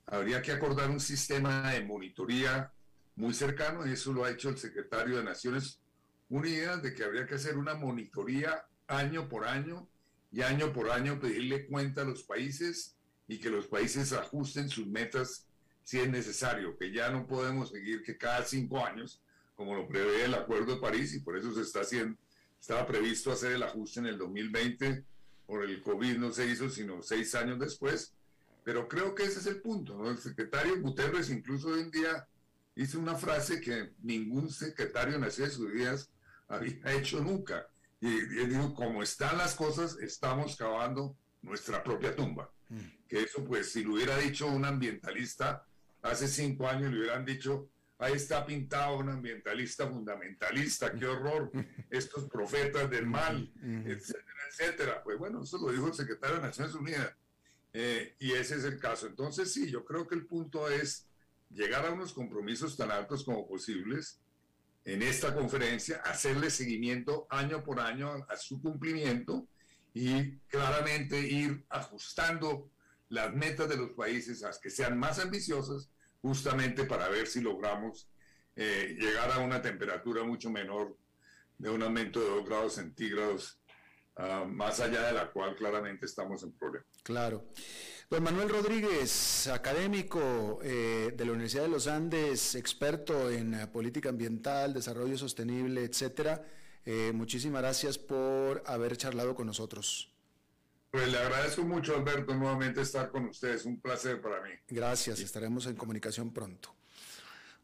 habría 0.06 0.44
que 0.44 0.52
acordar 0.52 0.92
un 0.92 1.00
sistema 1.00 1.72
de 1.72 1.84
monitoría 1.84 2.72
muy 3.16 3.34
cercano, 3.34 3.84
eso 3.84 4.14
lo 4.14 4.24
ha 4.24 4.30
hecho 4.30 4.50
el 4.50 4.60
secretario 4.60 5.18
de 5.18 5.24
Naciones 5.24 5.82
Unidas, 6.30 6.84
de 6.84 6.94
que 6.94 7.04
habría 7.04 7.26
que 7.26 7.34
hacer 7.34 7.58
una 7.58 7.74
monitoría 7.74 8.64
año 8.86 9.28
por 9.28 9.48
año 9.48 9.90
y 10.32 10.44
año 10.44 10.72
por 10.72 10.92
año 10.92 11.20
pedirle 11.20 11.66
cuenta 11.66 12.04
a 12.04 12.06
los 12.06 12.22
países 12.22 12.96
y 13.28 13.40
que 13.40 13.50
los 13.50 13.66
países 13.66 14.14
ajusten 14.14 14.70
sus 14.70 14.86
metas 14.86 15.48
si 15.84 16.00
es 16.00 16.10
necesario, 16.10 16.78
que 16.78 16.94
ya 16.94 17.10
no 17.10 17.26
podemos 17.26 17.72
seguir 17.72 18.04
que 18.04 18.18
cada 18.18 18.44
cinco 18.46 18.86
años 18.86 19.24
como 19.56 19.74
lo 19.74 19.88
prevé 19.88 20.26
el 20.26 20.36
Acuerdo 20.36 20.76
de 20.76 20.82
París 20.82 21.16
y 21.16 21.22
por 21.22 21.36
eso 21.36 21.52
se 21.56 21.62
está 21.62 21.82
haciendo, 21.82 22.16
estaba 22.60 22.86
previsto 22.86 23.32
hacer 23.32 23.54
el 23.54 23.64
ajuste 23.64 24.00
en 24.02 24.06
el 24.06 24.18
2020, 24.20 25.04
por 25.48 25.64
el 25.64 25.82
COVID 25.82 26.18
no 26.18 26.32
se 26.32 26.46
hizo 26.46 26.70
sino 26.70 27.02
seis 27.02 27.34
años 27.34 27.58
después, 27.58 28.14
pero 28.64 28.88
creo 28.88 29.16
que 29.16 29.24
ese 29.24 29.40
es 29.40 29.48
el 29.48 29.62
punto, 29.62 29.98
¿no? 29.98 30.12
El 30.12 30.18
secretario 30.20 30.80
Guterres 30.82 31.30
incluso 31.30 31.70
hoy 31.70 31.82
en 31.82 31.92
día 31.92 32.28
hizo 32.76 33.00
una 33.00 33.16
frase 33.16 33.60
que 33.60 33.94
ningún 34.04 34.52
secretario 34.52 35.14
de 35.14 35.20
Naciones 35.20 35.58
Unidas 35.58 36.12
había 36.48 36.76
hecho 36.94 37.22
nunca, 37.22 37.68
y, 38.00 38.10
y 38.10 38.46
dijo, 38.46 38.76
como 38.76 39.02
están 39.02 39.38
las 39.38 39.56
cosas, 39.56 39.98
estamos 40.00 40.56
cavando 40.56 41.16
nuestra 41.42 41.84
propia 41.84 42.16
tumba. 42.16 42.52
Mm. 42.70 43.08
Que 43.08 43.24
eso, 43.24 43.44
pues, 43.44 43.72
si 43.72 43.84
lo 43.84 43.94
hubiera 43.94 44.18
dicho 44.18 44.48
un 44.48 44.66
ambientalista 44.66 45.66
hace 46.02 46.28
cinco 46.28 46.68
años, 46.68 46.92
le 46.92 47.00
hubieran 47.00 47.26
dicho, 47.26 47.70
ahí 48.00 48.14
está 48.14 48.46
pintado 48.46 48.98
un 48.98 49.10
ambientalista 49.10 49.88
fundamentalista, 49.88 50.94
qué 50.94 51.06
horror, 51.06 51.52
estos 51.90 52.30
profetas 52.30 52.90
del 52.90 53.08
mal, 53.08 53.52
etcétera, 53.62 54.42
etcétera. 54.50 55.04
Pues 55.04 55.18
bueno, 55.18 55.44
eso 55.44 55.58
lo 55.58 55.72
dijo 55.72 55.88
el 55.88 55.94
secretario 55.94 56.38
de 56.38 56.44
Naciones 56.44 56.76
Unidas. 56.76 57.16
Eh, 57.74 58.16
y 58.20 58.32
ese 58.32 58.56
es 58.56 58.64
el 58.64 58.80
caso. 58.80 59.08
Entonces, 59.08 59.54
sí, 59.54 59.70
yo 59.70 59.84
creo 59.86 60.08
que 60.08 60.16
el 60.16 60.26
punto 60.26 60.70
es 60.70 61.08
llegar 61.50 61.86
a 61.86 61.92
unos 61.92 62.14
compromisos 62.14 62.78
tan 62.78 62.92
altos 62.92 63.24
como 63.24 63.48
posibles 63.48 64.20
en 64.86 65.02
esta 65.02 65.36
conferencia, 65.36 65.98
hacerle 66.06 66.50
seguimiento 66.50 67.28
año 67.30 67.64
por 67.64 67.80
año 67.80 68.26
a 68.30 68.38
su 68.38 68.62
cumplimiento 68.62 69.48
y 69.94 70.38
claramente 70.48 71.20
ir 71.20 71.66
ajustando 71.70 72.70
las 73.10 73.34
metas 73.34 73.68
de 73.68 73.78
los 73.78 73.92
países 73.92 74.44
a 74.44 74.52
que 74.62 74.70
sean 74.70 74.98
más 74.98 75.20
ambiciosas 75.20 75.90
justamente 76.28 76.84
para 76.84 77.08
ver 77.08 77.26
si 77.26 77.40
logramos 77.40 78.10
eh, 78.54 78.98
llegar 79.00 79.32
a 79.32 79.40
una 79.40 79.62
temperatura 79.62 80.24
mucho 80.24 80.50
menor 80.50 80.98
de 81.58 81.70
un 81.70 81.82
aumento 81.82 82.20
de 82.20 82.28
2 82.28 82.46
grados 82.46 82.74
centígrados, 82.74 83.62
ah, 84.18 84.44
más 84.46 84.82
allá 84.82 85.04
de 85.04 85.14
la 85.14 85.32
cual 85.32 85.56
claramente 85.56 86.06
estamos 86.06 86.44
en 86.44 86.52
problema. 86.52 86.86
Claro. 87.02 87.46
Don 88.10 88.24
Manuel 88.24 88.50
Rodríguez, 88.50 89.48
académico 89.48 90.60
eh, 90.64 91.14
de 91.16 91.26
la 91.26 91.32
Universidad 91.32 91.64
de 91.64 91.70
los 91.70 91.88
Andes, 91.88 92.56
experto 92.56 93.32
en 93.32 93.54
eh, 93.54 93.68
política 93.68 94.10
ambiental, 94.10 94.74
desarrollo 94.74 95.18
sostenible, 95.18 95.84
etcétera. 95.86 96.44
muchísimas 97.14 97.62
gracias 97.62 97.98
por 97.98 98.64
haber 98.66 98.96
charlado 98.98 99.34
con 99.34 99.48
nosotros. 99.48 100.17
Pues 100.98 101.12
le 101.12 101.20
agradezco 101.20 101.62
mucho, 101.62 101.96
Alberto, 101.96 102.34
nuevamente 102.34 102.82
estar 102.82 103.12
con 103.12 103.26
ustedes. 103.26 103.66
Un 103.66 103.80
placer 103.80 104.20
para 104.20 104.42
mí. 104.42 104.50
Gracias, 104.68 105.20
estaremos 105.20 105.68
en 105.68 105.76
comunicación 105.76 106.34
pronto. 106.34 106.74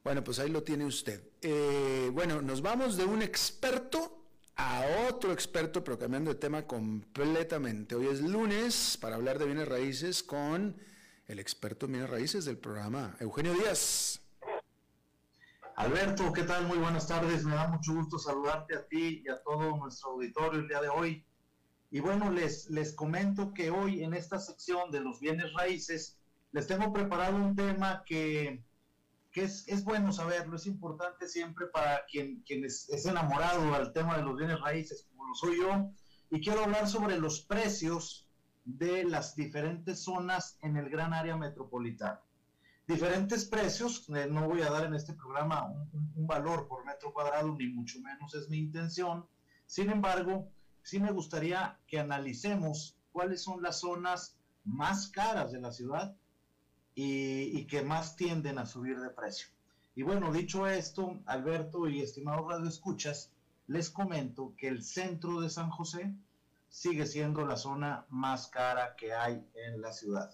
Bueno, 0.04 0.24
pues 0.24 0.38
ahí 0.38 0.50
lo 0.50 0.62
tiene 0.62 0.86
usted. 0.86 1.20
Eh, 1.42 2.12
bueno, 2.14 2.44
nos 2.44 2.62
vamos 2.62 2.96
de 2.96 3.06
un 3.06 3.24
experto 3.24 4.24
a 4.56 4.84
otro 5.10 5.34
experto, 5.34 5.84
pero 5.84 5.98
cambiando 5.98 6.32
de 6.32 6.40
tema 6.40 6.68
completamente. 6.68 7.96
Hoy 7.96 8.06
es 8.06 8.22
lunes 8.22 9.00
para 9.02 9.16
hablar 9.16 9.40
de 9.40 9.46
bienes 9.46 9.68
raíces 9.68 10.22
con 10.22 10.78
el 11.26 11.40
experto 11.40 11.88
en 11.88 11.94
bienes 11.94 12.12
raíces 12.12 12.46
del 12.46 12.60
programa, 12.60 13.18
Eugenio 13.20 13.54
Díaz. 13.56 14.22
Alberto, 15.76 16.32
¿qué 16.34 16.44
tal? 16.44 16.68
Muy 16.68 16.78
buenas 16.78 17.08
tardes. 17.08 17.44
Me 17.46 17.56
da 17.56 17.68
mucho 17.68 17.96
gusto 17.96 18.20
saludarte 18.20 18.76
a 18.76 18.86
ti 18.86 19.24
y 19.26 19.30
a 19.32 19.42
todo 19.42 19.76
nuestro 19.78 20.12
auditorio 20.12 20.60
el 20.60 20.68
día 20.68 20.82
de 20.82 20.90
hoy. 20.90 21.26
Y 21.94 22.00
bueno, 22.00 22.32
les, 22.32 22.72
les 22.72 22.92
comento 22.92 23.54
que 23.54 23.70
hoy 23.70 24.04
en 24.04 24.16
esta 24.16 24.40
sección 24.40 24.90
de 24.90 25.00
los 25.00 25.20
bienes 25.20 25.54
raíces 25.54 26.18
les 26.52 26.66
tengo 26.66 26.92
preparado 26.92 27.38
un 27.38 27.56
tema 27.56 28.02
que, 28.04 28.64
que 29.32 29.44
es, 29.44 29.68
es, 29.68 29.84
bueno 29.84 30.12
saberlo, 30.12 30.56
es 30.56 30.66
importante 30.66 31.28
siempre 31.28 31.68
para 31.68 32.04
quien, 32.10 32.42
quien 32.48 32.66
es, 32.66 32.90
enamorado 33.06 33.76
al 33.76 33.94
tema 33.94 34.18
de 34.18 34.24
los 34.24 34.36
bienes 34.36 34.60
raíces, 34.60 35.06
como 35.08 35.28
lo 35.28 35.36
soy 35.36 35.60
yo, 35.60 35.92
y 36.32 36.42
quiero 36.42 36.64
hablar 36.64 36.88
sobre 36.88 37.20
los 37.20 37.42
precios 37.42 38.28
de 38.66 39.04
las 39.04 39.36
diferentes 39.36 40.00
zonas 40.04 40.58
en 40.64 40.78
el 40.78 40.90
gran 40.90 41.14
área 41.14 41.38
metropolitana. 41.38 42.22
Diferentes 42.88 43.46
precios, 43.46 44.10
eh, 44.10 44.26
no 44.28 44.48
voy 44.48 44.64
a 44.64 44.72
dar 44.72 44.86
en 44.86 44.96
este 44.96 45.14
programa 45.14 45.68
un, 45.68 46.12
un 46.16 46.26
valor 46.26 46.68
por 46.68 46.84
metro 46.86 47.14
cuadrado, 47.14 47.56
ni 47.56 47.68
mucho 47.68 48.00
menos 48.00 48.34
es 48.34 48.50
mi 48.50 48.58
intención, 48.58 49.28
sin 49.68 49.92
embargo, 49.92 50.50
sí 50.84 51.00
me 51.00 51.12
gustaría 51.12 51.80
que 51.88 52.00
analicemos 52.00 52.96
cuáles 53.12 53.42
son 53.42 53.62
las 53.62 53.80
zonas 53.80 54.36
más 54.66 55.08
caras 55.08 55.52
de 55.52 55.62
la 55.62 55.72
ciudad 55.72 56.16
y, 56.96 57.66
que 57.66 57.82
más 57.82 58.16
tienden 58.16 58.60
a 58.60 58.66
subir 58.66 59.00
de 59.00 59.10
precio. 59.10 59.48
Y 59.96 60.04
bueno, 60.04 60.32
dicho 60.32 60.68
esto, 60.68 61.20
Alberto 61.26 61.88
y 61.88 62.02
estimados 62.02 62.48
radioescuchas, 62.48 63.32
les 63.68 63.90
comento 63.90 64.54
que 64.58 64.68
el 64.68 64.84
centro 64.84 65.40
de 65.40 65.50
San 65.50 65.70
José 65.70 66.14
sigue 66.70 67.06
siendo 67.06 67.46
la 67.46 67.56
zona 67.56 68.06
más 68.10 68.48
cara 68.48 68.96
que 68.96 69.14
hay 69.14 69.44
en 69.56 69.82
la 69.82 69.92
ciudad. 69.92 70.30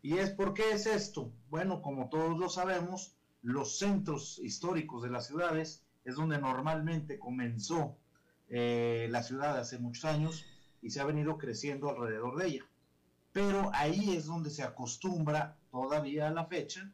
¿Y 0.00 0.18
es 0.18 0.30
por 0.30 0.54
qué 0.54 0.72
es 0.72 0.86
esto? 0.86 1.30
Bueno, 1.50 1.82
como 1.82 2.08
todos 2.08 2.38
lo 2.38 2.48
sabemos, 2.48 3.14
los 3.42 3.78
centros 3.78 4.38
históricos 4.38 5.02
de 5.02 5.10
las 5.10 5.26
ciudades 5.26 5.82
es 6.04 6.16
donde 6.16 6.38
normalmente 6.38 7.18
comenzó 7.18 7.96
eh, 8.54 9.08
la 9.10 9.22
ciudad 9.22 9.58
hace 9.58 9.78
muchos 9.78 10.04
años 10.04 10.44
y 10.82 10.90
se 10.90 11.00
ha 11.00 11.04
venido 11.04 11.38
creciendo 11.38 11.88
alrededor 11.88 12.36
de 12.36 12.48
ella. 12.48 12.64
Pero 13.32 13.70
ahí 13.72 14.14
es 14.14 14.26
donde 14.26 14.50
se 14.50 14.62
acostumbra 14.62 15.56
todavía 15.70 16.28
a 16.28 16.32
la 16.32 16.44
fecha 16.44 16.92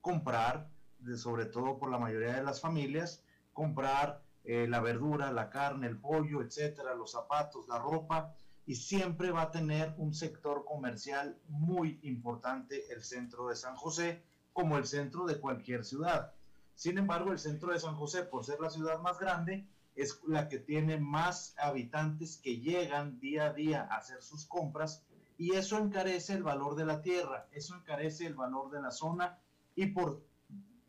comprar, 0.00 0.70
sobre 1.16 1.44
todo 1.44 1.78
por 1.78 1.90
la 1.90 1.98
mayoría 1.98 2.32
de 2.34 2.42
las 2.42 2.60
familias, 2.60 3.22
comprar 3.52 4.22
eh, 4.44 4.66
la 4.66 4.80
verdura, 4.80 5.30
la 5.30 5.50
carne, 5.50 5.88
el 5.88 5.98
pollo, 5.98 6.40
etcétera, 6.40 6.94
los 6.94 7.12
zapatos, 7.12 7.68
la 7.68 7.78
ropa, 7.78 8.34
y 8.64 8.74
siempre 8.74 9.30
va 9.30 9.42
a 9.42 9.50
tener 9.50 9.94
un 9.98 10.14
sector 10.14 10.64
comercial 10.64 11.38
muy 11.48 12.00
importante 12.02 12.90
el 12.90 13.02
centro 13.04 13.48
de 13.48 13.56
San 13.56 13.76
José, 13.76 14.24
como 14.54 14.78
el 14.78 14.86
centro 14.86 15.26
de 15.26 15.38
cualquier 15.38 15.84
ciudad. 15.84 16.32
Sin 16.74 16.96
embargo, 16.96 17.30
el 17.30 17.38
centro 17.38 17.72
de 17.72 17.78
San 17.78 17.94
José, 17.94 18.22
por 18.22 18.44
ser 18.44 18.58
la 18.60 18.70
ciudad 18.70 19.00
más 19.00 19.18
grande, 19.18 19.66
es 19.94 20.20
la 20.26 20.48
que 20.48 20.58
tiene 20.58 20.98
más 20.98 21.54
habitantes 21.58 22.38
que 22.38 22.58
llegan 22.58 23.18
día 23.20 23.46
a 23.46 23.52
día 23.52 23.88
a 23.90 23.96
hacer 23.96 24.22
sus 24.22 24.46
compras 24.46 25.04
y 25.36 25.54
eso 25.54 25.78
encarece 25.78 26.34
el 26.34 26.42
valor 26.42 26.76
de 26.76 26.86
la 26.86 27.02
tierra, 27.02 27.48
eso 27.52 27.74
encarece 27.76 28.26
el 28.26 28.34
valor 28.34 28.70
de 28.70 28.80
la 28.80 28.90
zona 28.90 29.38
y 29.74 29.86
por 29.86 30.24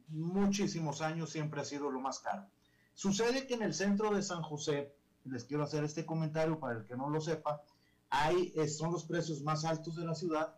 muchísimos 0.08 1.02
años 1.02 1.32
siempre 1.32 1.62
ha 1.62 1.66
sido 1.66 1.90
lo 1.90 2.00
más 2.00 2.20
caro. 2.20 2.46
Sucede 2.94 3.48
que 3.48 3.56
en 3.56 3.64
el 3.64 3.74
centro 3.74 4.14
de 4.14 4.22
San 4.22 4.44
José, 4.44 4.96
les 5.26 5.46
quiero 5.46 5.64
hacer 5.64 5.84
este 5.84 6.06
comentario 6.06 6.60
para 6.60 6.78
el 6.80 6.86
que 6.86 6.96
no 6.96 7.10
lo 7.10 7.20
sepa, 7.20 7.64
hay, 8.10 8.54
eh, 8.56 8.68
son 8.68 8.92
los 8.92 9.06
precios 9.06 9.42
más 9.42 9.66
altos 9.66 9.96
de 9.96 10.06
la 10.06 10.14
ciudad, 10.14 10.56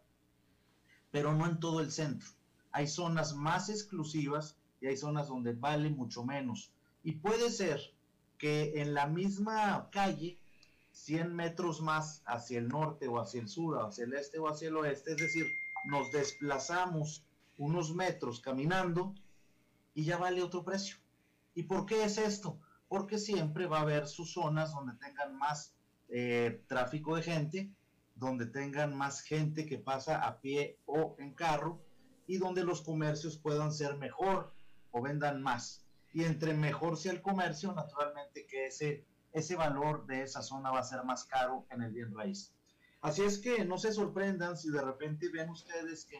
pero 1.11 1.33
no 1.33 1.47
en 1.47 1.59
todo 1.59 1.79
el 1.79 1.91
centro. 1.91 2.27
Hay 2.71 2.87
zonas 2.87 3.33
más 3.33 3.69
exclusivas 3.69 4.57
y 4.81 4.87
hay 4.87 4.97
zonas 4.97 5.29
donde 5.29 5.53
vale 5.53 5.89
mucho 5.89 6.25
menos. 6.25 6.73
Y 7.03 7.13
puede 7.13 7.49
ser 7.49 7.94
que 8.37 8.81
en 8.81 8.93
la 8.93 9.07
misma 9.07 9.89
calle, 9.91 10.37
100 10.91 11.35
metros 11.35 11.81
más 11.81 12.21
hacia 12.25 12.59
el 12.59 12.69
norte 12.69 13.07
o 13.07 13.19
hacia 13.19 13.41
el 13.41 13.49
sur, 13.49 13.75
o 13.75 13.87
hacia 13.87 14.05
el 14.05 14.13
este 14.13 14.39
o 14.39 14.47
hacia 14.47 14.69
el 14.69 14.77
oeste, 14.77 15.11
es 15.11 15.17
decir, 15.17 15.45
nos 15.85 16.11
desplazamos 16.11 17.23
unos 17.57 17.93
metros 17.93 18.39
caminando 18.39 19.13
y 19.93 20.03
ya 20.03 20.17
vale 20.17 20.41
otro 20.41 20.63
precio. 20.63 20.97
¿Y 21.53 21.63
por 21.63 21.85
qué 21.85 22.03
es 22.03 22.17
esto? 22.17 22.59
Porque 22.87 23.17
siempre 23.17 23.67
va 23.67 23.79
a 23.79 23.81
haber 23.81 24.07
sus 24.07 24.33
zonas 24.33 24.73
donde 24.73 24.93
tengan 24.93 25.37
más 25.37 25.73
eh, 26.09 26.61
tráfico 26.67 27.15
de 27.15 27.23
gente, 27.23 27.69
donde 28.15 28.45
tengan 28.45 28.95
más 28.95 29.21
gente 29.21 29.65
que 29.65 29.77
pasa 29.77 30.25
a 30.25 30.39
pie 30.39 30.77
o 30.85 31.15
en 31.19 31.33
carro 31.33 31.81
y 32.27 32.37
donde 32.37 32.63
los 32.63 32.81
comercios 32.81 33.37
puedan 33.37 33.71
ser 33.71 33.97
mejor 33.97 34.53
o 34.91 35.01
vendan 35.01 35.41
más. 35.41 35.84
Y 36.15 36.23
entre 36.23 36.53
mejor 36.53 36.95
sea 36.95 37.11
el 37.11 37.21
comercio, 37.21 37.73
naturalmente 37.73 38.45
que 38.45 38.67
ese, 38.67 39.03
ese 39.33 39.57
valor 39.57 40.05
de 40.05 40.21
esa 40.21 40.41
zona 40.41 40.71
va 40.71 40.79
a 40.79 40.83
ser 40.83 41.03
más 41.03 41.25
caro 41.25 41.65
en 41.69 41.81
el 41.81 41.91
bien 41.91 42.15
raíz. 42.15 42.53
Así 43.01 43.21
es 43.21 43.37
que 43.37 43.65
no 43.65 43.77
se 43.77 43.91
sorprendan 43.91 44.55
si 44.55 44.69
de 44.69 44.81
repente 44.81 45.27
ven 45.27 45.49
ustedes 45.49 46.05
que, 46.05 46.17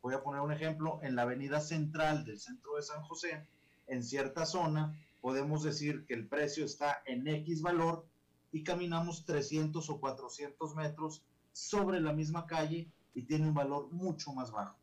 voy 0.00 0.14
a 0.14 0.22
poner 0.22 0.42
un 0.42 0.52
ejemplo, 0.52 1.00
en 1.02 1.16
la 1.16 1.22
avenida 1.22 1.60
central 1.60 2.24
del 2.24 2.38
centro 2.38 2.76
de 2.76 2.82
San 2.82 3.02
José, 3.02 3.44
en 3.88 4.04
cierta 4.04 4.46
zona, 4.46 4.96
podemos 5.20 5.64
decir 5.64 6.04
que 6.06 6.14
el 6.14 6.28
precio 6.28 6.64
está 6.64 7.02
en 7.04 7.26
X 7.26 7.62
valor 7.62 8.06
y 8.52 8.62
caminamos 8.62 9.24
300 9.24 9.90
o 9.90 9.98
400 9.98 10.76
metros 10.76 11.24
sobre 11.50 12.00
la 12.00 12.12
misma 12.12 12.46
calle 12.46 12.88
y 13.12 13.22
tiene 13.22 13.48
un 13.48 13.54
valor 13.54 13.90
mucho 13.90 14.32
más 14.32 14.52
bajo. 14.52 14.78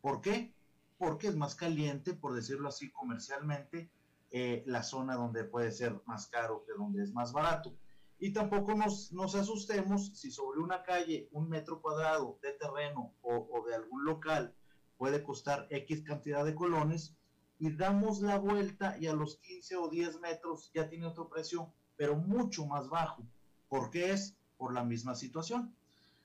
¿Por 0.00 0.22
qué? 0.22 0.50
Porque 0.96 1.28
es 1.28 1.36
más 1.36 1.54
caliente, 1.54 2.14
por 2.14 2.34
decirlo 2.34 2.70
así 2.70 2.90
comercialmente, 2.90 3.90
eh, 4.30 4.62
la 4.66 4.82
zona 4.82 5.14
donde 5.14 5.44
puede 5.44 5.72
ser 5.72 6.02
más 6.04 6.26
caro 6.26 6.62
que 6.66 6.74
donde 6.74 7.02
es 7.02 7.12
más 7.12 7.32
barato. 7.32 7.74
Y 8.18 8.32
tampoco 8.32 8.74
nos, 8.74 9.12
nos 9.12 9.34
asustemos 9.34 10.08
si 10.18 10.30
sobre 10.30 10.60
una 10.60 10.82
calle 10.82 11.28
un 11.32 11.48
metro 11.48 11.80
cuadrado 11.80 12.38
de 12.42 12.52
terreno 12.52 13.14
o, 13.22 13.64
de 13.66 13.74
algún 13.74 14.04
local 14.04 14.54
puede 14.96 15.22
costar 15.22 15.66
X 15.70 16.02
cantidad 16.02 16.44
de 16.44 16.54
colones 16.54 17.14
y 17.58 17.70
damos 17.70 18.20
la 18.20 18.38
vuelta 18.38 18.98
y 18.98 19.06
a 19.06 19.14
los 19.14 19.36
15 19.36 19.76
o 19.76 19.88
10 19.88 20.20
metros 20.20 20.70
ya 20.74 20.88
tiene 20.88 21.06
otro 21.06 21.28
precio, 21.28 21.72
pero 21.96 22.16
mucho 22.16 22.66
más 22.66 22.88
bajo. 22.88 23.22
¿Por 23.68 23.90
qué 23.90 24.10
es? 24.10 24.36
Por 24.56 24.74
la 24.74 24.84
misma 24.84 25.14
situación. 25.14 25.74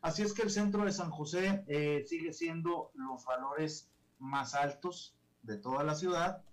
Así 0.01 0.23
es 0.23 0.33
que 0.33 0.41
el 0.41 0.49
centro 0.49 0.83
de 0.83 0.91
San 0.91 1.11
José 1.11 1.63
eh, 1.67 2.03
sigue 2.07 2.33
siendo 2.33 2.91
los 2.95 3.23
valores 3.23 3.89
más 4.19 4.55
altos 4.55 5.15
de 5.43 5.57
toda 5.57 5.83
la 5.83 5.95
ciudad 5.95 6.43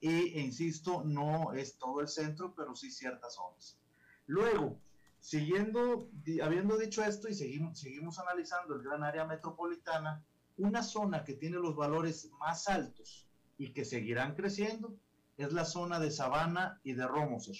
y, 0.00 0.08
e 0.08 0.40
insisto, 0.40 1.02
no 1.04 1.52
es 1.52 1.76
todo 1.76 2.00
el 2.00 2.08
centro, 2.08 2.54
pero 2.54 2.74
sí 2.74 2.90
ciertas 2.90 3.34
zonas. 3.34 3.78
Luego, 4.26 4.80
siguiendo, 5.20 6.08
habiendo 6.42 6.78
dicho 6.78 7.02
esto 7.02 7.28
y 7.28 7.34
seguimos, 7.34 7.78
seguimos 7.78 8.18
analizando 8.18 8.74
el 8.74 8.82
gran 8.82 9.04
área 9.04 9.26
metropolitana, 9.26 10.24
una 10.56 10.82
zona 10.82 11.24
que 11.24 11.34
tiene 11.34 11.56
los 11.56 11.76
valores 11.76 12.30
más 12.38 12.68
altos 12.68 13.26
y 13.58 13.72
que 13.72 13.84
seguirán 13.84 14.34
creciendo 14.34 14.96
es 15.36 15.52
la 15.52 15.64
zona 15.64 15.98
de 16.00 16.10
Sabana 16.10 16.80
y 16.82 16.92
de 16.92 17.06
Romoser. 17.06 17.56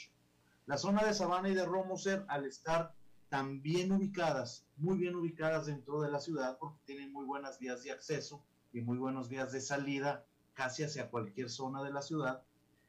La 0.66 0.76
zona 0.76 1.04
de 1.04 1.14
Sabana 1.14 1.48
y 1.48 1.54
de 1.54 1.64
Romoser, 1.64 2.24
al 2.28 2.44
estar 2.44 2.94
tan 3.28 3.62
bien 3.62 3.92
ubicadas, 3.92 4.66
muy 4.76 4.98
bien 4.98 5.14
ubicadas 5.14 5.66
dentro 5.66 6.00
de 6.00 6.10
la 6.10 6.20
ciudad, 6.20 6.58
porque 6.58 6.80
tienen 6.84 7.12
muy 7.12 7.24
buenas 7.24 7.58
vías 7.58 7.82
de 7.82 7.92
acceso 7.92 8.44
y 8.72 8.80
muy 8.80 8.98
buenos 8.98 9.28
vías 9.28 9.52
de 9.52 9.60
salida 9.60 10.26
casi 10.54 10.82
hacia 10.82 11.10
cualquier 11.10 11.50
zona 11.50 11.82
de 11.82 11.92
la 11.92 12.02
ciudad. 12.02 12.42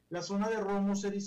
La 0.10 0.22
zona 0.22 0.50
de 0.50 0.60
Romoser 0.60 1.16
y 1.16 1.24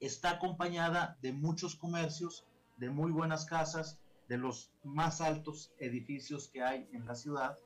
está 0.00 0.30
acompañada 0.30 1.16
de 1.22 1.32
muchos 1.32 1.74
comercios, 1.74 2.44
de 2.76 2.90
muy 2.90 3.10
buenas 3.10 3.46
casas, 3.46 3.98
de 4.28 4.36
los 4.36 4.70
más 4.82 5.20
altos 5.20 5.72
edificios 5.78 6.48
que 6.48 6.62
hay 6.62 6.88
en 6.92 7.06
la 7.06 7.14
ciudad, 7.14 7.56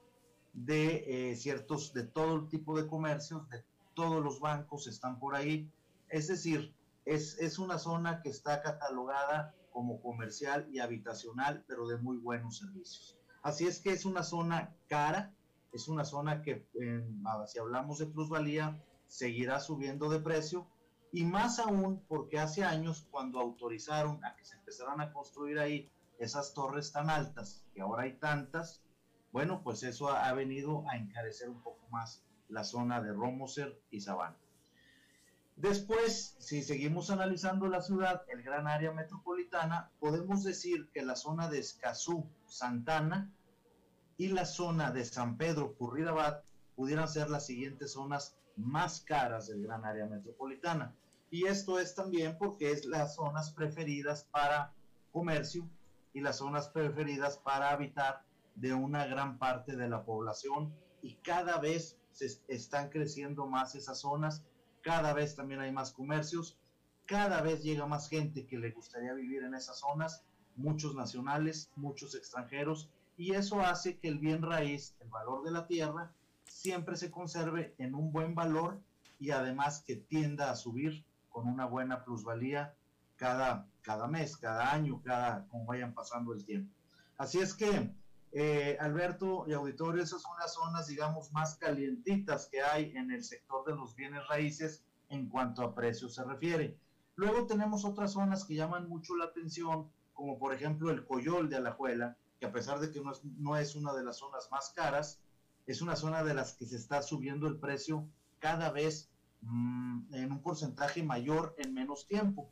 de 0.53 1.31
eh, 1.31 1.37
ciertos, 1.37 1.93
de 1.93 2.05
todo 2.05 2.47
tipo 2.49 2.77
de 2.77 2.87
comercios, 2.87 3.49
de 3.49 3.65
todos 3.95 4.23
los 4.23 4.41
bancos 4.41 4.87
están 4.87 5.19
por 5.19 5.35
ahí. 5.35 5.71
Es 6.09 6.29
decir, 6.29 6.75
es, 7.05 7.39
es 7.39 7.59
una 7.59 7.79
zona 7.79 8.21
que 8.23 8.29
está 8.29 8.63
catalogada 8.63 9.55
como 9.73 10.01
comercial 10.01 10.69
y 10.71 10.81
habitacional, 10.81 11.65
pero 11.67 11.87
de 11.89 11.97
muy 11.97 12.17
buenos 12.17 12.59
servicios. 12.59 13.17
Así 13.43 13.67
es 13.67 13.81
que 13.81 13.93
es 13.93 14.05
una 14.05 14.23
zona 14.23 14.75
cara, 14.89 15.33
es 15.73 15.89
una 15.89 16.05
zona 16.05 16.43
que, 16.43 16.67
si 17.47 17.59
hablamos 17.59 17.99
de 17.99 18.07
plusvalía, 18.07 18.83
seguirá 19.07 19.61
subiendo 19.61 20.09
de 20.09 20.21
precio, 20.21 20.67
y 21.13 21.25
más 21.25 21.59
aún 21.59 22.05
porque 22.09 22.39
hace 22.39 22.65
años, 22.65 23.07
cuando 23.11 23.41
autorizaron 23.41 24.25
a 24.25 24.37
que 24.37 24.45
se 24.45 24.57
empezaran 24.57 25.01
a 25.01 25.13
construir 25.13 25.59
ahí 25.59 25.91
esas 26.19 26.55
torres 26.55 26.93
tan 26.93 27.11
altas, 27.11 27.65
que 27.75 27.81
ahora 27.81 28.05
hay 28.05 28.15
tantas, 28.19 28.83
bueno, 29.33 29.63
pues 29.63 29.83
eso 29.83 30.09
ha, 30.09 30.29
ha 30.29 30.33
venido 30.33 30.85
a 30.89 30.97
encarecer 30.97 31.49
un 31.49 31.63
poco 31.63 31.87
más 31.89 32.25
la 32.49 32.65
zona 32.65 33.01
de 33.01 33.13
Romoser 33.13 33.81
y 33.91 34.01
Sabana. 34.01 34.37
Después, 35.57 36.37
si 36.39 36.63
seguimos 36.63 37.11
analizando 37.11 37.69
la 37.69 37.83
ciudad, 37.83 38.23
el 38.29 38.43
gran 38.43 38.67
área 38.67 38.93
metropolitana, 38.93 39.91
podemos 40.01 40.43
decir 40.43 40.91
que 40.93 41.03
la 41.03 41.17
zona 41.17 41.49
de 41.49 41.59
Escazú, 41.59 42.27
Santana 42.47 43.31
y 44.21 44.29
la 44.29 44.45
zona 44.45 44.91
de 44.91 45.03
San 45.07 45.39
Pedro, 45.39 45.75
Curridabat, 45.77 46.45
pudieran 46.77 47.09
ser 47.09 47.31
las 47.31 47.47
siguientes 47.47 47.93
zonas 47.93 48.37
más 48.55 49.01
caras 49.01 49.49
del 49.49 49.63
gran 49.63 49.83
área 49.87 50.05
metropolitana. 50.05 50.95
Y 51.31 51.47
esto 51.47 51.79
es 51.79 51.95
también 51.95 52.37
porque 52.37 52.71
es 52.71 52.85
las 52.85 53.15
zonas 53.15 53.51
preferidas 53.51 54.25
para 54.31 54.75
comercio 55.11 55.67
y 56.13 56.21
las 56.21 56.37
zonas 56.37 56.69
preferidas 56.69 57.39
para 57.39 57.71
habitar 57.71 58.23
de 58.57 58.75
una 58.75 59.07
gran 59.07 59.39
parte 59.39 59.75
de 59.75 59.89
la 59.89 60.05
población 60.05 60.71
y 61.01 61.15
cada 61.23 61.59
vez 61.59 61.97
se 62.13 62.27
están 62.49 62.91
creciendo 62.91 63.47
más 63.47 63.75
esas 63.75 64.01
zonas 64.01 64.45
cada 64.83 65.15
vez 65.15 65.35
también 65.35 65.61
hay 65.61 65.73
más 65.73 65.93
comercios, 65.93 66.59
cada 67.07 67.41
vez 67.41 67.63
llega 67.63 67.87
más 67.87 68.11
gente 68.11 68.47
que 68.47 68.59
le 68.59 68.71
gustaría 68.71 69.15
vivir 69.15 69.45
en 69.45 69.55
esas 69.55 69.79
zonas, 69.79 70.25
muchos 70.57 70.95
nacionales, 70.95 71.71
muchos 71.75 72.15
extranjeros, 72.15 72.91
y 73.21 73.35
eso 73.35 73.61
hace 73.61 73.99
que 73.99 74.09
el 74.09 74.19
bien 74.19 74.41
raíz, 74.41 74.97
el 74.99 75.11
valor 75.11 75.45
de 75.45 75.51
la 75.51 75.67
tierra, 75.67 76.11
siempre 76.45 76.97
se 76.97 77.11
conserve 77.11 77.75
en 77.77 77.95
un 77.95 78.13
buen 78.13 78.35
valor 78.35 78.81
y 79.19 79.31
además 79.31 79.85
que 79.87 79.97
tienda 79.97 80.51
a 80.51 80.57
subir 80.57 81.05
con 81.29 81.47
una 81.47 81.67
buena 81.67 82.03
plusvalía 82.03 82.75
cada, 83.17 83.69
cada 83.83 84.09
mes, 84.09 84.39
cada 84.39 84.73
año, 84.73 85.03
cada 85.05 85.47
como 85.49 85.67
vayan 85.67 85.93
pasando 85.93 86.33
el 86.33 86.47
tiempo. 86.47 86.73
Así 87.19 87.41
es 87.41 87.53
que 87.53 87.93
eh, 88.33 88.79
Alberto 88.81 89.45
y 89.47 89.53
auditorio, 89.53 90.03
esas 90.03 90.23
son 90.23 90.39
las 90.39 90.55
zonas, 90.55 90.87
digamos, 90.87 91.31
más 91.31 91.57
calientitas 91.57 92.47
que 92.47 92.63
hay 92.63 92.97
en 92.97 93.11
el 93.11 93.23
sector 93.23 93.67
de 93.67 93.77
los 93.77 93.95
bienes 93.95 94.27
raíces 94.29 94.83
en 95.11 95.29
cuanto 95.29 95.63
a 95.63 95.75
precios 95.75 96.15
se 96.15 96.25
refiere. 96.25 96.79
Luego 97.17 97.47
tenemos 97.47 97.85
otras 97.85 98.13
zonas 98.13 98.47
que 98.47 98.55
llaman 98.55 98.89
mucho 98.89 99.15
la 99.15 99.27
atención, 99.27 99.91
como 100.15 100.39
por 100.39 100.55
ejemplo 100.55 100.91
el 100.91 101.05
Coyol 101.05 101.51
de 101.51 101.57
Alajuela, 101.57 102.17
que 102.41 102.47
a 102.47 102.53
pesar 102.53 102.81
de 102.81 102.91
que 102.91 103.01
no 103.01 103.13
es, 103.13 103.25
no 103.25 103.57
es 103.57 103.77
una 103.77 103.93
de 103.93 104.03
las 104.03 104.17
zonas 104.17 104.49
más 104.51 104.71
caras, 104.71 105.21
es 105.67 105.83
una 105.83 105.95
zona 105.95 106.25
de 106.25 106.35
las 106.35 106.55
que 106.55 106.67
se 106.67 106.77
está 106.77 107.03
subiendo 107.03 107.47
el 107.47 107.59
precio 107.59 108.09
cada 108.39 108.71
vez 108.71 109.11
mmm, 109.43 110.13
en 110.15 110.33
un 110.33 110.43
porcentaje 110.43 111.03
mayor 111.03 111.55
en 111.59 111.75
menos 111.75 112.07
tiempo. 112.07 112.51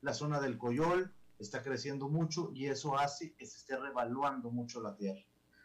La 0.00 0.14
zona 0.14 0.40
del 0.40 0.56
Coyol, 0.56 1.12
está 1.38 1.62
creciendo 1.62 2.08
mucho 2.08 2.50
y 2.54 2.66
eso 2.66 2.98
hace 2.98 3.34
que 3.34 3.46
se 3.46 3.58
esté 3.58 3.76
revaluando 3.76 4.50
mucho 4.50 4.80
la 4.80 4.96
tierra. 4.96 5.20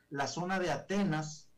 La 0.10 0.28
zona 0.28 0.60
de 0.60 0.70
Atenas 0.70 1.50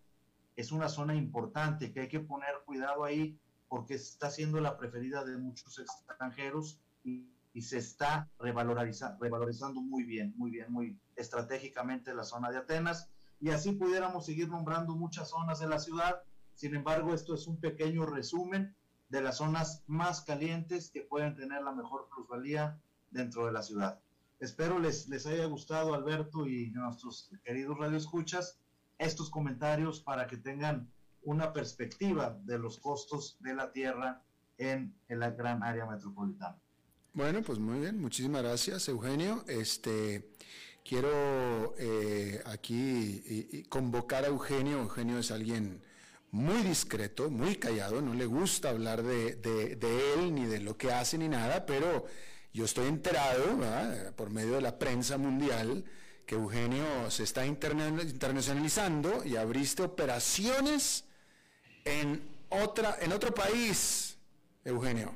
es 0.55 0.71
una 0.71 0.89
zona 0.89 1.15
importante 1.15 1.91
que 1.91 2.01
hay 2.01 2.07
que 2.07 2.19
poner 2.19 2.53
cuidado 2.65 3.03
ahí 3.03 3.39
porque 3.67 3.95
está 3.95 4.29
siendo 4.29 4.61
la 4.61 4.77
preferida 4.77 5.25
de 5.25 5.37
muchos 5.37 5.79
extranjeros 5.79 6.79
y, 7.03 7.27
y 7.53 7.61
se 7.63 7.79
está 7.79 8.29
revaloriza, 8.37 9.17
revalorizando 9.19 9.81
muy 9.81 10.03
bien, 10.03 10.33
muy 10.37 10.51
bien, 10.51 10.71
muy 10.71 10.99
estratégicamente 11.15 12.13
la 12.13 12.23
zona 12.23 12.51
de 12.51 12.57
Atenas 12.57 13.09
y 13.39 13.49
así 13.49 13.73
pudiéramos 13.73 14.25
seguir 14.25 14.49
nombrando 14.49 14.95
muchas 14.95 15.29
zonas 15.29 15.59
de 15.59 15.67
la 15.67 15.79
ciudad. 15.79 16.23
Sin 16.55 16.75
embargo, 16.75 17.13
esto 17.13 17.35
es 17.35 17.47
un 17.47 17.59
pequeño 17.59 18.05
resumen 18.05 18.75
de 19.09 19.21
las 19.21 19.37
zonas 19.37 19.83
más 19.87 20.21
calientes 20.21 20.89
que 20.89 21.01
pueden 21.01 21.35
tener 21.35 21.61
la 21.61 21.71
mejor 21.71 22.07
plusvalía 22.13 22.79
dentro 23.11 23.45
de 23.45 23.51
la 23.51 23.61
ciudad. 23.61 23.99
Espero 24.39 24.79
les, 24.79 25.07
les 25.07 25.25
haya 25.25 25.45
gustado, 25.45 25.93
Alberto 25.93 26.47
y 26.47 26.71
nuestros 26.71 27.31
queridos 27.43 27.77
radioescuchas, 27.77 28.59
estos 28.97 29.29
comentarios 29.29 30.01
para 30.01 30.27
que 30.27 30.37
tengan 30.37 30.91
una 31.23 31.53
perspectiva 31.53 32.37
de 32.43 32.59
los 32.59 32.79
costos 32.79 33.37
de 33.39 33.53
la 33.53 33.71
tierra 33.71 34.21
en, 34.57 34.95
la 35.07 35.31
gran 35.31 35.63
área 35.63 35.85
metropolitana. 35.85 36.57
Bueno, 37.13 37.41
pues 37.41 37.59
muy 37.59 37.79
bien, 37.79 37.99
muchísimas 37.99 38.41
gracias, 38.41 38.87
Eugenio. 38.89 39.43
Este, 39.47 40.31
quiero 40.83 41.75
eh, 41.77 42.41
aquí 42.45 43.65
convocar 43.69 44.23
a 44.23 44.27
Eugenio. 44.27 44.79
Eugenio 44.79 45.19
es 45.19 45.31
alguien 45.31 45.81
muy 46.31 46.63
discreto, 46.63 47.29
muy 47.29 47.55
callado, 47.55 48.01
no 48.01 48.13
le 48.13 48.25
gusta 48.25 48.69
hablar 48.69 49.03
de, 49.03 49.35
de 49.35 50.13
él, 50.13 50.33
ni 50.33 50.45
de 50.45 50.59
lo 50.59 50.77
que 50.77 50.91
hace, 50.91 51.17
ni 51.17 51.27
nada, 51.29 51.65
pero 51.65 52.05
yo 52.53 52.65
estoy 52.65 52.87
enterado 52.87 53.43
por 54.15 54.29
medio 54.29 54.53
de 54.55 54.61
la 54.61 54.77
prensa 54.77 55.17
mundial 55.17 55.85
que 56.25 56.35
Eugenio 56.35 57.09
se 57.09 57.23
está 57.23 57.45
internacionalizando 57.45 59.25
y 59.25 59.35
abriste 59.35 59.83
operaciones 59.83 61.05
en, 61.83 62.21
otra, 62.49 62.97
en 63.01 63.11
otro 63.11 63.33
país, 63.33 64.17
Eugenio. 64.63 65.13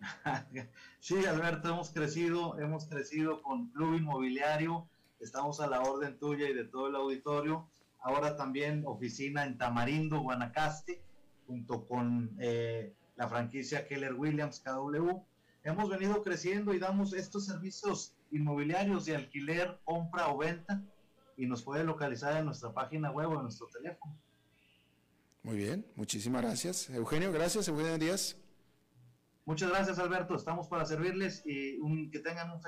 Sí, 1.00 1.24
Alberto, 1.24 1.70
hemos 1.70 1.90
crecido, 1.90 2.58
hemos 2.60 2.86
crecido 2.86 3.42
con 3.42 3.70
Club 3.70 3.94
Inmobiliario, 3.94 4.86
estamos 5.18 5.58
a 5.60 5.66
la 5.66 5.80
orden 5.80 6.18
tuya 6.18 6.46
y 6.48 6.52
de 6.52 6.64
todo 6.64 6.88
el 6.88 6.94
auditorio. 6.94 7.66
Ahora 8.00 8.36
también 8.36 8.84
oficina 8.86 9.46
en 9.46 9.56
Tamarindo, 9.56 10.20
Guanacaste, 10.20 11.02
junto 11.46 11.86
con 11.86 12.30
eh, 12.38 12.92
la 13.16 13.28
franquicia 13.28 13.88
Keller 13.88 14.12
Williams 14.12 14.60
KW. 14.60 15.22
Hemos 15.64 15.88
venido 15.88 16.22
creciendo 16.22 16.74
y 16.74 16.78
damos 16.78 17.14
estos 17.14 17.46
servicios 17.46 18.14
inmobiliarios 18.30 19.06
de 19.06 19.16
alquiler, 19.16 19.80
compra 19.84 20.28
o 20.28 20.36
venta 20.36 20.82
y 21.38 21.46
nos 21.46 21.62
puede 21.62 21.82
localizar 21.82 22.36
en 22.36 22.44
nuestra 22.44 22.74
página 22.74 23.10
web 23.10 23.30
o 23.30 23.36
en 23.36 23.42
nuestro 23.44 23.68
teléfono. 23.68 24.14
Muy 25.42 25.56
bien, 25.56 25.86
muchísimas 25.96 26.42
gracias. 26.42 26.90
Eugenio, 26.90 27.32
gracias. 27.32 27.68
Eugenio 27.68 27.96
Díaz. 27.96 28.39
Muchas 29.50 29.70
gracias, 29.70 29.98
Alberto. 29.98 30.36
Estamos 30.36 30.68
para 30.68 30.84
servirles 30.84 31.42
y 31.44 31.76
que 32.12 32.20
tengan 32.20 32.52
un 32.52 32.60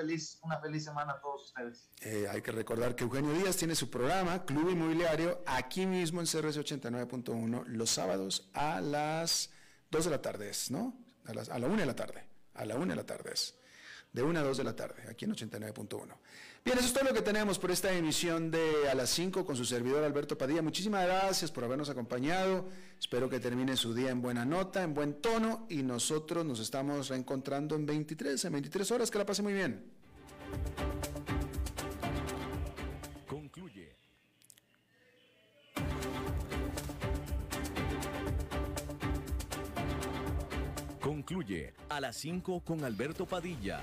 una 0.42 0.60
feliz 0.60 0.84
semana 0.84 1.12
a 1.12 1.20
todos 1.20 1.44
ustedes. 1.44 1.88
Eh, 2.00 2.26
hay 2.28 2.42
que 2.42 2.50
recordar 2.50 2.96
que 2.96 3.04
Eugenio 3.04 3.32
Díaz 3.34 3.56
tiene 3.56 3.76
su 3.76 3.88
programa 3.88 4.44
Club 4.44 4.68
Inmobiliario 4.68 5.44
aquí 5.46 5.86
mismo 5.86 6.20
en 6.20 6.26
CRS 6.26 6.58
89.1 6.58 7.66
los 7.66 7.88
sábados 7.88 8.50
a 8.52 8.80
las 8.80 9.52
2 9.92 10.06
de 10.06 10.10
la 10.10 10.20
tarde, 10.20 10.50
¿no? 10.70 10.98
A, 11.24 11.34
las, 11.34 11.50
a 11.50 11.60
la 11.60 11.68
1 11.68 11.76
de 11.76 11.86
la 11.86 11.94
tarde. 11.94 12.24
A 12.54 12.64
la 12.64 12.74
1 12.74 12.86
de 12.86 12.96
la 12.96 13.06
tarde 13.06 13.32
de 14.12 14.22
1 14.22 14.38
a 14.38 14.42
2 14.42 14.56
de 14.58 14.64
la 14.64 14.76
tarde, 14.76 15.02
aquí 15.08 15.24
en 15.24 15.32
89.1. 15.32 16.16
Bien, 16.64 16.78
eso 16.78 16.86
es 16.86 16.92
todo 16.92 17.02
lo 17.02 17.12
que 17.12 17.22
tenemos 17.22 17.58
por 17.58 17.72
esta 17.72 17.92
emisión 17.92 18.48
de 18.52 18.88
A 18.88 18.94
las 18.94 19.10
5 19.10 19.44
con 19.44 19.56
su 19.56 19.64
servidor 19.64 20.04
Alberto 20.04 20.38
Padilla. 20.38 20.62
Muchísimas 20.62 21.04
gracias 21.04 21.50
por 21.50 21.64
habernos 21.64 21.88
acompañado. 21.88 22.68
Espero 23.00 23.28
que 23.28 23.40
termine 23.40 23.76
su 23.76 23.92
día 23.92 24.10
en 24.10 24.22
buena 24.22 24.44
nota, 24.44 24.84
en 24.84 24.94
buen 24.94 25.14
tono 25.14 25.66
y 25.68 25.82
nosotros 25.82 26.46
nos 26.46 26.60
estamos 26.60 27.08
reencontrando 27.08 27.74
en 27.74 27.84
23, 27.84 28.44
en 28.44 28.52
23 28.52 28.90
horas. 28.92 29.10
Que 29.10 29.18
la 29.18 29.26
pase 29.26 29.42
muy 29.42 29.54
bien. 29.54 29.90
Concluye. 33.26 33.96
Concluye 41.00 41.74
a 41.88 42.00
las 42.00 42.16
5 42.18 42.60
con 42.60 42.84
Alberto 42.84 43.26
Padilla 43.26 43.82